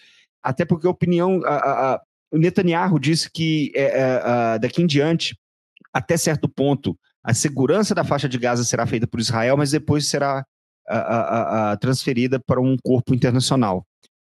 [0.42, 1.42] Até porque a opinião.
[1.44, 5.38] A, a, o Netanyahu disse que é, é, daqui em diante,
[5.92, 10.06] até certo ponto, a segurança da faixa de Gaza será feita por Israel, mas depois
[10.08, 10.44] será
[11.80, 13.84] transferida para um corpo internacional.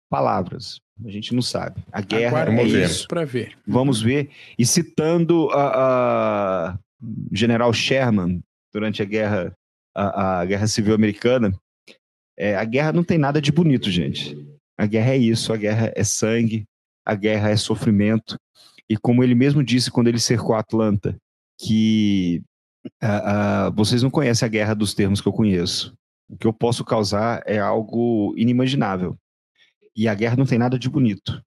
[0.09, 0.79] Palavras.
[1.05, 1.81] A gente não sabe.
[1.91, 3.07] A guerra Agora, é isso.
[3.07, 3.55] Para ver.
[3.65, 4.29] Vamos ver.
[4.57, 6.79] E citando a, a
[7.31, 8.41] General Sherman
[8.73, 9.55] durante a guerra,
[9.95, 11.53] a, a guerra civil americana,
[12.37, 14.37] é, a guerra não tem nada de bonito, gente.
[14.77, 15.51] A guerra é isso.
[15.51, 16.65] A guerra é sangue.
[17.05, 18.39] A guerra é sofrimento.
[18.89, 21.17] E como ele mesmo disse quando ele cercou Atlanta,
[21.59, 22.41] que
[23.75, 25.93] vocês não conhecem a guerra dos termos que eu conheço.
[26.29, 29.17] O que eu posso causar é algo inimaginável.
[29.95, 31.43] E a guerra não tem nada de bonito.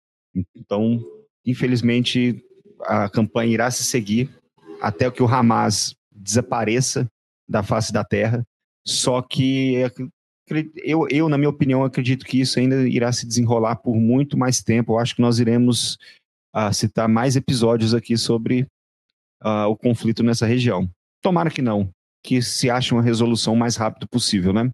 [0.55, 1.03] Então,
[1.47, 2.45] infelizmente,
[2.83, 4.31] a campanha irá se seguir
[4.83, 7.07] até que o Hamas desapareça
[7.49, 8.43] da face da terra.
[8.85, 9.77] Só que
[10.85, 14.61] eu, eu, na minha opinião, acredito que isso ainda irá se desenrolar por muito mais
[14.61, 14.93] tempo.
[14.93, 15.97] Eu acho que nós iremos
[16.55, 18.67] uh, citar mais episódios aqui sobre
[19.43, 20.91] uh, o conflito nessa região.
[21.23, 21.89] Tomara que não,
[22.25, 24.69] que se ache uma resolução o mais rápido possível, né?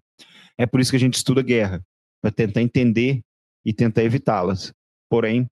[0.57, 1.81] É por isso que a gente estuda guerra,
[2.21, 3.19] para tentar entender
[3.63, 4.73] e tentar evitá-las.
[5.07, 5.47] Porém,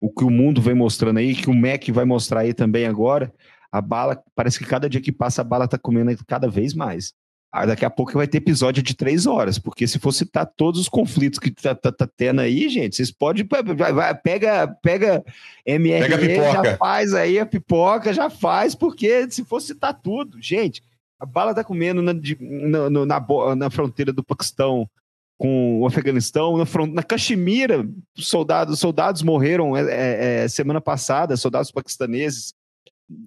[0.00, 3.32] o que o mundo vem mostrando aí, que o MEC vai mostrar aí também agora,
[3.74, 7.12] a bala, parece que cada dia que passa a bala está comendo cada vez mais.
[7.52, 10.80] Aí daqui a pouco vai ter episódio de três horas, porque se for citar todos
[10.80, 13.44] os conflitos que tá, tá, tá tendo aí, gente, vocês podem.
[13.76, 15.24] Vai, vai, pega, pega
[15.66, 20.80] MRE, pega já faz aí a pipoca, já faz, porque se for citar tudo, gente,
[21.18, 24.88] a bala tá comendo na, na, na, na fronteira do Paquistão,
[25.36, 27.84] com o Afeganistão, na, front, na Caxemira,
[28.16, 32.54] soldados, soldados morreram é, é, é, semana passada, soldados paquistaneses,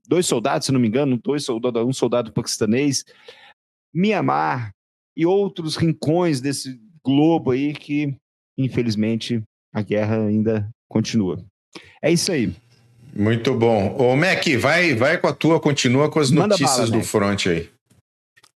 [0.08, 3.04] dois soldados, se não me engano, dois soldados, um soldado paquistanês,
[3.94, 4.72] Mianmar
[5.16, 8.16] e outros rincões desse globo aí que,
[8.58, 9.42] infelizmente,
[9.74, 11.44] a guerra ainda continua.
[12.02, 12.54] É isso aí.
[13.16, 13.96] Muito bom.
[13.98, 17.06] Ô, Mac, vai, vai com a tua, continua com as Manda notícias bala, do Mac.
[17.06, 17.70] front aí.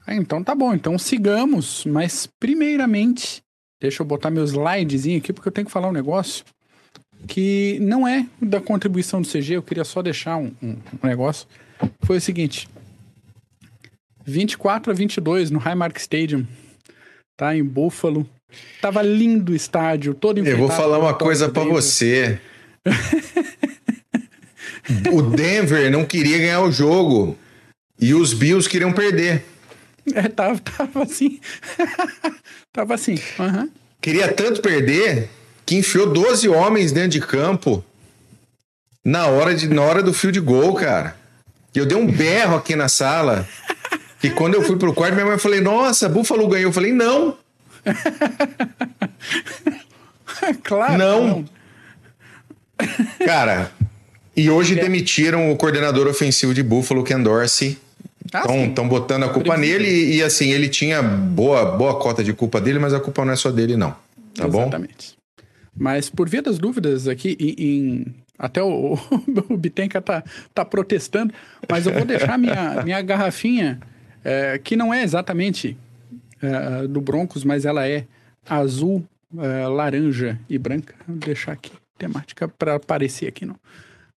[0.06, 3.42] Ah, então tá bom, então sigamos, mas primeiramente,
[3.80, 6.44] deixa eu botar meus slidezinho aqui, porque eu tenho que falar um negócio
[7.26, 11.48] que não é da contribuição do CG, eu queria só deixar um, um, um negócio.
[12.02, 12.68] Foi o seguinte:
[14.24, 16.46] 24 a 22 no Highmark Stadium,
[17.36, 17.56] tá?
[17.56, 18.28] Em Buffalo.
[18.80, 22.40] Tava lindo o estádio, todo Eu vou falar uma coisa para você.
[25.12, 27.36] o Denver não queria ganhar o jogo
[28.00, 29.44] e os Bills queriam perder.
[30.14, 31.40] É, tava, tava assim.
[32.72, 33.18] tava assim.
[33.38, 33.70] Uhum.
[34.00, 35.28] Queria tanto perder
[35.68, 37.84] que enfiou 12 homens dentro de campo
[39.04, 41.14] na hora, de, na hora do fio de gol, cara.
[41.74, 43.46] E eu dei um berro aqui na sala.
[44.22, 46.70] E quando eu fui pro quarto, minha mãe falou: Nossa, Buffalo ganhou.
[46.70, 47.36] Eu falei: Não.
[50.64, 50.96] claro.
[50.96, 51.26] Não.
[51.26, 51.44] não.
[53.26, 53.70] Cara,
[54.34, 57.78] e hoje demitiram o coordenador ofensivo de Buffalo, Ken Dorsey
[58.24, 62.32] Estão ah, botando a culpa nele e, e, assim, ele tinha boa, boa cota de
[62.32, 63.90] culpa dele, mas a culpa não é só dele, não.
[64.34, 64.52] Tá Exatamente.
[64.52, 64.62] bom?
[64.62, 65.17] Exatamente.
[65.78, 68.98] Mas por via das dúvidas aqui, em, em até o,
[69.48, 70.22] o Bitenca tá,
[70.54, 71.32] tá protestando,
[71.68, 73.80] mas eu vou deixar minha, minha garrafinha,
[74.24, 75.76] é, que não é exatamente
[76.40, 78.06] é, do Broncos, mas ela é
[78.48, 79.04] azul,
[79.38, 80.94] é, laranja e branca.
[81.06, 83.56] Vou deixar aqui, temática para aparecer aqui no,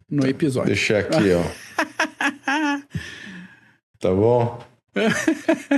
[0.08, 0.68] no episódio.
[0.68, 1.42] Deixar aqui, ó.
[4.00, 4.58] Tá bom?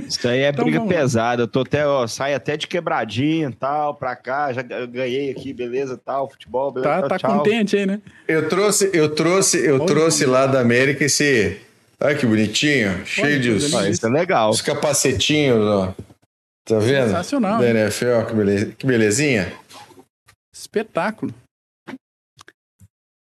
[0.09, 1.43] Isso aí é então, briga pesada.
[1.43, 4.53] Eu tô até, ó, sai até de quebradinha e tal, pra cá.
[4.53, 7.03] Já ganhei aqui, beleza, tal, futebol, beleza.
[7.03, 7.39] Tá, tá tchau.
[7.39, 8.01] contente aí, né?
[8.27, 11.61] Eu trouxe, eu trouxe, eu Olha trouxe lá da América esse.
[12.01, 13.51] Olha que bonitinho, cheio de.
[13.51, 14.51] Os, ah, isso é legal.
[14.51, 15.95] Os capacetinhos, ó.
[16.65, 17.07] Tá vendo?
[17.07, 17.61] Sensacional.
[17.61, 19.53] Da NFL, que, beleza, que belezinha.
[20.53, 21.35] Espetáculo.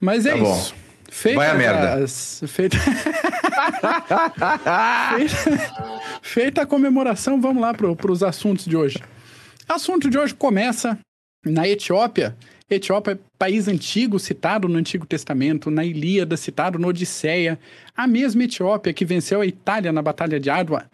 [0.03, 0.45] Mas é tá isso.
[0.45, 0.87] Bom.
[1.11, 1.95] Feita Vai a merda.
[2.05, 2.76] As, feita...
[6.23, 6.62] feita...
[6.62, 9.03] a comemoração, vamos lá para os assuntos de hoje.
[9.69, 10.99] Assunto de hoje começa
[11.45, 12.37] na Etiópia
[12.69, 17.61] Etiópia é país antigo, citado no Antigo Testamento, na Ilíada, citado no Odisseia.
[17.97, 20.85] A mesma Etiópia que venceu a Itália na Batalha de Adwa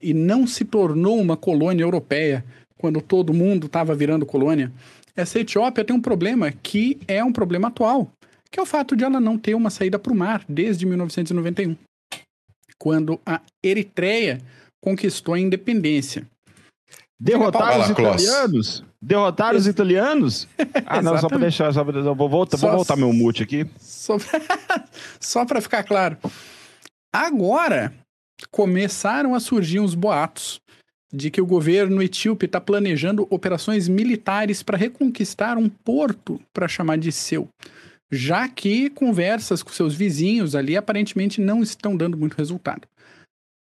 [0.00, 2.42] e não se tornou uma colônia europeia
[2.78, 4.72] quando todo mundo estava virando colônia.
[5.14, 8.10] Essa Etiópia tem um problema que é um problema atual,
[8.50, 11.76] que é o fato de ela não ter uma saída para o mar desde 1991,
[12.78, 14.40] quando a Eritreia
[14.80, 16.26] conquistou a independência.
[17.20, 18.84] Derrotaram os italianos?
[19.02, 20.46] Derrotaram os italianos?
[20.86, 21.40] Ah, não, só pra Exatamente.
[21.42, 23.66] deixar, só pra, vou, voltar, vou Só- voltar meu mute aqui.
[25.20, 26.16] Só pra ficar claro.
[27.12, 27.92] Agora
[28.50, 30.60] começaram a surgir uns boatos
[31.12, 36.98] de que o governo etíope está planejando operações militares para reconquistar um porto para chamar
[36.98, 37.48] de seu,
[38.10, 42.88] já que conversas com seus vizinhos ali aparentemente não estão dando muito resultado.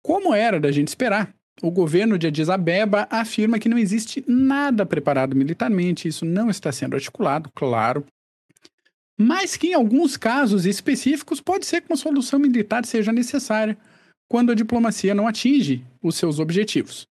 [0.03, 4.85] Como era da gente esperar, o governo de Addis Abeba afirma que não existe nada
[4.85, 8.05] preparado militarmente, isso não está sendo articulado, claro,
[9.19, 13.75] mas que em alguns casos específicos pode ser que uma solução militar seja necessária
[14.29, 17.07] quando a diplomacia não atinge os seus objetivos.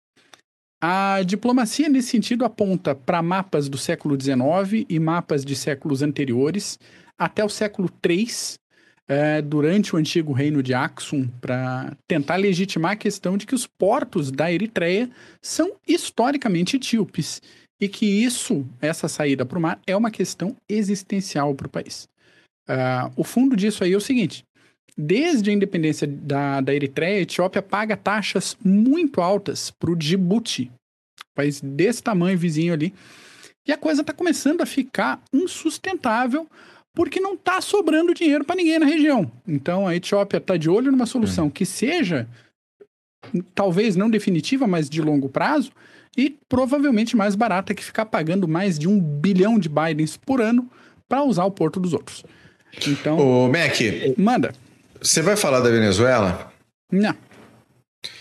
[0.82, 6.78] A diplomacia, nesse sentido, aponta para mapas do século XIX e mapas de séculos anteriores,
[7.18, 8.28] até o século III,
[9.08, 13.68] eh, durante o antigo reino de Aksum, para tentar legitimar a questão de que os
[13.68, 15.10] portos da Eritreia
[15.42, 17.42] são historicamente etíopes
[17.80, 22.08] e que isso, essa saída para o mar, é uma questão existencial para o país.
[22.68, 24.46] Ah, o fundo disso aí é o seguinte:
[24.98, 30.72] desde a independência da, da Eritreia, a Etiópia paga taxas muito altas para o Djibouti,
[31.36, 32.94] país desse tamanho vizinho ali,
[33.68, 36.48] e a coisa está começando a ficar insustentável
[36.96, 39.32] porque não está sobrando dinheiro para ninguém na região.
[39.48, 42.28] Então a Etiópia está de olho numa solução que seja
[43.56, 45.72] talvez não definitiva, mas de longo prazo,
[46.16, 50.70] e provavelmente mais barata que ficar pagando mais de um bilhão de Bidens por ano
[51.08, 52.24] para usar o porto dos outros.
[52.88, 53.76] Então, Ô, Mac,
[54.18, 54.54] manda.
[55.02, 56.52] você vai falar da Venezuela?
[56.92, 57.16] Não.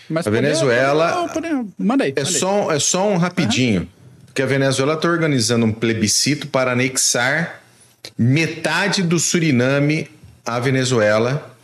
[0.09, 2.11] Mas A Venezuela- pode- pode- manda aí.
[2.15, 2.33] É manda aí.
[2.39, 3.87] só, é só um rapidinho.
[4.25, 7.61] Porque a Venezuela está organizando um plebiscito para anexar
[8.17, 10.07] metade do Suriname
[10.45, 11.55] à Venezuela,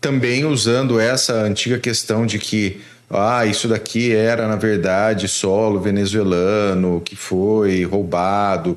[0.00, 2.80] também usando essa antiga questão de que
[3.10, 8.76] ah, isso daqui era, na verdade, solo venezuelano que foi roubado.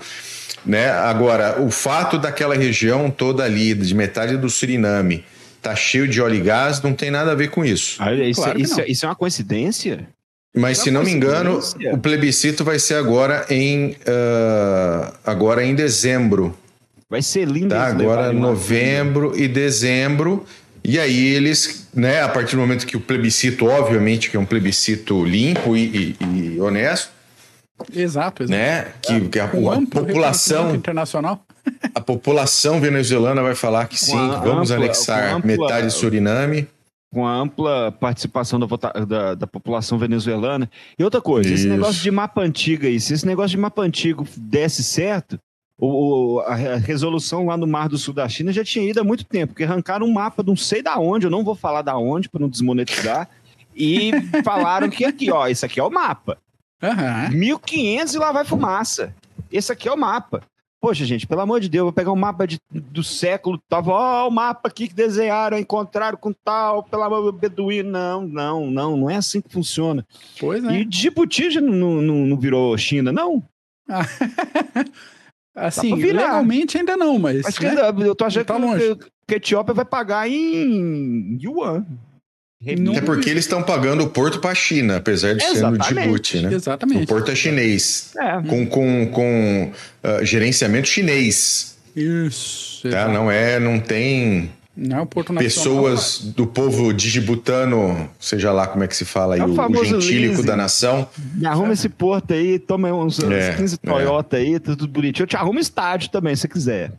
[0.65, 0.89] Né?
[0.89, 5.23] Agora, o fato daquela região toda ali, de metade do Suriname,
[5.61, 7.95] tá cheio de óleo e gás, não tem nada a ver com isso.
[7.99, 10.07] Ah, isso, Claro que isso, é- isso é uma coincidência?
[10.55, 11.59] Mas É se não me engano,
[11.91, 16.57] o plebiscito vai ser agora em ah, agora em dezembro,
[17.15, 17.69] Vai ser lindo.
[17.69, 17.87] tá?
[17.87, 20.45] Agora novembro e dezembro.
[20.83, 24.45] E aí eles, né, a partir do momento que o plebiscito, obviamente, que é um
[24.45, 27.09] plebiscito limpo e, e- e honesto,
[27.93, 28.51] Exato, exato.
[28.57, 29.47] né, que, que a, a
[29.89, 31.43] população, internacional.
[31.95, 36.67] a população venezuelana vai falar que sim, que vamos ampla- anexar ampla- metade do Suriname.
[37.13, 40.69] com a ampla participação da, vota- da, da população venezuelana.
[40.99, 41.69] E outra coisa, esse Isso.
[41.69, 45.39] negócio de mapa antigo aí, se esse negócio de mapa antigo desse certo,
[45.77, 48.99] o, a, re- a resolução lá no Mar do Sul da China já tinha ido
[48.99, 51.55] há muito tempo, porque arrancaram um mapa de não sei da onde, eu não vou
[51.55, 53.27] falar da onde para não desmonetizar,
[53.75, 54.11] e
[54.43, 56.37] falaram que aqui, ó, esse aqui é o mapa.
[56.81, 57.29] Aham.
[57.31, 59.13] 1500 e lá vai fumaça.
[59.51, 60.41] Esse aqui é o mapa.
[60.81, 64.27] Poxa, gente, pelo amor de Deus, vou pegar um mapa de- do século, tava, ó,
[64.27, 67.89] o mapa aqui que desenharam, encontraram com tal, pelo amor do beduíno.
[67.89, 70.05] Não, não, não, não é assim que funciona.
[70.39, 70.79] Pois é.
[70.79, 73.41] E Djibouti já não, não, não virou China, não?
[75.55, 77.45] Assim, legalmente ainda não, mas.
[77.45, 77.69] Acho né?
[77.69, 78.95] ainda- eu tô achando Tá que, longe.
[79.27, 81.85] que a Etiópia vai pagar em yuan.
[82.79, 85.75] Não- Até porque eles estão pagando o porto para a China, apesar de ser no
[85.75, 85.93] Exatamente.
[86.01, 86.49] Djibouti, né?
[86.49, 87.05] O Exatamente.
[87.07, 88.11] porto é chinês.
[88.17, 89.71] É, com, com, com
[90.03, 92.89] ah, gerenciamento chinês, Isso.
[92.89, 93.07] tá?
[93.07, 95.83] Não é, não tem Não é o Porto Nacional.
[95.83, 99.85] pessoas do povo digibutano, seja lá como é que se fala aí, É o o,
[99.85, 100.45] gentílico leasing.
[100.45, 101.07] da nação.
[101.33, 103.77] me arruma esse porto aí, toma uns, uns É, 15 é.
[103.89, 105.23] Toyota aí, tá tudo bonitinho.
[105.23, 106.91] Eu te arrumo estádio também, se você quiser.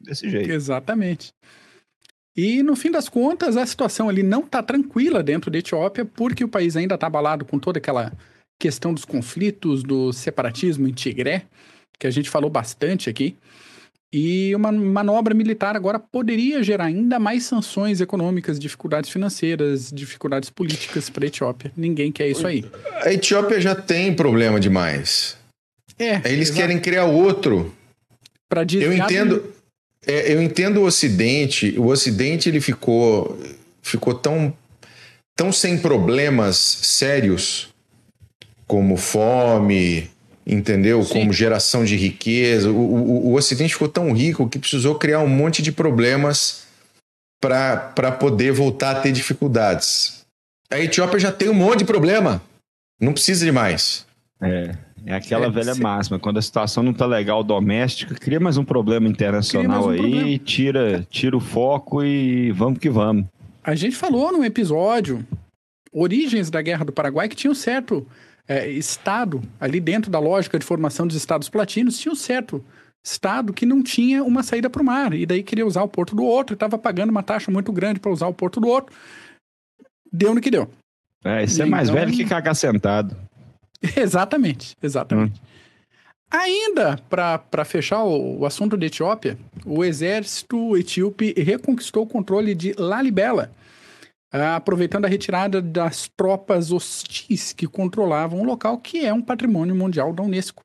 [0.00, 0.50] Desse jeito.
[0.52, 1.32] Exatamente.
[2.36, 6.44] E no fim das contas, a situação ali não está tranquila dentro da Etiópia, porque
[6.44, 8.12] o país ainda está abalado com toda aquela
[8.60, 11.46] questão dos conflitos, do separatismo em Tigré,
[11.98, 13.36] que a gente falou bastante aqui.
[14.12, 21.10] E uma manobra militar agora poderia gerar ainda mais sanções econômicas, dificuldades financeiras, dificuldades políticas
[21.10, 21.70] para a Etiópia.
[21.76, 22.64] Ninguém quer isso aí.
[23.02, 25.36] A Etiópia já tem problema demais.
[25.98, 27.74] É, Eles querem criar outro.
[28.48, 29.52] Para Eu entendo,
[30.06, 31.78] é, eu entendo o Ocidente.
[31.78, 33.38] O Ocidente ele ficou,
[33.82, 34.56] ficou tão,
[35.36, 37.68] tão sem problemas sérios
[38.66, 40.10] como fome
[40.48, 41.04] entendeu?
[41.04, 41.12] Sim.
[41.12, 42.70] Como geração de riqueza.
[42.70, 46.66] O, o, o Ocidente ficou tão rico que precisou criar um monte de problemas
[47.40, 50.24] para poder voltar a ter dificuldades.
[50.70, 52.42] A Etiópia já tem um monte de problema,
[53.00, 54.06] não precisa de mais.
[54.40, 54.74] É,
[55.06, 58.64] é aquela é, velha máxima, quando a situação não tá legal doméstica, cria mais um
[58.64, 60.38] problema internacional um aí, problema.
[60.38, 63.24] tira, tira o foco e vamos que vamos.
[63.62, 65.24] A gente falou num episódio
[65.92, 68.06] origens da Guerra do Paraguai que tinha um certo
[68.48, 72.64] é, estado ali dentro da lógica de formação dos estados platinos, tinha um certo
[73.04, 76.16] estado que não tinha uma saída para o mar e daí queria usar o porto
[76.16, 78.94] do outro e estava pagando uma taxa muito grande para usar o porto do outro.
[80.10, 80.68] Deu no que deu.
[81.24, 82.00] É, isso é mais então...
[82.00, 83.16] velho que cagar sentado.
[83.96, 85.38] exatamente, exatamente.
[85.40, 85.48] Hum.
[86.30, 92.74] Ainda para fechar o, o, assunto da Etiópia, o exército etíope reconquistou o controle de
[92.76, 93.50] Lalibela,
[94.30, 100.12] aproveitando a retirada das tropas hostis que controlavam o local, que é um patrimônio mundial
[100.12, 100.62] da Unesco.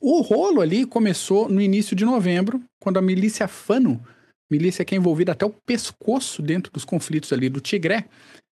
[0.00, 4.02] O rolo ali começou no início de novembro, quando a milícia Fano,
[4.50, 8.06] milícia que é envolvida até o pescoço dentro dos conflitos ali do Tigré,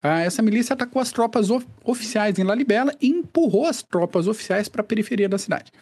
[0.03, 4.69] ah, essa milícia atacou as tropas of oficiais em Lalibela e empurrou as tropas oficiais
[4.69, 5.73] para a periferia da cidade.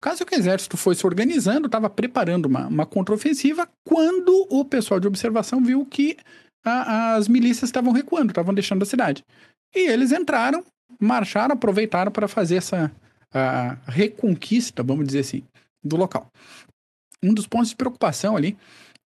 [0.00, 5.00] Caso que o exército foi se organizando, estava preparando uma, uma contraofensiva, quando o pessoal
[5.00, 6.16] de observação viu que
[6.64, 9.24] a, as milícias estavam recuando, estavam deixando a cidade.
[9.74, 10.64] E eles entraram,
[11.00, 12.90] marcharam, aproveitaram para fazer essa
[13.86, 15.42] reconquista, vamos dizer assim,
[15.82, 16.30] do local.
[17.22, 18.56] Um dos pontos de preocupação ali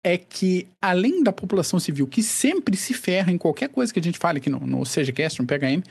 [0.03, 4.03] é que, além da população civil, que sempre se ferra em qualquer coisa que a
[4.03, 5.83] gente fale aqui no, no CGCast, no PHM,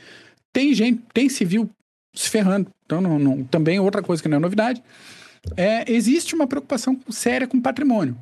[0.53, 1.69] tem gente, tem civil
[2.15, 2.69] se ferrando.
[2.85, 4.81] Então, não, não, também outra coisa que não é novidade.
[5.55, 8.17] É, existe uma preocupação séria com patrimônio.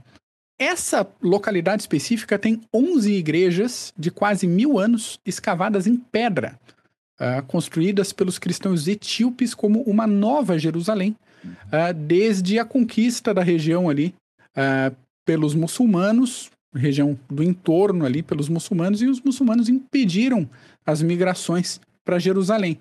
[0.58, 6.58] Essa localidade específica tem 11 igrejas de quase mil anos escavadas em pedra,
[7.20, 13.90] uh, construídas pelos cristãos etíopes como uma nova Jerusalém, uh, desde a conquista da região
[13.90, 14.16] ali
[14.56, 14.96] uh,
[15.26, 20.50] pelos muçulmanos, região do entorno ali pelos muçulmanos, e os muçulmanos impediram
[20.86, 22.80] as migrações para Jerusalém.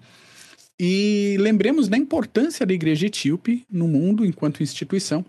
[0.79, 5.25] E lembremos da importância da igreja etíope no mundo enquanto instituição.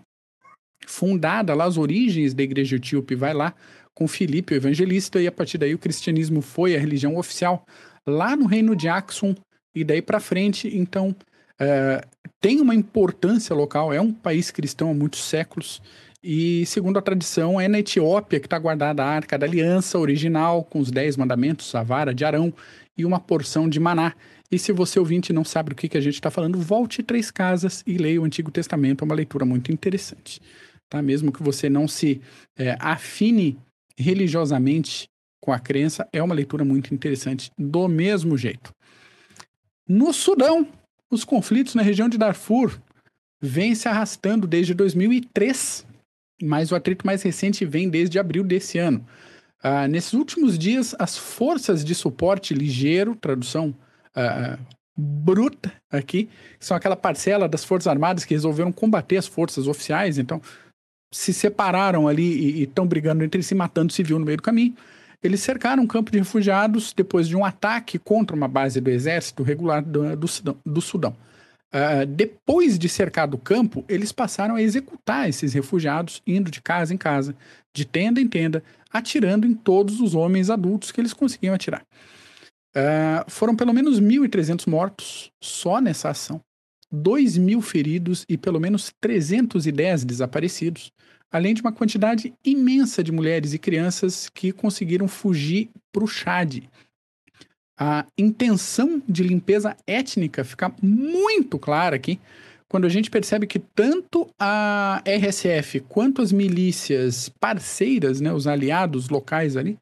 [0.86, 3.52] Fundada lá, as origens da igreja etíope, vai lá
[3.92, 7.66] com Filipe, o evangelista, e a partir daí o cristianismo foi a religião oficial
[8.06, 9.34] lá no reino de Axum
[9.74, 10.74] e daí para frente.
[10.74, 11.10] Então,
[11.60, 12.06] uh,
[12.40, 15.82] tem uma importância local, é um país cristão há muitos séculos
[16.22, 20.64] e, segundo a tradição, é na Etiópia que está guardada a Arca da Aliança original,
[20.64, 22.52] com os Dez Mandamentos, a vara de Arão
[22.98, 24.12] e uma porção de maná.
[24.50, 27.30] E se você ouvinte não sabe do que, que a gente está falando, volte três
[27.30, 30.40] casas e leia o Antigo Testamento, é uma leitura muito interessante.
[30.88, 31.02] Tá?
[31.02, 32.20] Mesmo que você não se
[32.56, 33.58] é, afine
[33.96, 35.08] religiosamente
[35.40, 38.72] com a crença, é uma leitura muito interessante do mesmo jeito.
[39.88, 40.66] No Sudão,
[41.10, 42.80] os conflitos na região de Darfur
[43.40, 45.86] vêm se arrastando desde 2003
[46.42, 49.04] mas o atrito mais recente vem desde abril desse ano.
[49.64, 53.74] Uh, nesses últimos dias, as forças de suporte ligeiro, tradução
[54.16, 54.58] uh,
[54.96, 56.28] bruta aqui,
[56.60, 60.40] são aquela parcela das Forças Armadas que resolveram combater as forças oficiais, então
[61.12, 64.74] se separaram ali e estão brigando entre si, matando civil no meio do caminho.
[65.22, 69.42] Eles cercaram um campo de refugiados depois de um ataque contra uma base do exército
[69.42, 70.56] regular do, do, Sudão.
[70.64, 71.16] Do Sudão.
[71.74, 76.94] Uh, depois de cercar o campo, eles passaram a executar esses refugiados, indo de casa
[76.94, 77.34] em casa,
[77.74, 81.82] de tenda em tenda, atirando em todos os homens adultos que eles conseguiam atirar.
[82.76, 86.40] Uh, foram pelo menos 1.300 mortos só nessa ação,
[86.92, 90.92] 2 mil feridos e pelo menos 310 desaparecidos,
[91.30, 96.62] além de uma quantidade imensa de mulheres e crianças que conseguiram fugir para o Chad,
[97.78, 102.18] a intenção de limpeza étnica fica muito clara aqui
[102.68, 109.08] quando a gente percebe que tanto a RSF quanto as milícias parceiras, né, os aliados
[109.08, 109.78] locais ali,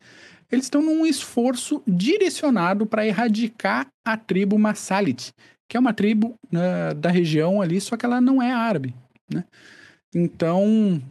[0.53, 5.33] eles estão num esforço direcionado para erradicar a tribo Massalit,
[5.69, 8.95] que é uma tribo uh, da região ali, só que ela não é árabe,
[9.33, 9.45] né?
[10.15, 11.03] Então,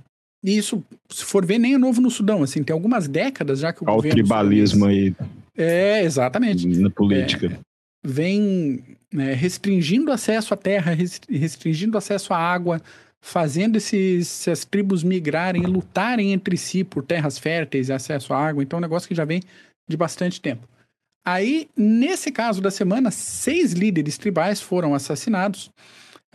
[0.44, 3.84] isso, se for ver, nem é novo no Sudão, assim, tem algumas décadas já que
[3.84, 4.14] o Olha governo...
[4.14, 5.16] o tribalismo aí.
[5.58, 6.68] É, exatamente.
[6.68, 7.48] Na política.
[7.48, 7.60] É,
[8.06, 10.96] vem né, restringindo acesso à terra,
[11.30, 12.82] restringindo acesso à água,
[13.22, 18.38] fazendo esses, essas tribos migrarem e lutarem entre si por terras férteis e acesso à
[18.38, 18.64] água.
[18.64, 19.42] Então, é um negócio que já vem
[19.88, 20.68] de bastante tempo.
[21.26, 25.72] Aí, nesse caso da semana, seis líderes tribais foram assassinados,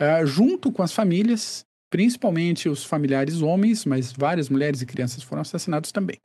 [0.01, 5.41] uh, junto com as famílias, principalmente os familiares homens, mas várias mulheres e crianças foram
[5.41, 6.17] assassinados também.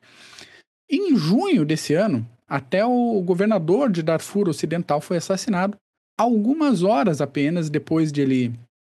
[0.91, 5.77] Em junho desse ano, até o governador de Darfur Ocidental foi assassinado
[6.19, 8.55] algumas horas apenas depois de ele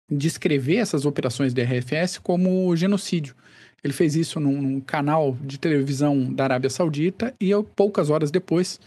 [0.09, 3.36] descrever essas operações da RFS como genocídio.
[3.84, 8.80] Ele fez isso num, num canal de televisão da Arábia Saudita e poucas horas depois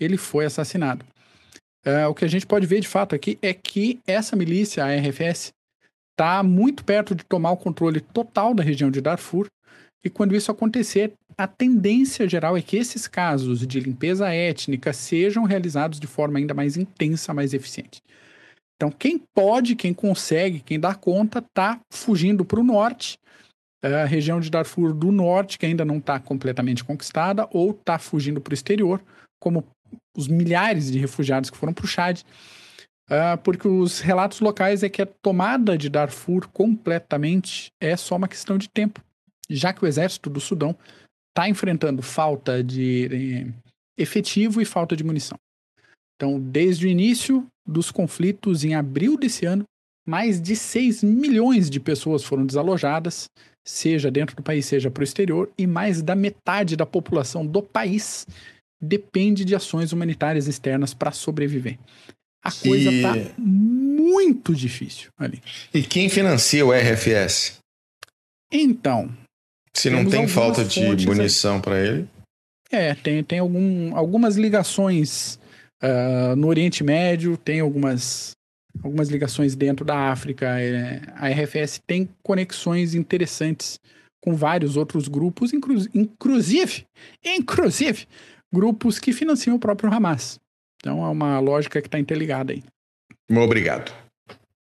[0.00, 1.04] ele foi assassinado.
[1.86, 4.94] Uh, o que a gente pode ver de fato aqui é que essa milícia, a
[4.94, 5.52] RFS,
[6.12, 9.46] está muito perto de tomar o controle total da região de Darfur.
[10.04, 15.44] E quando isso acontecer, a tendência geral é que esses casos de limpeza étnica sejam
[15.44, 18.02] realizados de forma ainda mais intensa, mais eficiente.
[18.76, 23.18] Então, quem pode, quem consegue, quem dá conta, está fugindo para o norte,
[23.82, 28.40] a região de Darfur do norte, que ainda não está completamente conquistada, ou está fugindo
[28.40, 29.02] para o exterior,
[29.38, 29.66] como
[30.16, 32.20] os milhares de refugiados que foram para o Chad,
[33.08, 38.28] uh, porque os relatos locais é que a tomada de Darfur completamente é só uma
[38.28, 39.00] questão de tempo,
[39.48, 40.76] já que o exército do Sudão
[41.30, 43.52] está enfrentando falta de eh,
[43.96, 45.38] efetivo e falta de munição.
[46.16, 49.64] Então, desde o início dos conflitos, em abril desse ano,
[50.06, 53.30] mais de 6 milhões de pessoas foram desalojadas,
[53.66, 57.62] seja dentro do país, seja para o exterior, e mais da metade da população do
[57.62, 58.26] país
[58.80, 61.78] depende de ações humanitárias externas para sobreviver.
[62.42, 63.32] A coisa está e...
[63.38, 65.42] muito difícil ali.
[65.74, 67.58] E quem financia o RFS?
[68.50, 69.14] Então.
[69.74, 72.08] Se não tem falta de munição para ele?
[72.70, 75.38] É, tem, tem algum, algumas ligações
[75.82, 78.32] uh, no Oriente Médio, tem algumas,
[78.82, 80.58] algumas ligações dentro da África.
[80.58, 83.78] É, a RFS tem conexões interessantes
[84.22, 86.86] com vários outros grupos, inclu inclusive,
[87.24, 88.06] inclusive
[88.52, 90.38] grupos que financiam o próprio Hamas.
[90.76, 92.62] Então é uma lógica que está interligada aí.
[93.30, 93.92] Obrigado.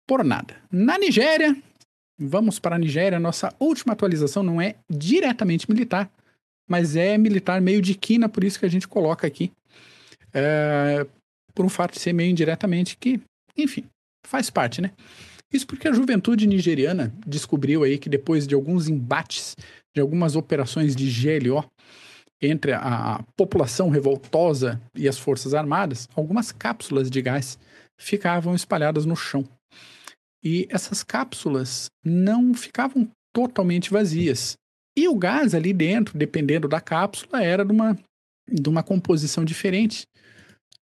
[0.07, 0.55] Por nada.
[0.71, 1.55] Na Nigéria,
[2.17, 3.19] vamos para a Nigéria.
[3.19, 6.09] Nossa última atualização não é diretamente militar,
[6.69, 9.51] mas é militar meio de quina, por isso que a gente coloca aqui.
[10.33, 11.05] É,
[11.53, 13.19] por um fato de ser meio indiretamente, que,
[13.57, 13.85] enfim,
[14.27, 14.91] faz parte, né?
[15.51, 19.55] Isso porque a juventude nigeriana descobriu aí que depois de alguns embates,
[19.95, 21.63] de algumas operações de GLO,
[22.41, 27.57] entre a população revoltosa e as forças armadas, algumas cápsulas de gás
[27.97, 29.43] ficavam espalhadas no chão.
[30.43, 34.55] E essas cápsulas não ficavam totalmente vazias.
[34.97, 37.97] E o gás ali dentro, dependendo da cápsula, era de uma,
[38.49, 40.05] de uma composição diferente.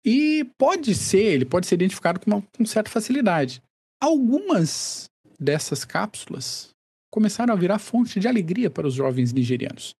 [0.03, 3.61] E pode ser, ele pode ser identificado com, uma, com certa facilidade.
[4.01, 5.05] Algumas
[5.39, 6.69] dessas cápsulas
[7.11, 9.95] começaram a virar fonte de alegria para os jovens nigerianos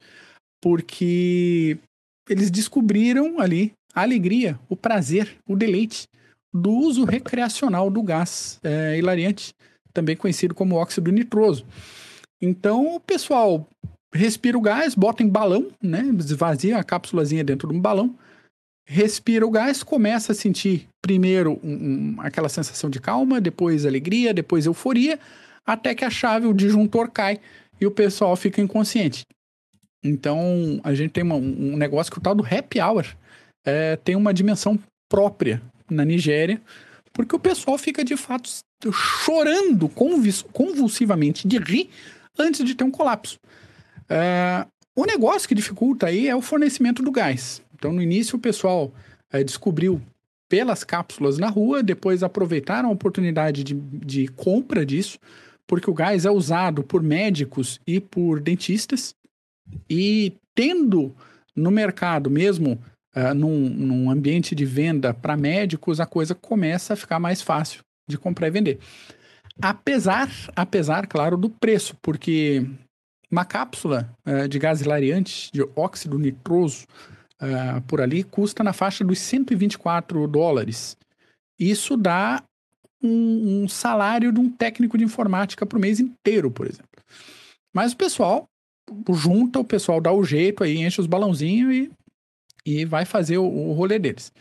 [0.62, 1.78] porque
[2.30, 6.08] eles descobriram ali a alegria, o prazer, o deleite
[6.54, 9.54] do uso recreacional do gás é, hilariante,
[9.94, 11.66] também conhecido como óxido nitroso.
[12.42, 13.68] Então o pessoal
[14.14, 16.04] respira o gás, bota em balão, né?
[16.20, 18.16] Esvazia a cápsulazinha dentro de um balão,
[18.86, 24.34] respira o gás, começa a sentir primeiro um, um, aquela sensação de calma, depois alegria,
[24.34, 25.20] depois euforia,
[25.66, 27.40] até que a chave, o disjuntor cai
[27.80, 29.24] e o pessoal fica inconsciente.
[30.04, 33.06] Então, a gente tem uma, um negócio que o tal do happy hour
[33.66, 34.80] é, tem uma dimensão
[35.10, 36.62] própria na Nigéria,
[37.14, 38.50] porque o pessoal fica de fato
[38.92, 39.90] chorando
[40.52, 41.90] convulsivamente de rir
[42.40, 43.38] antes de ter um colapso.
[44.10, 47.62] É, o negócio que dificulta aí é o fornecimento do gás.
[47.76, 48.92] Então, no início, o pessoal
[49.32, 50.02] é, descobriu
[50.50, 55.18] pelas cápsulas na rua, depois aproveitaram a oportunidade de, de compra disso,
[55.66, 59.16] porque o gás é usado por médicos e por dentistas.
[59.90, 61.16] E tendo
[61.56, 62.82] no mercado mesmo,
[63.16, 67.82] uh, num, num ambiente de venda para médicos, a coisa começa a ficar mais fácil
[68.08, 68.80] de comprar e vender.
[69.62, 72.66] Apesar, apesar, claro, do preço, porque
[73.30, 76.86] uma cápsula uh, de gás hilariante, de óxido nitroso,
[77.42, 80.98] uh, por ali, custa na faixa dos 124 dólares.
[81.60, 82.44] Isso dá
[83.02, 86.88] um, um salário de um técnico de informática o mês inteiro, por exemplo.
[87.74, 88.48] Mas o pessoal
[89.12, 91.92] junta, o pessoal dá o jeito aí, enche os balãozinhos e,
[92.66, 94.32] e vai fazer o, o rolê deles.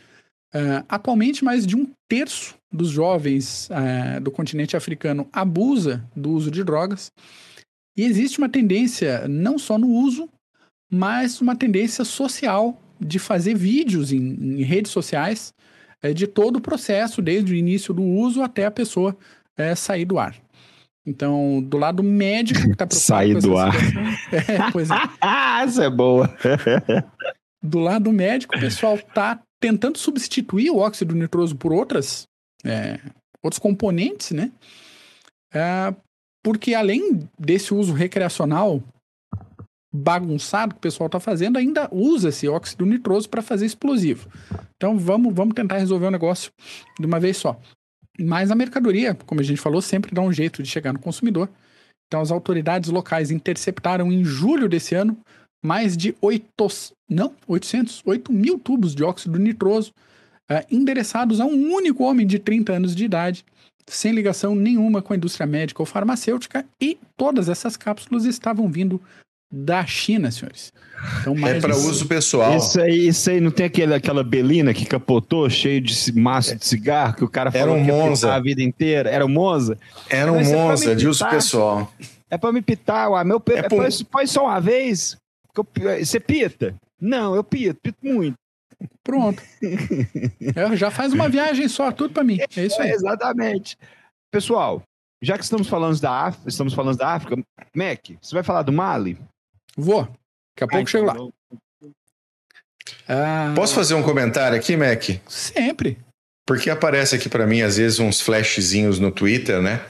[0.53, 6.51] Uh, atualmente, mais de um terço dos jovens uh, do continente africano abusa do uso
[6.51, 7.09] de drogas.
[7.95, 10.27] E existe uma tendência, não só no uso,
[10.91, 14.19] mas uma tendência social de fazer vídeos em,
[14.59, 15.53] em redes sociais
[16.03, 19.17] uh, de todo o processo, desde o início do uso até a pessoa
[19.75, 20.35] sair do ar.
[21.05, 23.73] Então, do lado médico que tá preocupado Sair do ar.
[24.31, 24.95] É, pois é.
[25.63, 26.33] Essa é boa.
[27.61, 32.23] do lado médico, o pessoal tá tentando substituir o óxido nitroso por outras,
[32.63, 32.99] é,
[33.43, 34.51] outros componentes, né?
[35.53, 35.93] É,
[36.43, 38.81] porque além desse uso recreacional
[39.93, 44.29] bagunçado que o pessoal está fazendo, ainda usa esse óxido nitroso para fazer explosivo.
[44.77, 46.51] Então vamos, vamos tentar resolver o negócio
[46.99, 47.59] de uma vez só.
[48.23, 51.49] Mas a mercadoria, como a gente falou, sempre dá um jeito de chegar no consumidor.
[52.07, 55.17] Então, as autoridades locais interceptaram em julho desse ano
[55.63, 56.45] mais de 8,
[57.09, 59.93] não, 800, 8 mil tubos de óxido nitroso
[60.51, 63.45] uh, endereçados a um único homem de 30 anos de idade,
[63.87, 68.99] sem ligação nenhuma com a indústria médica ou farmacêutica, e todas essas cápsulas estavam vindo
[69.51, 70.71] da China, senhores.
[71.19, 72.55] Então, é para uso pessoal.
[72.55, 76.65] Isso aí, isso aí não tem aquele, aquela belina que capotou, cheio de maço de
[76.65, 78.33] cigarro, que o cara falou Era um Monza.
[78.33, 79.09] a vida inteira?
[79.09, 79.77] Era um Monza?
[80.09, 81.91] Era um Mas é Monza, é de uso pessoal.
[82.29, 83.23] É para me pitar, ué.
[83.23, 83.85] Meu, é, é por...
[84.09, 85.17] Põe só uma vez.
[85.99, 86.75] Você pita?
[86.99, 88.35] Não, eu pito, pito muito.
[89.03, 89.41] Pronto.
[90.55, 92.39] é, já faz uma viagem só, tudo para mim.
[92.55, 92.91] É isso aí.
[92.91, 93.77] É, exatamente.
[94.31, 94.81] Pessoal,
[95.21, 97.35] já que estamos falando da África, estamos falando da África,
[97.75, 99.17] Mac, você vai falar do Mali?
[99.77, 100.03] Vou.
[100.03, 101.15] Daqui a pouco chego lá.
[103.07, 105.03] Ah, Posso fazer um comentário aqui, Mac?
[105.27, 105.97] Sempre.
[106.45, 109.81] Porque aparece aqui para mim, às vezes, uns flashzinhos no Twitter, né?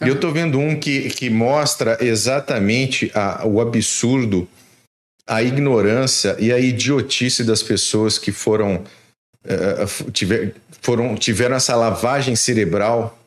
[0.00, 4.46] E eu tô vendo um que, que mostra exatamente a, o absurdo,
[5.26, 8.84] a ignorância e a idiotice das pessoas que foram,
[9.44, 13.18] uh, tiver, foram tiveram essa lavagem cerebral,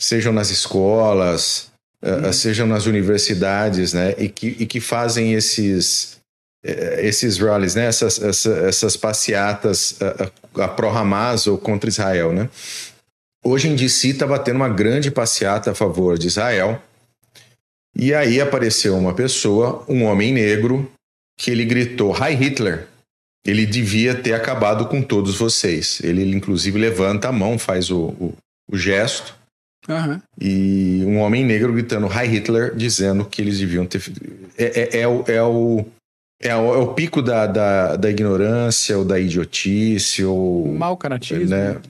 [0.00, 1.70] sejam nas escolas,
[2.04, 4.14] uh, sejam nas universidades, né?
[4.18, 6.18] E que, e que fazem esses,
[6.64, 7.86] uh, esses rallies, né?
[7.86, 9.98] Essas, essa, essas passeatas
[10.56, 12.48] a, a pró-Hamas ou contra Israel, né?
[13.42, 16.80] Hoje em DC estava tendo uma grande passeata a favor de Israel.
[17.96, 20.90] E aí apareceu uma pessoa, um homem negro,
[21.38, 22.88] que ele gritou: Hi Hitler!
[23.46, 26.00] Ele devia ter acabado com todos vocês.
[26.02, 28.34] Ele inclusive, levanta a mão, faz o, o,
[28.70, 29.36] o gesto.
[29.88, 30.20] Uhum.
[30.40, 34.02] E um homem negro gritando Hi Hitler, dizendo que eles deviam ter.
[34.56, 35.86] É, é, é, o, é, o,
[36.40, 40.66] é, o, é o pico da, da, da ignorância, ou da idiotice, ou.
[40.74, 41.50] Mal caratismo.
[41.50, 41.80] Né?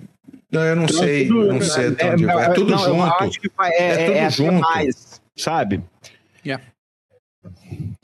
[0.50, 3.50] Não, eu não então, sei, tudo, não sei até onde é, é, tudo não, junto.
[3.60, 4.60] é, é, tudo é junto.
[4.60, 5.82] Mais, sabe?
[6.46, 6.64] Yeah.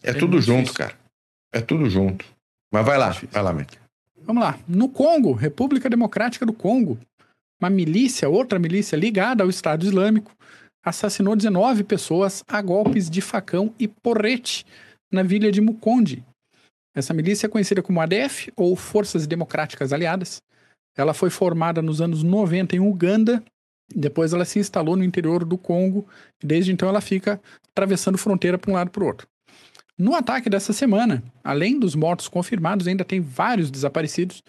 [0.03, 0.57] É, tudo difícil.
[0.57, 0.95] junto, cara.
[1.53, 2.25] É tudo junto.
[2.73, 3.77] Mas vai lá, vai lá, Mick.
[4.23, 4.59] Vamos lá.
[4.67, 6.99] No Congo, República Democrática do Congo,
[7.61, 10.33] uma milícia, outra milícia ligada ao Estado Islâmico,
[10.85, 14.65] assassinou 19 pessoas a golpes de facão e porrete
[15.13, 16.25] na vila de Mukonde.
[16.95, 20.41] Essa milícia é conhecida como ADF, ou Forças Democráticas Aliadas,
[20.97, 23.43] ela foi formada nos anos 90 em Uganda,
[23.95, 26.07] depois ela se instalou no interior do Congo,
[26.43, 27.41] e desde então ela fica
[27.71, 29.27] atravessando fronteira para um lado para o outro.
[29.97, 34.43] No ataque dessa semana, além dos mortos confirmados, ainda tem vários desaparecidos.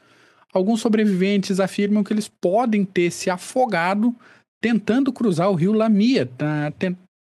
[0.53, 4.15] Alguns sobreviventes afirmam que eles podem ter se afogado
[4.61, 6.71] tentando cruzar o rio Lamia na,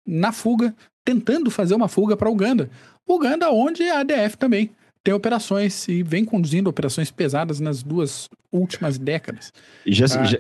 [0.07, 0.75] na fuga,
[1.05, 2.69] tentando fazer uma fuga para Uganda.
[3.09, 4.71] Uganda, onde a ADF também
[5.03, 9.53] tem operações e vem conduzindo operações pesadas nas duas últimas décadas.
[9.87, 10.39] Já, ah, já,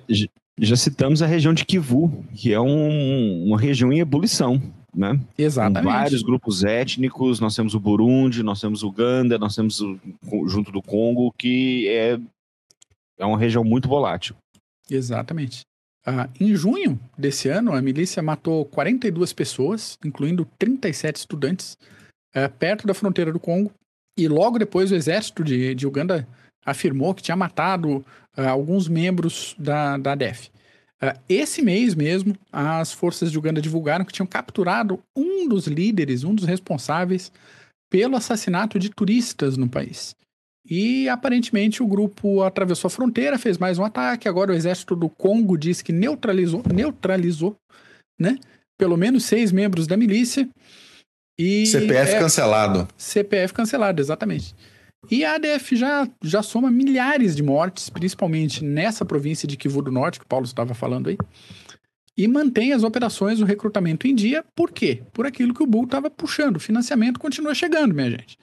[0.58, 4.60] já, citamos a região de Kivu, que é um, uma região em ebulição.
[4.94, 5.18] Né?
[5.38, 5.84] Exatamente.
[5.84, 9.98] Com vários grupos étnicos, nós temos o Burundi, nós temos o Uganda, nós temos o
[10.48, 12.18] junto do Congo, que é,
[13.20, 14.34] é uma região muito volátil.
[14.90, 15.60] Exatamente.
[16.04, 21.76] Ah, em junho desse ano, a milícia matou 42 pessoas, incluindo 37 estudantes,
[22.34, 23.70] eh, perto da fronteira do Congo,
[24.18, 26.26] e logo depois o exército de, de Uganda
[26.64, 27.98] afirmou que tinha matado
[28.36, 30.50] uh, alguns membros da, da DEF.
[31.02, 36.24] Uh, esse mês mesmo, as forças de Uganda divulgaram que tinham capturado um dos líderes,
[36.24, 37.32] um dos responsáveis
[37.90, 40.14] pelo assassinato de turistas no país.
[40.68, 44.28] E aparentemente o grupo atravessou a fronteira, fez mais um ataque.
[44.28, 47.56] Agora o exército do Congo diz que neutralizou, neutralizou,
[48.18, 48.38] né?
[48.78, 50.48] Pelo menos seis membros da milícia.
[51.38, 52.88] E CPF é, cancelado.
[52.96, 54.54] CPF cancelado, exatamente.
[55.10, 59.90] E a ADF já, já soma milhares de mortes, principalmente nessa província de Kivu do
[59.90, 61.16] Norte, que o Paulo estava falando aí.
[62.16, 64.44] E mantém as operações, o recrutamento em dia.
[64.54, 65.02] Por quê?
[65.12, 66.56] Por aquilo que o Bull estava puxando.
[66.56, 68.36] O financiamento continua chegando, minha gente.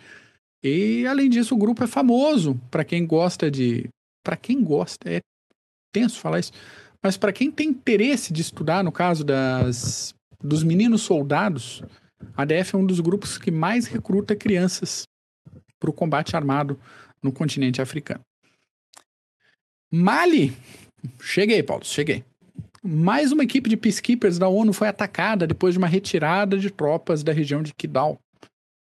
[0.64, 3.88] E, além disso, o grupo é famoso para quem gosta de.
[4.24, 5.22] Para quem gosta, é
[5.94, 6.52] tenso falar isso.
[7.02, 11.82] Mas para quem tem interesse de estudar, no caso das, dos meninos soldados,
[12.36, 15.04] a ADF é um dos grupos que mais recruta crianças
[15.80, 16.80] para o combate armado
[17.22, 18.22] no continente africano.
[19.92, 20.54] Mali.
[21.22, 22.26] Cheguei, Paulo, cheguei.
[22.84, 27.24] Mais uma equipe de peacekeepers da ONU foi atacada depois de uma retirada de tropas
[27.24, 28.20] da região de Kidal.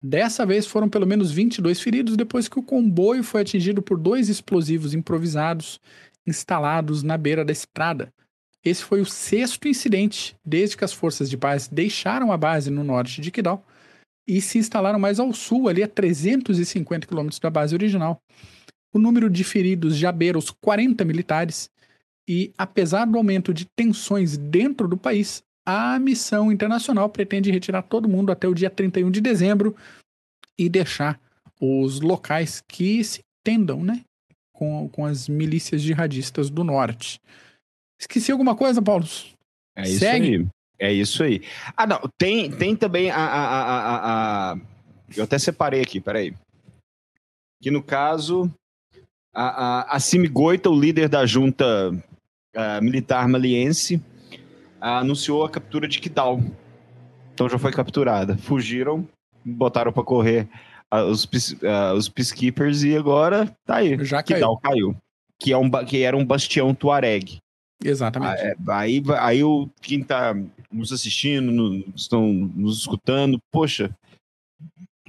[0.03, 4.29] Dessa vez foram pelo menos 22 feridos depois que o comboio foi atingido por dois
[4.29, 5.79] explosivos improvisados
[6.25, 8.11] instalados na beira da estrada,
[8.63, 12.83] esse foi o sexto incidente desde que as forças de paz deixaram a base no
[12.83, 13.65] norte de Kidal
[14.27, 18.21] e se instalaram mais ao sul, ali a 350 quilômetros da base original.
[18.93, 21.69] O número de feridos já beira os 40 militares
[22.27, 28.09] E apesar do aumento de tensões dentro do país, a missão internacional pretende retirar todo
[28.09, 29.75] mundo até o dia 31 de dezembro
[30.57, 31.19] e deixar
[31.59, 34.03] os locais que se entendam, né?
[34.53, 37.19] Com, com as milícias jihadistas do norte.
[37.99, 39.05] Esqueci alguma coisa, Paulo?
[39.75, 40.35] É isso Segue.
[40.35, 40.47] aí.
[40.79, 41.43] É isso aí.
[41.77, 42.01] Ah, não.
[42.17, 44.57] Tem, tem também a, a, a, a,
[45.15, 46.33] Eu até separei aqui, peraí.
[47.61, 48.51] Que no caso,
[49.31, 49.99] a, a, a
[50.31, 54.01] Goita, o líder da junta uh, militar maliense,
[54.81, 56.41] anunciou a captura de Kidal.
[57.33, 58.37] Então já foi capturada.
[58.37, 59.07] Fugiram,
[59.45, 60.47] botaram para correr
[60.93, 61.27] uh, os,
[61.95, 64.03] os peacekeepers e agora tá aí.
[64.03, 64.89] Já Kidal caiu.
[64.91, 64.97] caiu.
[65.39, 67.39] Que, é um, que era um bastião tuareg.
[67.83, 68.41] Exatamente.
[68.41, 70.35] É, aí, aí o, quem está
[70.71, 73.89] nos assistindo, no, estão nos escutando, poxa,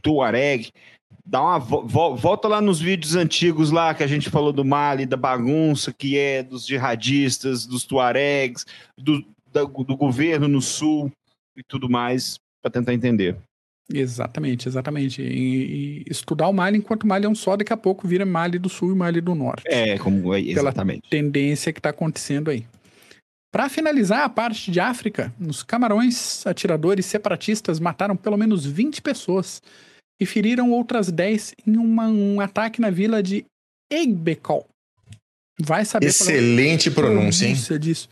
[0.03, 0.70] Tuareg,
[1.24, 5.07] dá uma vo, volta lá nos vídeos antigos lá que a gente falou do Mali,
[5.07, 8.65] da bagunça que é dos jihadistas, dos Tuaregs,
[8.99, 11.10] do, do, do governo no sul
[11.56, 13.36] e tudo mais, para tentar entender.
[13.92, 15.22] Exatamente, exatamente.
[15.22, 18.24] E, e, estudar o Mali enquanto o Mali é um só, daqui a pouco vira
[18.24, 19.64] Mali do Sul e Mali do Norte.
[19.66, 21.08] É, como é, exatamente.
[21.08, 22.64] Pela tendência que está acontecendo aí.
[23.52, 29.60] Para finalizar a parte de África, nos Camarões, atiradores separatistas mataram pelo menos 20 pessoas
[30.18, 33.44] e feriram outras 10 em uma, um ataque na vila de
[33.90, 34.66] Egbekol.
[35.60, 37.54] Vai saber Excelente pronúncia, hein?
[37.78, 38.08] Disso.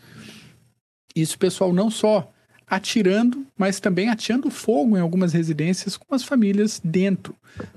[1.15, 2.31] Isso, pessoal, não só
[2.67, 7.35] atirando, mas também ateando fogo em algumas residências com as famílias dentro,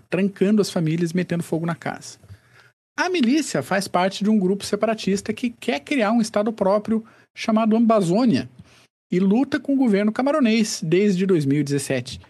[0.10, 2.20] trancando as famílias, metendo fogo na casa.
[2.96, 7.04] A milícia faz parte de um grupo separatista que quer criar um estado próprio
[7.36, 8.48] chamado Ambazônia
[9.12, 12.22] e luta com o governo camaronês desde 2017.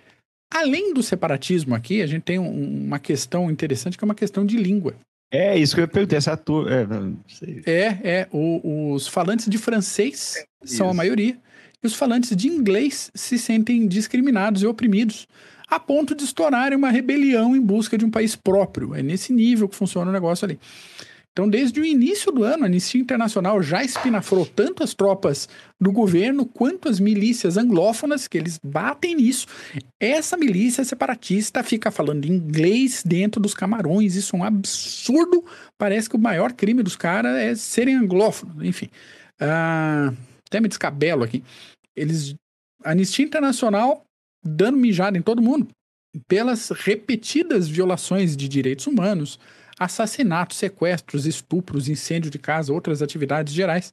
[0.53, 4.45] Além do separatismo aqui, a gente tem um, uma questão interessante que é uma questão
[4.45, 4.95] de língua.
[5.31, 6.69] É isso que eu perguntei, essa tua.
[6.71, 11.37] É, é, é o, os falantes de francês são a maioria
[11.83, 15.27] e os falantes de inglês se sentem discriminados e oprimidos,
[15.67, 18.95] a ponto de estourarem uma rebelião em busca de um país próprio.
[18.95, 20.59] É nesse nível que funciona o negócio ali.
[21.33, 25.49] Então, desde o início do ano, a Anistia Internacional já espinafrou tanto as tropas
[25.81, 29.47] do governo quanto as milícias anglófonas, que eles batem nisso.
[29.99, 35.43] Essa milícia separatista fica falando inglês dentro dos camarões, isso é um absurdo.
[35.75, 38.91] Parece que o maior crime dos caras é serem anglófonos, enfim.
[39.41, 40.15] Uh,
[40.53, 41.43] até me descabelo aqui.
[41.95, 42.35] Eles.
[42.83, 44.03] Anistia Internacional
[44.45, 45.69] dando mijada em todo mundo
[46.27, 49.39] pelas repetidas violações de direitos humanos,
[49.79, 53.91] assassinatos, sequestros, estupros, incêndio de casa, outras atividades gerais,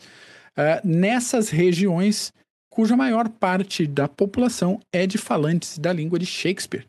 [0.58, 2.32] uh, nessas regiões
[2.68, 6.86] cuja maior parte da população é de falantes da língua de Shakespeare.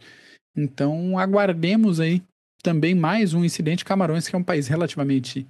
[0.55, 2.21] Então, aguardemos aí
[2.61, 3.85] também mais um incidente.
[3.85, 5.47] Camarões, que é um país relativamente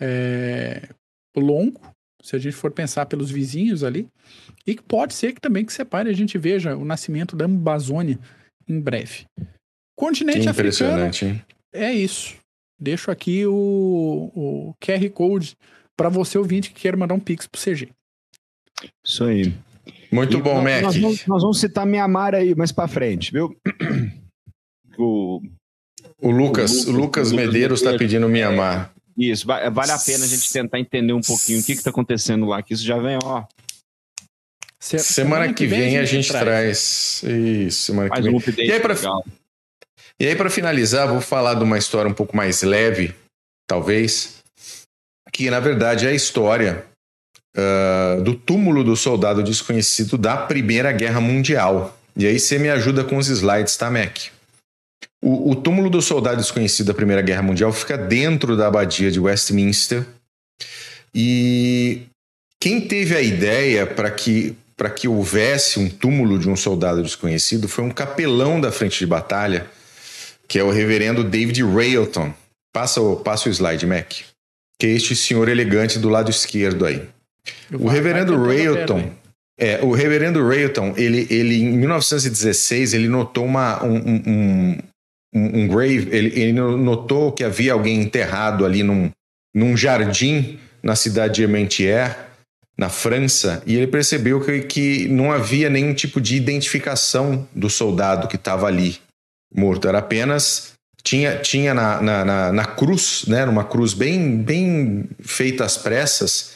[0.00, 0.88] é,
[1.36, 1.80] longo,
[2.24, 4.08] se a gente for pensar pelos vizinhos ali,
[4.66, 8.18] e que pode ser que também que separe a gente veja o nascimento da Amazônia
[8.66, 9.26] em breve.
[9.94, 11.44] Continente que impressionante, africano, hein?
[11.74, 12.34] é isso.
[12.80, 15.54] Deixo aqui o, o QR Code
[15.94, 17.90] para você ouvinte que queira mandar um pix pro CG.
[19.04, 19.52] Isso aí.
[20.10, 20.82] Muito e bom, nós, Mac.
[20.82, 23.54] Nós vamos, nós vamos citar Mianmar aí mais para frente, viu?
[24.96, 25.42] O,
[26.22, 28.93] o Lucas, o Lucas, Lucas Medeiros está pedindo Mianmar.
[29.16, 32.62] Isso, vale a pena a gente tentar entender um pouquinho o que está acontecendo lá,
[32.62, 33.44] que isso já vem, ó.
[34.80, 36.44] Semana, semana que, vem, a gente, traz.
[36.44, 37.22] traz.
[37.22, 38.38] Isso, semana Mais que vem.
[38.38, 38.94] Um e aí, para
[40.20, 43.14] e aí, para finalizar, vou falar de uma história um pouco mais leve,
[43.66, 44.42] talvez,
[45.32, 46.84] que na verdade é a história
[47.56, 51.98] uh, do túmulo do soldado desconhecido da Primeira Guerra Mundial.
[52.16, 54.33] E aí você me ajuda com os slides, tá, Mac?
[55.26, 59.18] O, o túmulo do soldado desconhecido da Primeira Guerra Mundial fica dentro da abadia de
[59.18, 60.04] Westminster.
[61.14, 62.02] E
[62.60, 67.68] quem teve a ideia para que para que houvesse um túmulo de um soldado desconhecido
[67.68, 69.66] foi um capelão da frente de batalha,
[70.48, 72.34] que é o reverendo David Railton.
[72.72, 74.12] Passa o, passa o slide, Mac.
[74.78, 77.02] Que é este senhor elegante do lado esquerdo aí.
[77.72, 79.12] O reverendo Railton,
[79.58, 84.78] é, o reverendo Railton, ele, ele em 1916 ele notou uma, um, um,
[85.34, 89.10] um, um grave, ele, ele, notou que havia alguém enterrado ali num,
[89.54, 92.16] num jardim na cidade de Ementier,
[92.76, 98.26] na França, e ele percebeu que, que não havia nenhum tipo de identificação do soldado
[98.26, 98.98] que estava ali
[99.54, 100.72] morto, era apenas
[101.04, 106.54] tinha, tinha na, na, na, na, cruz, né, numa cruz bem, bem feita às pressas,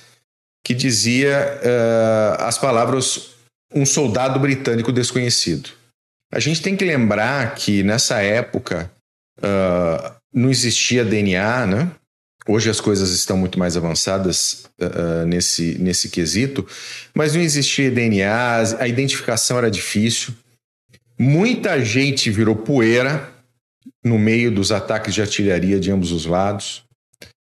[0.64, 3.30] que dizia uh, as palavras
[3.74, 5.70] um soldado britânico desconhecido.
[6.30, 8.90] A gente tem que lembrar que nessa época
[9.38, 11.90] uh, não existia DNA, né?
[12.46, 16.66] Hoje as coisas estão muito mais avançadas uh, nesse, nesse quesito,
[17.14, 20.34] mas não existia DNA, a identificação era difícil.
[21.18, 23.32] Muita gente virou poeira
[24.04, 26.84] no meio dos ataques de artilharia de ambos os lados.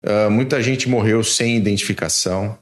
[0.04, 2.58] Uh, muita gente morreu sem identificação.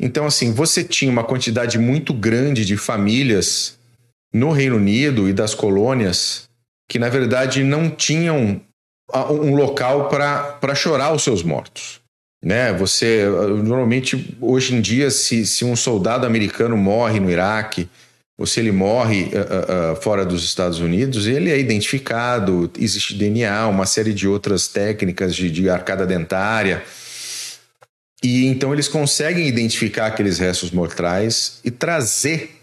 [0.00, 3.78] Então, assim, você tinha uma quantidade muito grande de famílias
[4.32, 6.48] no Reino Unido e das colônias
[6.88, 8.60] que, na verdade, não tinham
[9.12, 12.00] um local para chorar os seus mortos.
[12.44, 12.72] Né?
[12.72, 13.26] Você
[13.62, 17.88] normalmente hoje em dia, se, se um soldado americano morre no Iraque,
[18.38, 23.66] ou se ele morre uh, uh, fora dos Estados Unidos, ele é identificado, existe DNA,
[23.66, 26.82] uma série de outras técnicas de, de arcada dentária.
[28.22, 32.59] E então eles conseguem identificar aqueles restos mortais e trazer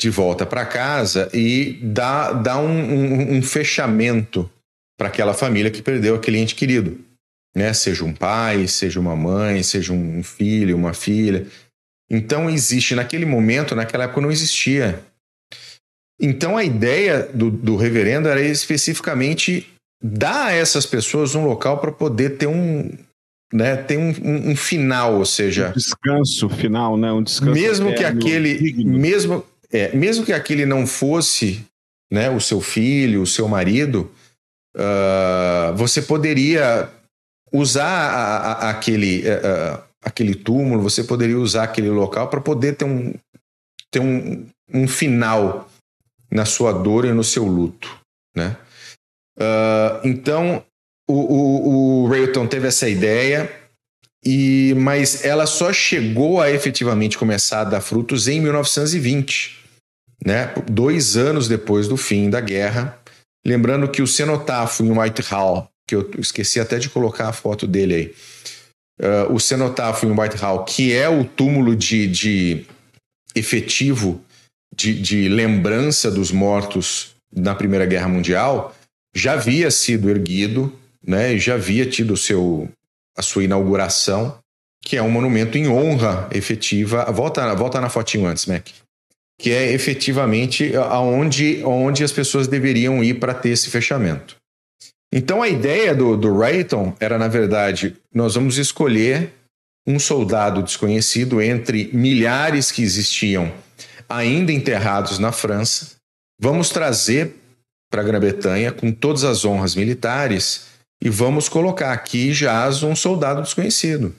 [0.00, 4.50] de volta para casa e dar, dar um, um, um fechamento
[4.98, 6.98] para aquela família que perdeu aquele ente querido.
[7.54, 7.72] Né?
[7.72, 11.46] Seja um pai, seja uma mãe, seja um filho, uma filha.
[12.10, 15.00] Então existe, naquele momento, naquela época não existia.
[16.20, 19.68] Então a ideia do, do reverendo era especificamente
[20.02, 22.90] dar a essas pessoas um local para poder ter um,
[23.52, 27.94] né, ter um, um, um, final, ou seja, um descanso final, né, um descanso mesmo
[27.94, 28.98] que aquele, digno.
[28.98, 29.44] mesmo
[29.74, 31.66] é, mesmo que aquele não fosse,
[32.12, 34.08] né, o seu filho, o seu marido,
[34.76, 36.88] uh, você poderia
[37.52, 42.84] usar a, a, aquele, uh, aquele túmulo, você poderia usar aquele local para poder ter
[42.84, 43.14] um,
[43.90, 45.68] ter um, um final
[46.30, 47.98] na sua dor e no seu luto,
[48.36, 48.56] né?
[49.36, 50.64] Uh, então,
[51.10, 53.52] o, o, o teve essa ideia,
[54.24, 59.63] e mas ela só chegou a efetivamente começar a dar frutos em 1920,
[60.24, 60.52] né?
[60.70, 62.98] Dois anos depois do fim da guerra,
[63.44, 67.94] Lembrando que o cenotafo em Whitehall, que eu esqueci até de colocar a foto dele
[67.94, 68.14] aí,
[69.28, 72.66] uh, o cenotafo em Whitehall, que é o túmulo de, de
[73.34, 74.24] efetivo
[74.74, 78.74] de, de lembrança dos mortos na Primeira Guerra Mundial,
[79.14, 80.72] já havia sido erguido,
[81.06, 82.68] né, já havia tido seu,
[83.16, 84.38] a sua inauguração,
[84.82, 87.04] que é um monumento em honra efetiva.
[87.12, 88.68] Volta, volta na fotinho antes, Mac
[89.38, 94.36] que é efetivamente aonde, onde as pessoas deveriam ir para ter esse fechamento.
[95.12, 99.32] Então a ideia do, do Rayton era, na verdade, nós vamos escolher
[99.86, 103.52] um soldado desconhecido entre milhares que existiam
[104.08, 105.92] ainda enterrados na França,
[106.40, 107.34] vamos trazer
[107.90, 110.66] para a Grã-Bretanha com todas as honras militares
[111.02, 114.14] e vamos colocar aqui jaz um soldado desconhecido.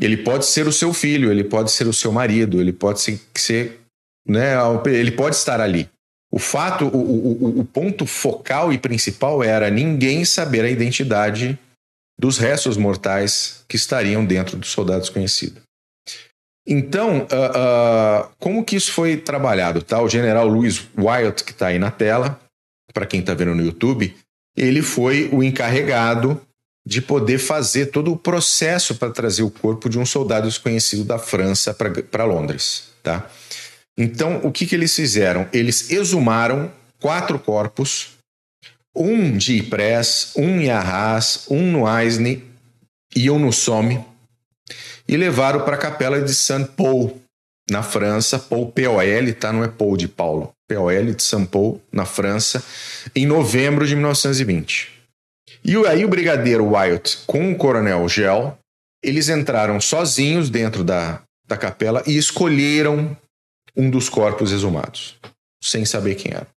[0.00, 3.80] Ele pode ser o seu filho, ele pode ser o seu marido, ele pode ser
[4.28, 4.54] né?
[4.86, 5.88] Ele pode estar ali.
[6.30, 11.58] O fato, o, o, o ponto focal e principal era ninguém saber a identidade
[12.18, 15.62] dos restos mortais que estariam dentro do soldado desconhecido.
[16.66, 19.80] Então, uh, uh, como que isso foi trabalhado?
[19.80, 20.02] Tá?
[20.02, 22.38] O general Louis Wyatt, que está aí na tela,
[22.92, 24.14] para quem está vendo no YouTube,
[24.54, 26.38] ele foi o encarregado
[26.84, 31.18] de poder fazer todo o processo para trazer o corpo de um soldado desconhecido da
[31.18, 32.88] França para Londres.
[33.02, 33.30] Tá?
[33.98, 35.48] Então, o que, que eles fizeram?
[35.52, 36.70] Eles exumaram
[37.00, 38.10] quatro corpos,
[38.94, 42.44] um de Ypres, um em Arras, um no Aisne
[43.14, 44.04] e um no Somme,
[45.08, 47.20] e levaram para a capela de Saint Paul,
[47.68, 49.52] na França, Paul POL, tá?
[49.52, 52.62] Não é Paul de Paulo, POL de Saint Paul, na França,
[53.16, 54.92] em novembro de 1920.
[55.64, 58.56] E aí o brigadeiro Wyatt com o coronel Gel,
[59.02, 63.16] eles entraram sozinhos dentro da, da capela e escolheram
[63.78, 65.16] um dos corpos exumados,
[65.62, 66.48] sem saber quem era.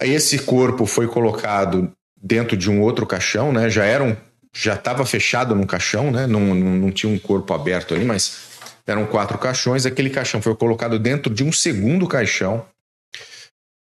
[0.00, 3.70] Esse corpo foi colocado dentro de um outro caixão, né?
[3.70, 4.16] Já era um,
[4.52, 6.26] já estava fechado num caixão, né?
[6.26, 8.50] Não, não, não tinha um corpo aberto ali, mas
[8.86, 9.86] eram quatro caixões.
[9.86, 12.66] Aquele caixão foi colocado dentro de um segundo caixão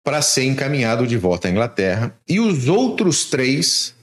[0.03, 2.15] para ser encaminhado de volta à Inglaterra.
[2.27, 3.95] E os outros três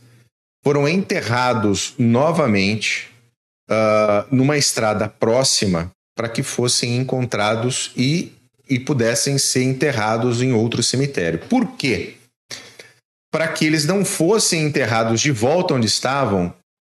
[0.65, 3.11] foram enterrados novamente
[3.71, 8.33] uh, numa estrada próxima para que fossem encontrados e,
[8.69, 11.39] e pudessem ser enterrados em outro cemitério.
[11.39, 12.17] Por quê?
[13.31, 16.53] Para que eles não fossem enterrados de volta onde estavam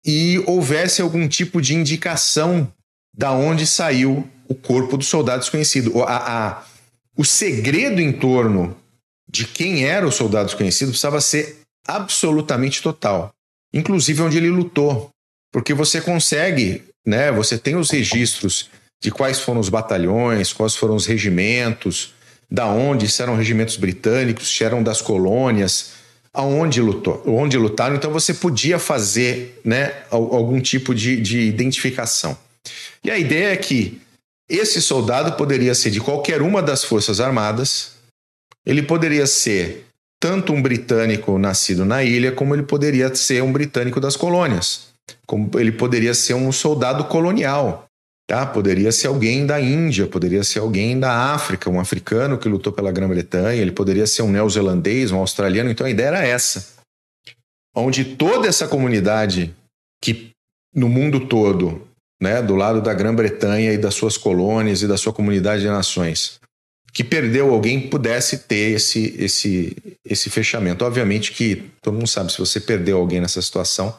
[0.05, 2.71] e houvesse algum tipo de indicação
[3.13, 6.01] da onde saiu o corpo do soldado desconhecido.
[6.03, 6.63] A, a,
[7.17, 8.77] o segredo em torno
[9.29, 13.33] de quem era o soldado desconhecido precisava ser absolutamente total,
[13.73, 15.09] inclusive onde ele lutou,
[15.51, 17.33] porque você consegue, né?
[17.33, 18.69] Você tem os registros
[19.01, 22.13] de quais foram os batalhões, quais foram os regimentos,
[22.51, 25.91] da onde, se eram regimentos britânicos, se eram das colônias,
[26.33, 32.37] aonde lutou, onde lutaram, então você podia fazer né, algum tipo de, de identificação.
[33.03, 34.01] E a ideia é que
[34.49, 37.93] esse soldado poderia ser de qualquer uma das forças armadas,
[38.65, 39.85] ele poderia ser
[40.19, 44.89] tanto um britânico nascido na ilha, como ele poderia ser um britânico das colônias,
[45.25, 47.88] como ele poderia ser um soldado colonial,
[48.29, 48.45] tá?
[48.45, 52.91] Poderia ser alguém da Índia, poderia ser alguém da África, um africano que lutou pela
[52.91, 55.71] Grã-Bretanha, ele poderia ser um neozelandês, um australiano.
[55.71, 56.75] Então a ideia era essa,
[57.75, 59.51] onde toda essa comunidade
[59.99, 60.29] que
[60.75, 61.87] no mundo todo,
[62.21, 66.39] né, do lado da Grã-Bretanha e das suas colônias e da sua comunidade de nações,
[66.93, 69.75] que perdeu alguém pudesse ter esse, esse,
[70.05, 70.85] esse fechamento.
[70.85, 73.97] Obviamente que todo mundo sabe, se você perdeu alguém nessa situação,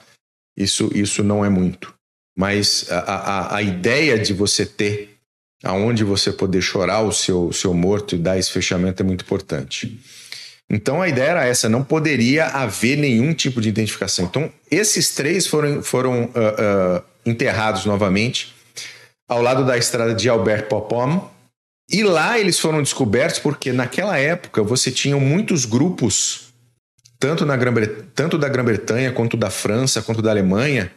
[0.57, 1.93] isso, isso não é muito.
[2.41, 5.19] Mas a, a, a ideia de você ter
[5.63, 10.01] aonde você poder chorar o seu, seu morto e dar esse fechamento é muito importante.
[10.71, 14.25] Então a ideia era essa, não poderia haver nenhum tipo de identificação.
[14.25, 18.55] Então esses três foram, foram uh, uh, enterrados novamente
[19.29, 21.31] ao lado da estrada de Albert Popom,
[21.91, 26.55] e lá eles foram descobertos porque naquela época você tinha muitos grupos,
[27.19, 27.75] tanto, na Grã
[28.15, 30.91] tanto da Grã-Bretanha quanto da França, quanto da Alemanha,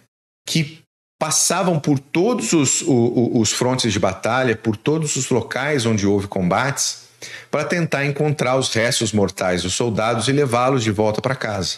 [0.48, 0.83] que
[1.20, 7.04] passavam por todos os, os, frontes de batalha, por todos os locais onde houve combates,
[7.50, 11.78] para tentar encontrar os restos mortais dos soldados e levá-los de volta para casa.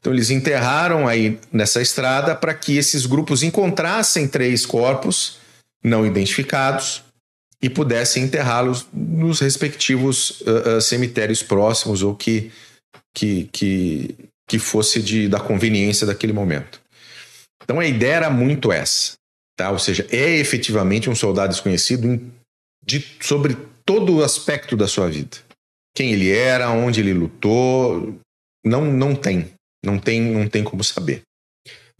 [0.00, 5.38] Então eles enterraram aí nessa estrada para que esses grupos encontrassem três corpos
[5.82, 7.02] não identificados
[7.62, 12.52] e pudessem enterrá-los nos respectivos uh, uh, cemitérios próximos ou que,
[13.12, 14.14] que, que,
[14.48, 16.80] que fosse de, da conveniência daquele momento.
[17.68, 19.14] Então a ideia era muito essa,
[19.56, 19.70] tá?
[19.70, 22.32] ou seja, é efetivamente um soldado desconhecido em,
[22.84, 25.36] de, sobre todo o aspecto da sua vida.
[25.94, 28.18] Quem ele era, onde ele lutou,
[28.64, 29.52] não, não tem,
[29.84, 31.22] não tem, não tem como saber.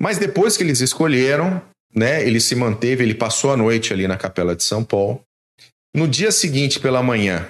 [0.00, 1.60] Mas depois que eles escolheram,
[1.94, 5.22] né, ele se manteve, ele passou a noite ali na capela de São Paulo
[5.94, 7.48] no dia seguinte, pela manhã,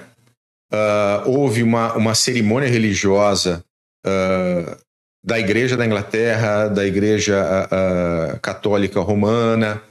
[0.73, 3.65] uh, houve uma, uma cerimônia religiosa
[4.07, 4.79] uh,
[5.25, 9.83] da Igreja da Inglaterra, da Igreja uh, Católica Romana,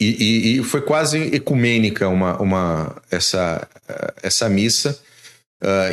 [0.00, 3.68] e, e, e, foi quase ecumênica uma, uma, essa,
[4.22, 4.98] essa missa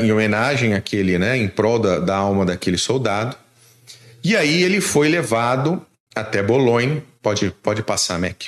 [0.01, 3.35] em homenagem àquele, né, em prol da, da alma daquele soldado.
[4.23, 8.45] E aí ele foi levado até Bolonha, pode, pode passar, Mac,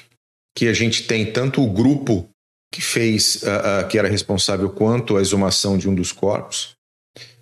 [0.55, 2.29] que a gente tem tanto o grupo
[2.71, 6.75] que fez, uh, uh, que era responsável quanto à exumação de um dos corpos.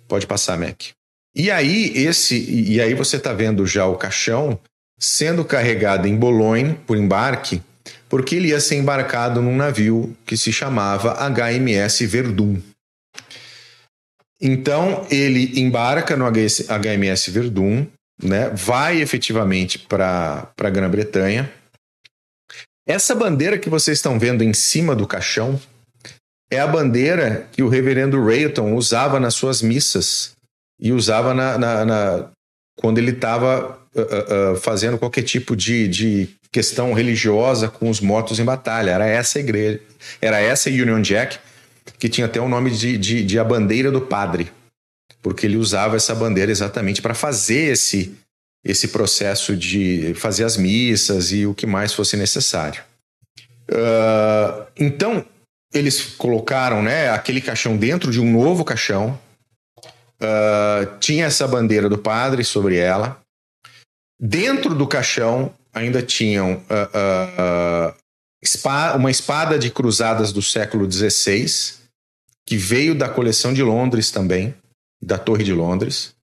[0.06, 0.82] Pode passar, Mac.
[1.34, 4.58] E aí esse, e aí você está vendo já o caixão
[4.98, 7.62] sendo carregado em Bolonha por embarque,
[8.08, 12.60] porque ele ia ser embarcado num navio que se chamava HMS Verdun.
[14.40, 17.86] Então ele embarca no HMS Verdun,
[18.22, 21.52] né, vai efetivamente para a Grã-Bretanha,
[22.88, 25.60] essa bandeira que vocês estão vendo em cima do caixão
[26.50, 30.32] é a bandeira que o reverendo Rayton usava nas suas missas
[30.80, 32.30] e usava na, na, na
[32.76, 38.00] quando ele estava uh, uh, uh, fazendo qualquer tipo de, de questão religiosa com os
[38.00, 38.90] mortos em batalha.
[38.90, 39.80] Era essa igreja,
[40.20, 41.38] era essa Union Jack
[41.98, 44.52] que tinha até o nome de, de, de a bandeira do padre,
[45.22, 48.14] porque ele usava essa bandeira exatamente para fazer esse
[48.64, 52.82] esse processo de fazer as missas e o que mais fosse necessário.
[53.70, 55.24] Uh, então,
[55.72, 59.18] eles colocaram né, aquele caixão dentro de um novo caixão.
[60.20, 63.20] Uh, tinha essa bandeira do padre sobre ela.
[64.20, 67.94] Dentro do caixão ainda tinham uh,
[68.96, 71.46] uma espada de cruzadas do século XVI,
[72.46, 74.54] que veio da coleção de Londres também,
[75.00, 76.14] da Torre de Londres,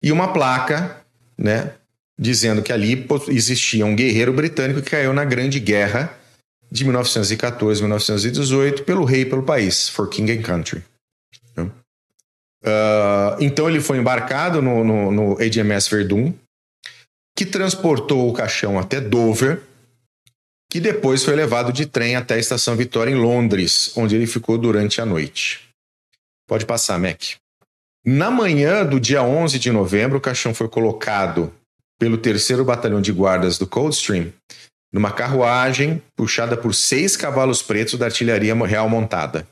[0.00, 1.02] e uma placa
[1.36, 1.74] né,
[2.18, 6.16] dizendo que ali existia um guerreiro britânico que caiu na Grande Guerra
[6.70, 10.84] de 1914 1918 pelo rei e pelo país, for King and Country.
[12.62, 16.32] Uh, então ele foi embarcado no, no, no HMS Verdun,
[17.36, 19.62] que transportou o caixão até Dover,
[20.70, 24.56] que depois foi levado de trem até a Estação Vitória em Londres, onde ele ficou
[24.56, 25.68] durante a noite.
[26.48, 27.20] Pode passar, Mac.
[28.04, 31.52] Na manhã do dia 11 de novembro, o caixão foi colocado
[31.98, 34.32] pelo terceiro batalhão de guardas do Coldstream
[34.92, 39.48] numa carruagem puxada por seis cavalos pretos da artilharia real montada.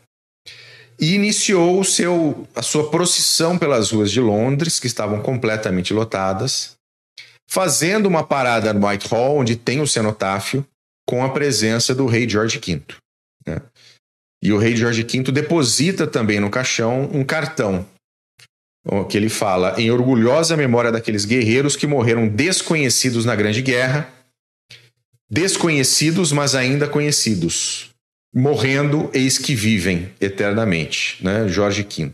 [1.00, 6.76] E iniciou seu, a sua procissão pelas ruas de Londres, que estavam completamente lotadas,
[7.48, 10.64] fazendo uma parada no Whitehall, onde tem o cenotáfio,
[11.08, 12.82] com a presença do rei George V.
[13.46, 13.62] Né?
[14.42, 17.86] E o rei George V deposita também no caixão um cartão
[19.08, 24.10] que ele fala em orgulhosa memória daqueles guerreiros que morreram desconhecidos na Grande Guerra,
[25.30, 27.89] desconhecidos, mas ainda conhecidos,
[28.34, 31.48] morrendo, eis que vivem eternamente, né?
[31.48, 32.12] Jorge V.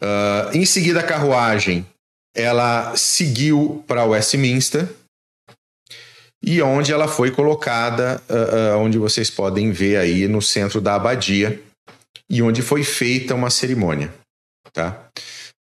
[0.00, 1.86] Uh, em seguida, a carruagem
[2.34, 4.88] ela seguiu para Westminster
[6.42, 10.94] e onde ela foi colocada, uh, uh, onde vocês podem ver aí no centro da
[10.94, 11.60] abadia
[12.30, 14.12] e onde foi feita uma cerimônia,
[14.72, 15.08] tá?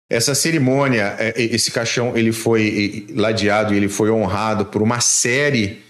[0.10, 5.84] Essa cerimônia, é, esse caixão, ele foi ladeado e ele foi honrado por uma série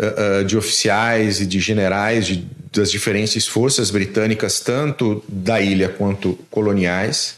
[0.00, 6.38] uh, de oficiais e de generais de, das diferentes forças britânicas, tanto da ilha quanto
[6.50, 7.36] coloniais,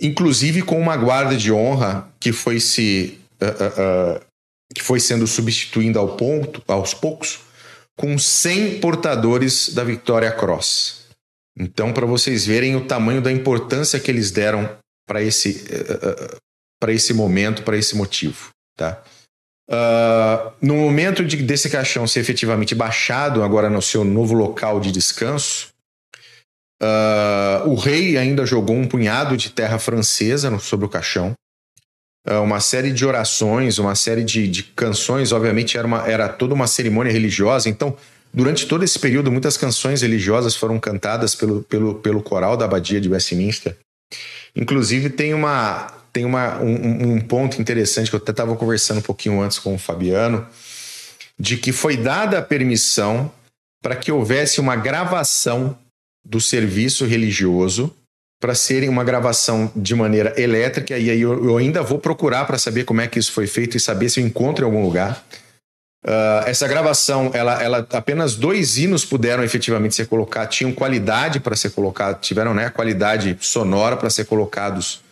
[0.00, 3.18] inclusive com uma guarda de honra que foi se
[4.74, 7.40] que foi sendo substituindo ao ponto, aos poucos,
[7.96, 11.06] com 100 portadores da Victoria Cross.
[11.58, 16.36] Então, para vocês verem o tamanho da importância que eles deram para esse, uh,
[16.80, 18.50] para esse momento, para esse motivo.
[18.76, 19.02] Tá?
[19.70, 24.90] Uh, no momento de, desse caixão ser efetivamente baixado, agora no seu novo local de
[24.90, 25.68] descanso,
[26.82, 31.32] uh, o rei ainda jogou um punhado de terra francesa no, sobre o caixão.
[32.26, 36.54] Uh, uma série de orações, uma série de, de canções, obviamente era, uma, era toda
[36.54, 37.96] uma cerimônia religiosa, então
[38.32, 43.00] Durante todo esse período, muitas canções religiosas foram cantadas pelo, pelo, pelo coral da Abadia
[43.00, 43.76] de Westminster.
[44.54, 45.86] Inclusive, tem, uma,
[46.18, 49.76] tem uma, um, um ponto interessante que eu até estava conversando um pouquinho antes com
[49.76, 50.44] o Fabiano,
[51.38, 53.30] de que foi dada a permissão
[53.80, 55.78] para que houvesse uma gravação
[56.24, 57.94] do serviço religioso
[58.40, 62.58] para serem uma gravação de maneira elétrica, e aí eu, eu ainda vou procurar para
[62.58, 65.24] saber como é que isso foi feito e saber se eu encontro em algum lugar.
[66.04, 71.54] Uh, essa gravação, ela, ela, apenas dois hinos puderam efetivamente ser colocados, tinham qualidade para
[71.54, 75.06] ser colocados, tiveram né, qualidade sonora para ser colocados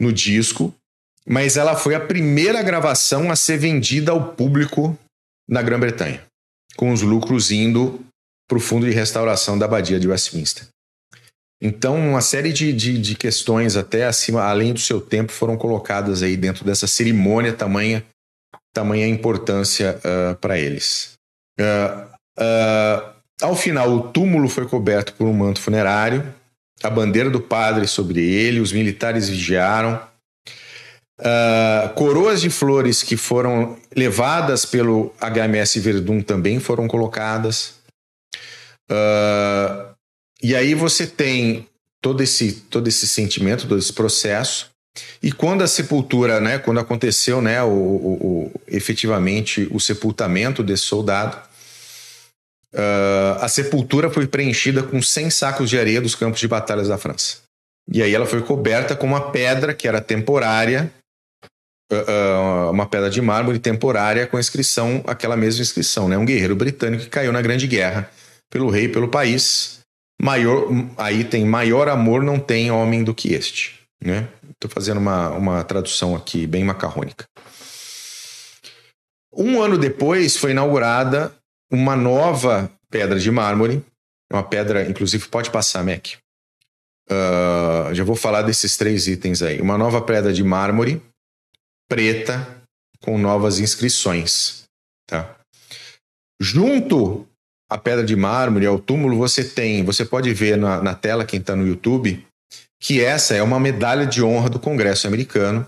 [0.00, 0.74] no disco,
[1.26, 4.98] mas ela foi a primeira gravação a ser vendida ao público
[5.48, 6.22] na Grã-Bretanha,
[6.76, 8.00] com os lucros indo
[8.48, 10.66] para o fundo de restauração da Abadia de Westminster.
[11.62, 16.22] Então, uma série de, de, de questões, até acima, além do seu tempo, foram colocadas
[16.22, 18.04] aí dentro dessa cerimônia tamanha
[18.72, 21.14] tamanha importância uh, para eles.
[21.58, 22.06] Uh,
[22.38, 23.12] uh,
[23.42, 26.34] ao final, o túmulo foi coberto por um manto funerário,
[26.82, 30.00] a bandeira do padre sobre ele, os militares vigiaram.
[31.94, 37.74] coroas de flores que foram levadas pelo HMS Verdun também foram colocadas.
[40.42, 41.66] e aí você tem
[42.00, 44.70] todo esse, todo esse sentimento, todo esse processo.
[45.22, 50.84] E quando a sepultura, né, quando aconteceu, né, o, o, o efetivamente o sepultamento desse
[50.84, 51.49] soldado,
[52.74, 56.98] uh, a sepultura foi preenchida com 100 sacos de areia dos campos de batalhas da
[56.98, 57.38] França.
[57.92, 60.92] E aí ela foi coberta com uma pedra que era temporária,
[61.92, 67.04] uh, uma pedra de mármore temporária com inscrição, aquela mesma inscrição, né, um guerreiro britânico
[67.04, 68.10] que caiu na Grande Guerra
[68.50, 69.80] pelo rei pelo país.
[70.20, 70.68] Maior,
[70.98, 74.28] aí tem maior amor não tem homem do que este, né?
[74.50, 77.24] Estou fazendo uma, uma tradução aqui bem macarrônica.
[79.32, 81.32] Um ano depois foi inaugurada
[81.70, 83.84] uma nova pedra de mármore,
[84.32, 86.08] uma pedra, inclusive pode passar, Mac.
[87.10, 89.60] Uh, já vou falar desses três itens aí.
[89.60, 91.02] Uma nova pedra de mármore,
[91.88, 92.62] preta,
[93.00, 94.64] com novas inscrições.
[95.08, 95.36] Tá?
[96.40, 97.26] Junto
[97.68, 101.40] à pedra de mármore, ao túmulo, você tem, você pode ver na, na tela, quem
[101.40, 102.24] está no YouTube,
[102.80, 105.66] que essa é uma medalha de honra do Congresso americano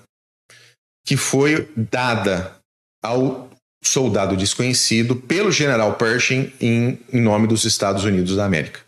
[1.05, 2.57] que foi dada
[3.03, 3.51] ao
[3.83, 8.81] soldado desconhecido pelo general Pershing em, em nome dos Estados Unidos da América.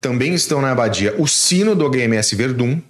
[0.00, 2.80] Também estão na abadia o sino do HMS Verdun,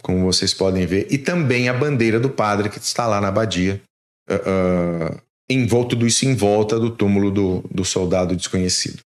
[0.00, 3.82] como vocês podem ver, e também a bandeira do padre que está lá na abadia,
[4.30, 9.00] uh, em volta do isso em volta do túmulo do, do soldado desconhecido.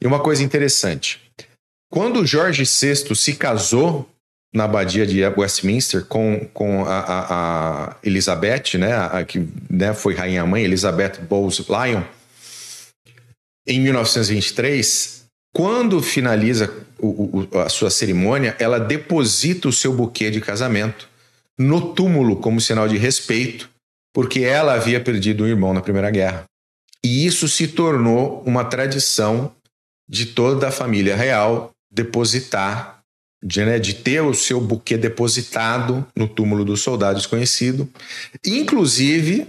[0.00, 1.20] E uma coisa interessante,
[1.90, 4.08] quando Jorge VI se casou
[4.52, 10.14] na abadia de Westminster com, com a, a, a Elizabeth, né, a, que né, foi
[10.14, 12.02] rainha-mãe, Elizabeth Bowes Lyon,
[13.66, 15.24] em 1923,
[15.54, 21.08] quando finaliza o, o, a sua cerimônia, ela deposita o seu buquê de casamento
[21.58, 23.70] no túmulo como sinal de respeito,
[24.12, 26.44] porque ela havia perdido um irmão na Primeira Guerra.
[27.04, 29.52] E isso se tornou uma tradição
[30.08, 33.01] de toda a família real depositar
[33.42, 37.88] de, né, de ter o seu buquê depositado no túmulo do soldado desconhecido.
[38.46, 39.48] Inclusive,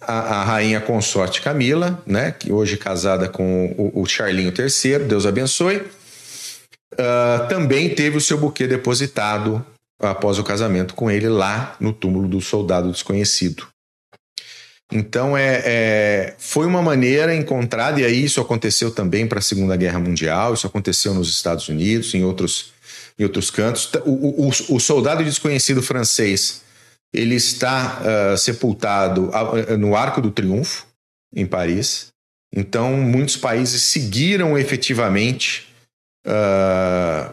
[0.00, 5.26] a, a, rainha consorte Camila, né, que hoje casada com o, o Charlinho III, Deus
[5.26, 9.64] abençoe, uh, também teve o seu buquê depositado
[10.00, 13.68] após o casamento com ele lá no túmulo do soldado desconhecido.
[14.92, 19.76] Então é, é, foi uma maneira encontrada, e aí isso aconteceu também para a Segunda
[19.76, 22.72] Guerra Mundial, isso aconteceu nos Estados Unidos, em outros,
[23.20, 23.90] em outros cantos.
[24.04, 26.62] O, o, o soldado desconhecido francês
[27.12, 29.30] ele está uh, sepultado
[29.78, 30.86] no Arco do Triunfo,
[31.34, 32.08] em Paris.
[32.54, 35.68] Então, muitos países seguiram efetivamente
[36.26, 37.32] uh,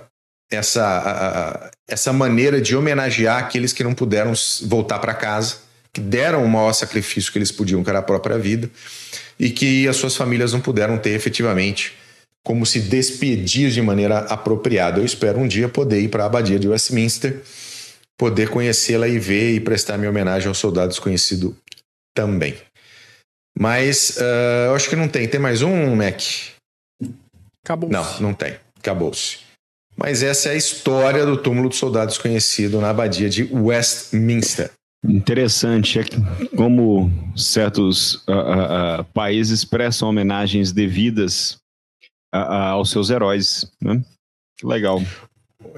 [0.52, 4.34] essa, uh, essa maneira de homenagear aqueles que não puderam
[4.64, 8.38] voltar para casa que deram o maior sacrifício que eles podiam, que era a própria
[8.38, 8.70] vida,
[9.40, 11.98] e que as suas famílias não puderam ter efetivamente
[12.48, 15.02] como se despedir de maneira apropriada.
[15.02, 17.42] Eu espero um dia poder ir para a Abadia de Westminster,
[18.18, 21.58] poder conhecê-la e ver e prestar minha homenagem ao soldado desconhecido
[22.16, 22.56] também.
[23.60, 25.28] Mas uh, eu acho que não tem.
[25.28, 26.22] Tem mais um, Mac?
[27.66, 27.90] Acabou.
[27.90, 28.56] Não, não tem.
[28.80, 29.40] Acabou-se.
[29.98, 34.72] Mas essa é a história do túmulo do soldado desconhecido na abadia de Westminster.
[35.06, 36.16] Interessante é que
[36.56, 41.58] como certos uh, uh, uh, países prestam homenagens devidas
[42.32, 44.04] aos seus heróis, né?
[44.58, 45.02] Que legal.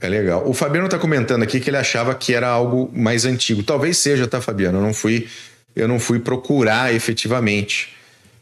[0.02, 0.48] É legal.
[0.48, 3.64] O Fabiano está comentando aqui que ele achava que era algo mais antigo.
[3.64, 4.78] Talvez seja, tá, Fabiano?
[4.78, 5.28] Eu não fui,
[5.76, 7.94] eu não fui procurar efetivamente.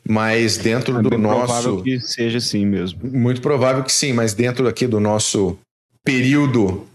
[0.08, 1.46] Mas dentro é do nosso.
[1.46, 3.00] provável que seja sim mesmo.
[3.04, 5.58] Muito provável que sim, mas dentro aqui do nosso
[6.04, 6.88] período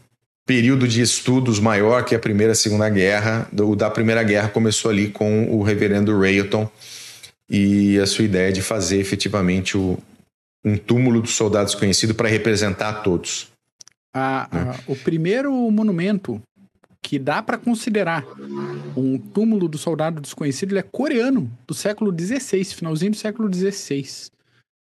[0.47, 3.49] período de estudos maior que a Primeira e a Segunda Guerra.
[3.61, 6.69] O da Primeira Guerra começou ali com o reverendo Rayton
[7.49, 9.99] e a sua ideia de fazer efetivamente o,
[10.65, 13.51] um túmulo dos soldados conhecido para representar todos.
[14.15, 16.41] A, a, o primeiro monumento
[17.03, 18.25] que dá para considerar
[18.97, 24.31] um túmulo do soldado desconhecido é coreano, do século XVI, finalzinho do século XVI.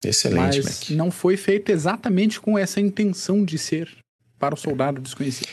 [0.05, 0.91] Excelente, Mas Mac.
[0.91, 3.91] não foi feito exatamente com essa intenção de ser
[4.39, 5.49] para o soldado desconhecido.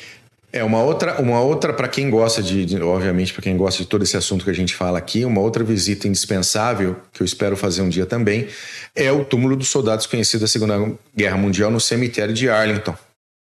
[0.54, 3.88] É uma outra, uma outra para quem gosta de, de obviamente para quem gosta de
[3.88, 7.56] todo esse assunto que a gente fala aqui, uma outra visita indispensável que eu espero
[7.56, 8.50] fazer um dia também
[8.94, 12.96] é o túmulo do soldado desconhecido da Segunda Guerra Mundial no cemitério de Arlington,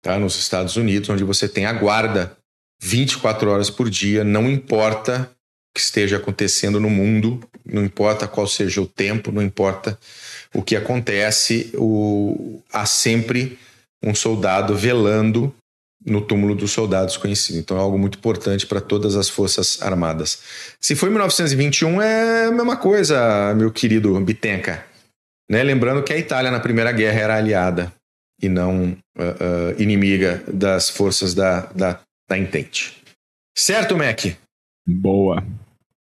[0.03, 0.19] tá?
[0.19, 2.37] Nos Estados Unidos, onde você tem a guarda
[2.79, 5.31] 24 horas por dia, não importa
[5.71, 9.97] o que esteja acontecendo no mundo, não importa qual seja o tempo, não importa
[10.53, 13.57] o que acontece, o, há sempre
[14.03, 15.53] um soldado velando
[16.05, 17.59] no túmulo dos soldados conhecido.
[17.59, 20.39] Então é algo muito importante para todas as forças armadas.
[20.79, 24.85] Se foi 1921 é a mesma coisa, meu querido Bitenca.
[25.49, 25.63] Né?
[25.63, 27.93] Lembrando que a Itália na Primeira Guerra era aliada
[28.41, 32.97] e não uh, uh, inimiga das forças da, da, da Entente.
[33.55, 34.25] Certo, Mac?
[34.87, 35.45] Boa.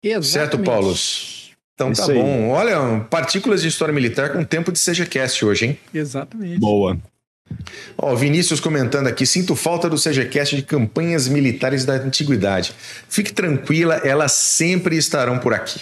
[0.03, 0.27] Exatamente.
[0.27, 1.51] Certo, Paulos?
[1.73, 2.17] Então Isso tá aí.
[2.17, 2.49] bom.
[2.49, 5.79] Olha, partículas de história militar com tempo de SejaCast hoje, hein?
[5.93, 6.59] Exatamente.
[6.59, 6.97] Boa.
[7.97, 12.73] Ó, Vinícius comentando aqui: sinto falta do SejaCast de campanhas militares da antiguidade.
[13.07, 15.81] Fique tranquila, elas sempre estarão por aqui.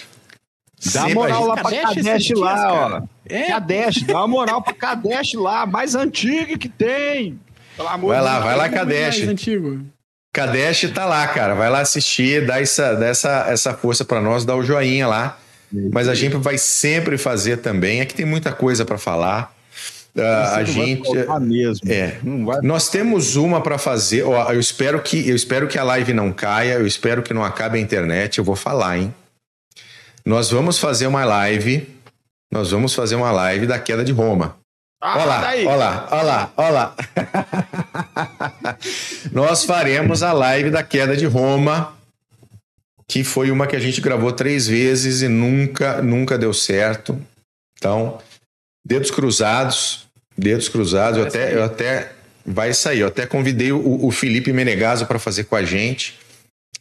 [0.85, 3.01] Dá sempre moral lá pra Kadesh lá, ó.
[3.29, 3.47] É.
[3.47, 7.39] Kadesh, dá uma moral pra Kadesh lá, mais antiga que tem.
[7.77, 9.19] Pelo amor vai lá, vai lá, Kadesh.
[9.19, 9.85] Mais antigo.
[10.33, 11.53] Kadesh tá lá, cara.
[11.53, 15.37] Vai lá assistir, dá essa, dá essa, essa força para nós, dá o joinha lá.
[15.91, 18.01] Mas a gente vai sempre fazer também.
[18.01, 19.55] Aqui tem muita coisa para falar.
[20.15, 20.21] Uh,
[20.53, 21.09] a gente
[21.41, 21.91] mesmo.
[21.91, 22.19] é
[22.61, 26.31] nós temos uma para fazer ó, eu espero que eu espero que a live não
[26.31, 29.15] caia eu espero que não acabe a internet eu vou falar hein
[30.23, 31.89] nós vamos fazer uma live
[32.51, 34.55] nós vamos fazer uma live da queda de Roma
[35.05, 36.95] ah, olha lá, olha lá, olha lá, olha lá.
[39.33, 41.93] Nós faremos a live da queda de Roma,
[43.05, 47.21] que foi uma que a gente gravou três vezes e nunca, nunca deu certo.
[47.77, 48.17] Então,
[48.85, 50.02] dedos cruzados,
[50.37, 51.19] dedos cruzados.
[51.19, 52.11] Eu até, eu até
[52.45, 52.99] vai sair.
[52.99, 56.17] Eu até convidei o, o Felipe Menegaso para fazer com a gente.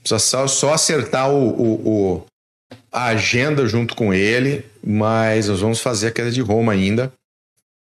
[0.01, 2.27] Precisa só, só acertar o, o, o,
[2.91, 7.13] a agenda junto com ele, mas nós vamos fazer a queda de Roma ainda.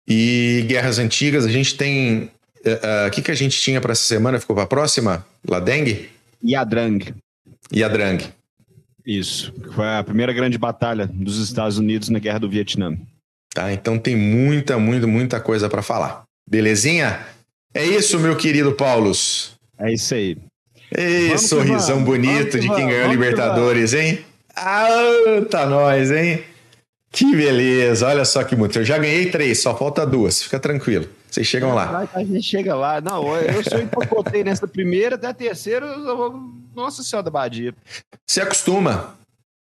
[0.09, 2.31] E guerras antigas, a gente tem.
[2.65, 4.41] Eh, eh, o uh, que, que a gente tinha para essa semana?
[4.41, 5.25] Ficou para a próxima?
[5.47, 6.09] Ladeng?
[6.43, 7.15] Yadrang.
[7.71, 8.19] Yadrang.
[9.05, 9.53] Isso.
[9.75, 12.97] Foi a primeira grande batalha dos Estados Unidos na Guerra do Vietnã.
[13.55, 13.73] Tá?
[13.73, 16.25] Então tem muita, muita, muita coisa para falar.
[16.49, 17.21] Belezinha?
[17.75, 19.53] É isso, meu querido Paulos.
[19.79, 20.37] É isso aí.
[20.97, 24.25] Ei, vamos sorrisão bonito vamos de quem ganhou Libertadores, hein?
[24.57, 24.97] Ah,
[25.51, 26.43] tá nós, hein?
[27.11, 28.79] Que beleza, olha só que muito.
[28.79, 30.43] Eu já ganhei três, só falta duas.
[30.43, 31.09] Fica tranquilo.
[31.31, 32.09] Vocês chegam lá.
[32.15, 33.01] A gente chega lá.
[33.01, 35.87] Não, eu sou empacotei nessa primeira, até a terceira.
[35.87, 36.43] Eu...
[36.75, 37.75] Nossa Senhora da Badia.
[38.27, 39.15] Se acostuma.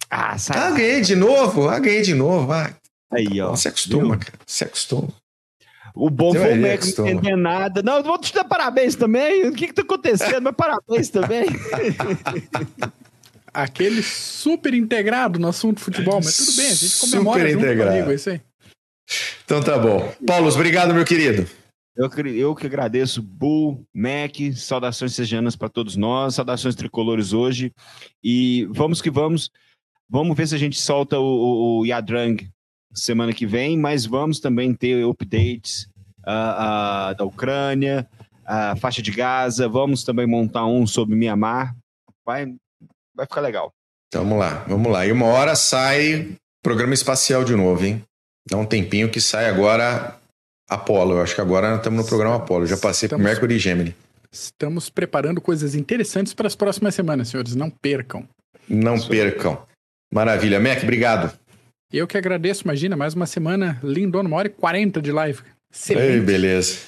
[0.09, 0.57] Ah, sai.
[0.57, 1.67] Ah, ganhei de novo.
[1.69, 2.51] Ah, ganhei de novo.
[2.51, 2.71] Ah,
[3.15, 3.55] Aí, ó.
[3.55, 4.33] Se acostuma, cara.
[4.45, 5.09] Se acostuma.
[5.95, 7.03] O bom foi o Erickson.
[7.03, 7.83] não entender nada.
[7.83, 9.47] Não, eu vou te dar parabéns também.
[9.47, 10.41] O que que tá acontecendo?
[10.41, 11.45] Mas parabéns também.
[13.53, 17.91] Aquele super integrado no assunto futebol, mas tudo bem, a gente comemora Super junto integrado.
[17.91, 18.41] amigo, é isso aí.
[19.45, 20.11] Então tá bom.
[20.25, 21.47] Paulo, obrigado, meu querido.
[21.95, 27.71] Eu, que- eu que agradeço, Bull, Mac, saudações sejanas para todos nós, saudações tricolores hoje.
[28.23, 29.51] E vamos que vamos.
[30.09, 32.37] Vamos ver se a gente solta o, o, o Yadrang
[32.93, 35.87] semana que vem, mas vamos também ter updates
[36.25, 38.07] ah, ah, da Ucrânia,
[38.45, 39.67] a faixa de Gaza.
[39.67, 41.75] Vamos também montar um sobre Mianmar.
[42.25, 42.53] Vai,
[43.15, 43.71] vai ficar legal.
[44.07, 45.05] Então, vamos lá, vamos lá.
[45.05, 48.03] E uma hora sai programa espacial de novo, hein?
[48.49, 50.15] Dá um tempinho que sai agora
[50.69, 51.13] Apolo.
[51.13, 52.65] Eu acho que agora nós estamos no programa Apolo.
[52.67, 53.95] Já passei por Estamos- Mercury e Gemini.
[54.31, 57.55] Estamos preparando coisas interessantes para as próximas semanas, senhores.
[57.55, 58.27] Não percam.
[58.67, 59.61] Não percam.
[60.11, 60.59] Maravilha.
[60.59, 61.31] Mac, obrigado.
[61.93, 65.41] Eu que agradeço, imagina, mais uma semana lindona, uma hora e quarenta de live.
[65.89, 66.79] Ei, beleza.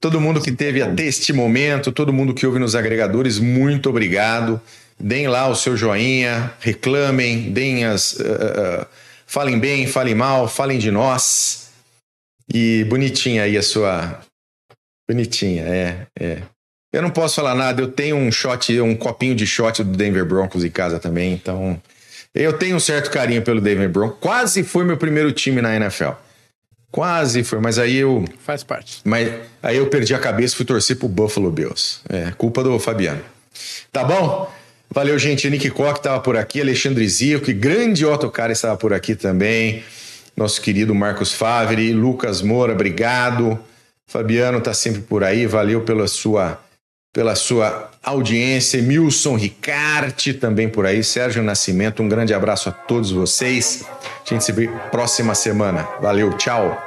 [0.00, 4.58] Todo mundo que teve até este momento, todo mundo que ouve nos agregadores, muito obrigado.
[4.98, 8.18] Deem lá o seu joinha, reclamem, deem as.
[8.18, 8.86] ah, ah,
[9.26, 11.68] falem bem, falem mal, falem de nós.
[12.50, 14.22] E bonitinha aí a sua.
[15.06, 16.42] Bonitinha, é, é.
[16.94, 20.24] Eu não posso falar nada, eu tenho um shot, um copinho de shot do Denver
[20.24, 21.78] Broncos em casa também, então.
[22.36, 24.18] Eu tenho um certo carinho pelo Denver Broncos.
[24.20, 26.10] Quase foi meu primeiro time na NFL.
[26.90, 28.26] Quase foi, mas aí eu.
[28.44, 29.00] Faz parte.
[29.04, 29.32] Mas
[29.62, 32.00] aí eu perdi a cabeça e fui torcer pro Buffalo Bills.
[32.10, 33.22] É, culpa do Fabiano.
[33.90, 34.52] Tá bom?
[34.90, 35.48] Valeu, gente.
[35.48, 39.82] Nick Koch estava por aqui, Alexandre Zico, grande Otto Cara estava por aqui também.
[40.36, 43.58] Nosso querido Marcos Favre, Lucas Moura, obrigado.
[44.06, 46.60] Fabiano tá sempre por aí, valeu pela sua
[47.16, 48.82] pela sua audiência.
[48.82, 51.02] Milson Ricarte também por aí.
[51.02, 53.86] Sérgio Nascimento, um grande abraço a todos vocês.
[54.04, 55.88] A gente se vê próxima semana.
[56.02, 56.85] Valeu, tchau.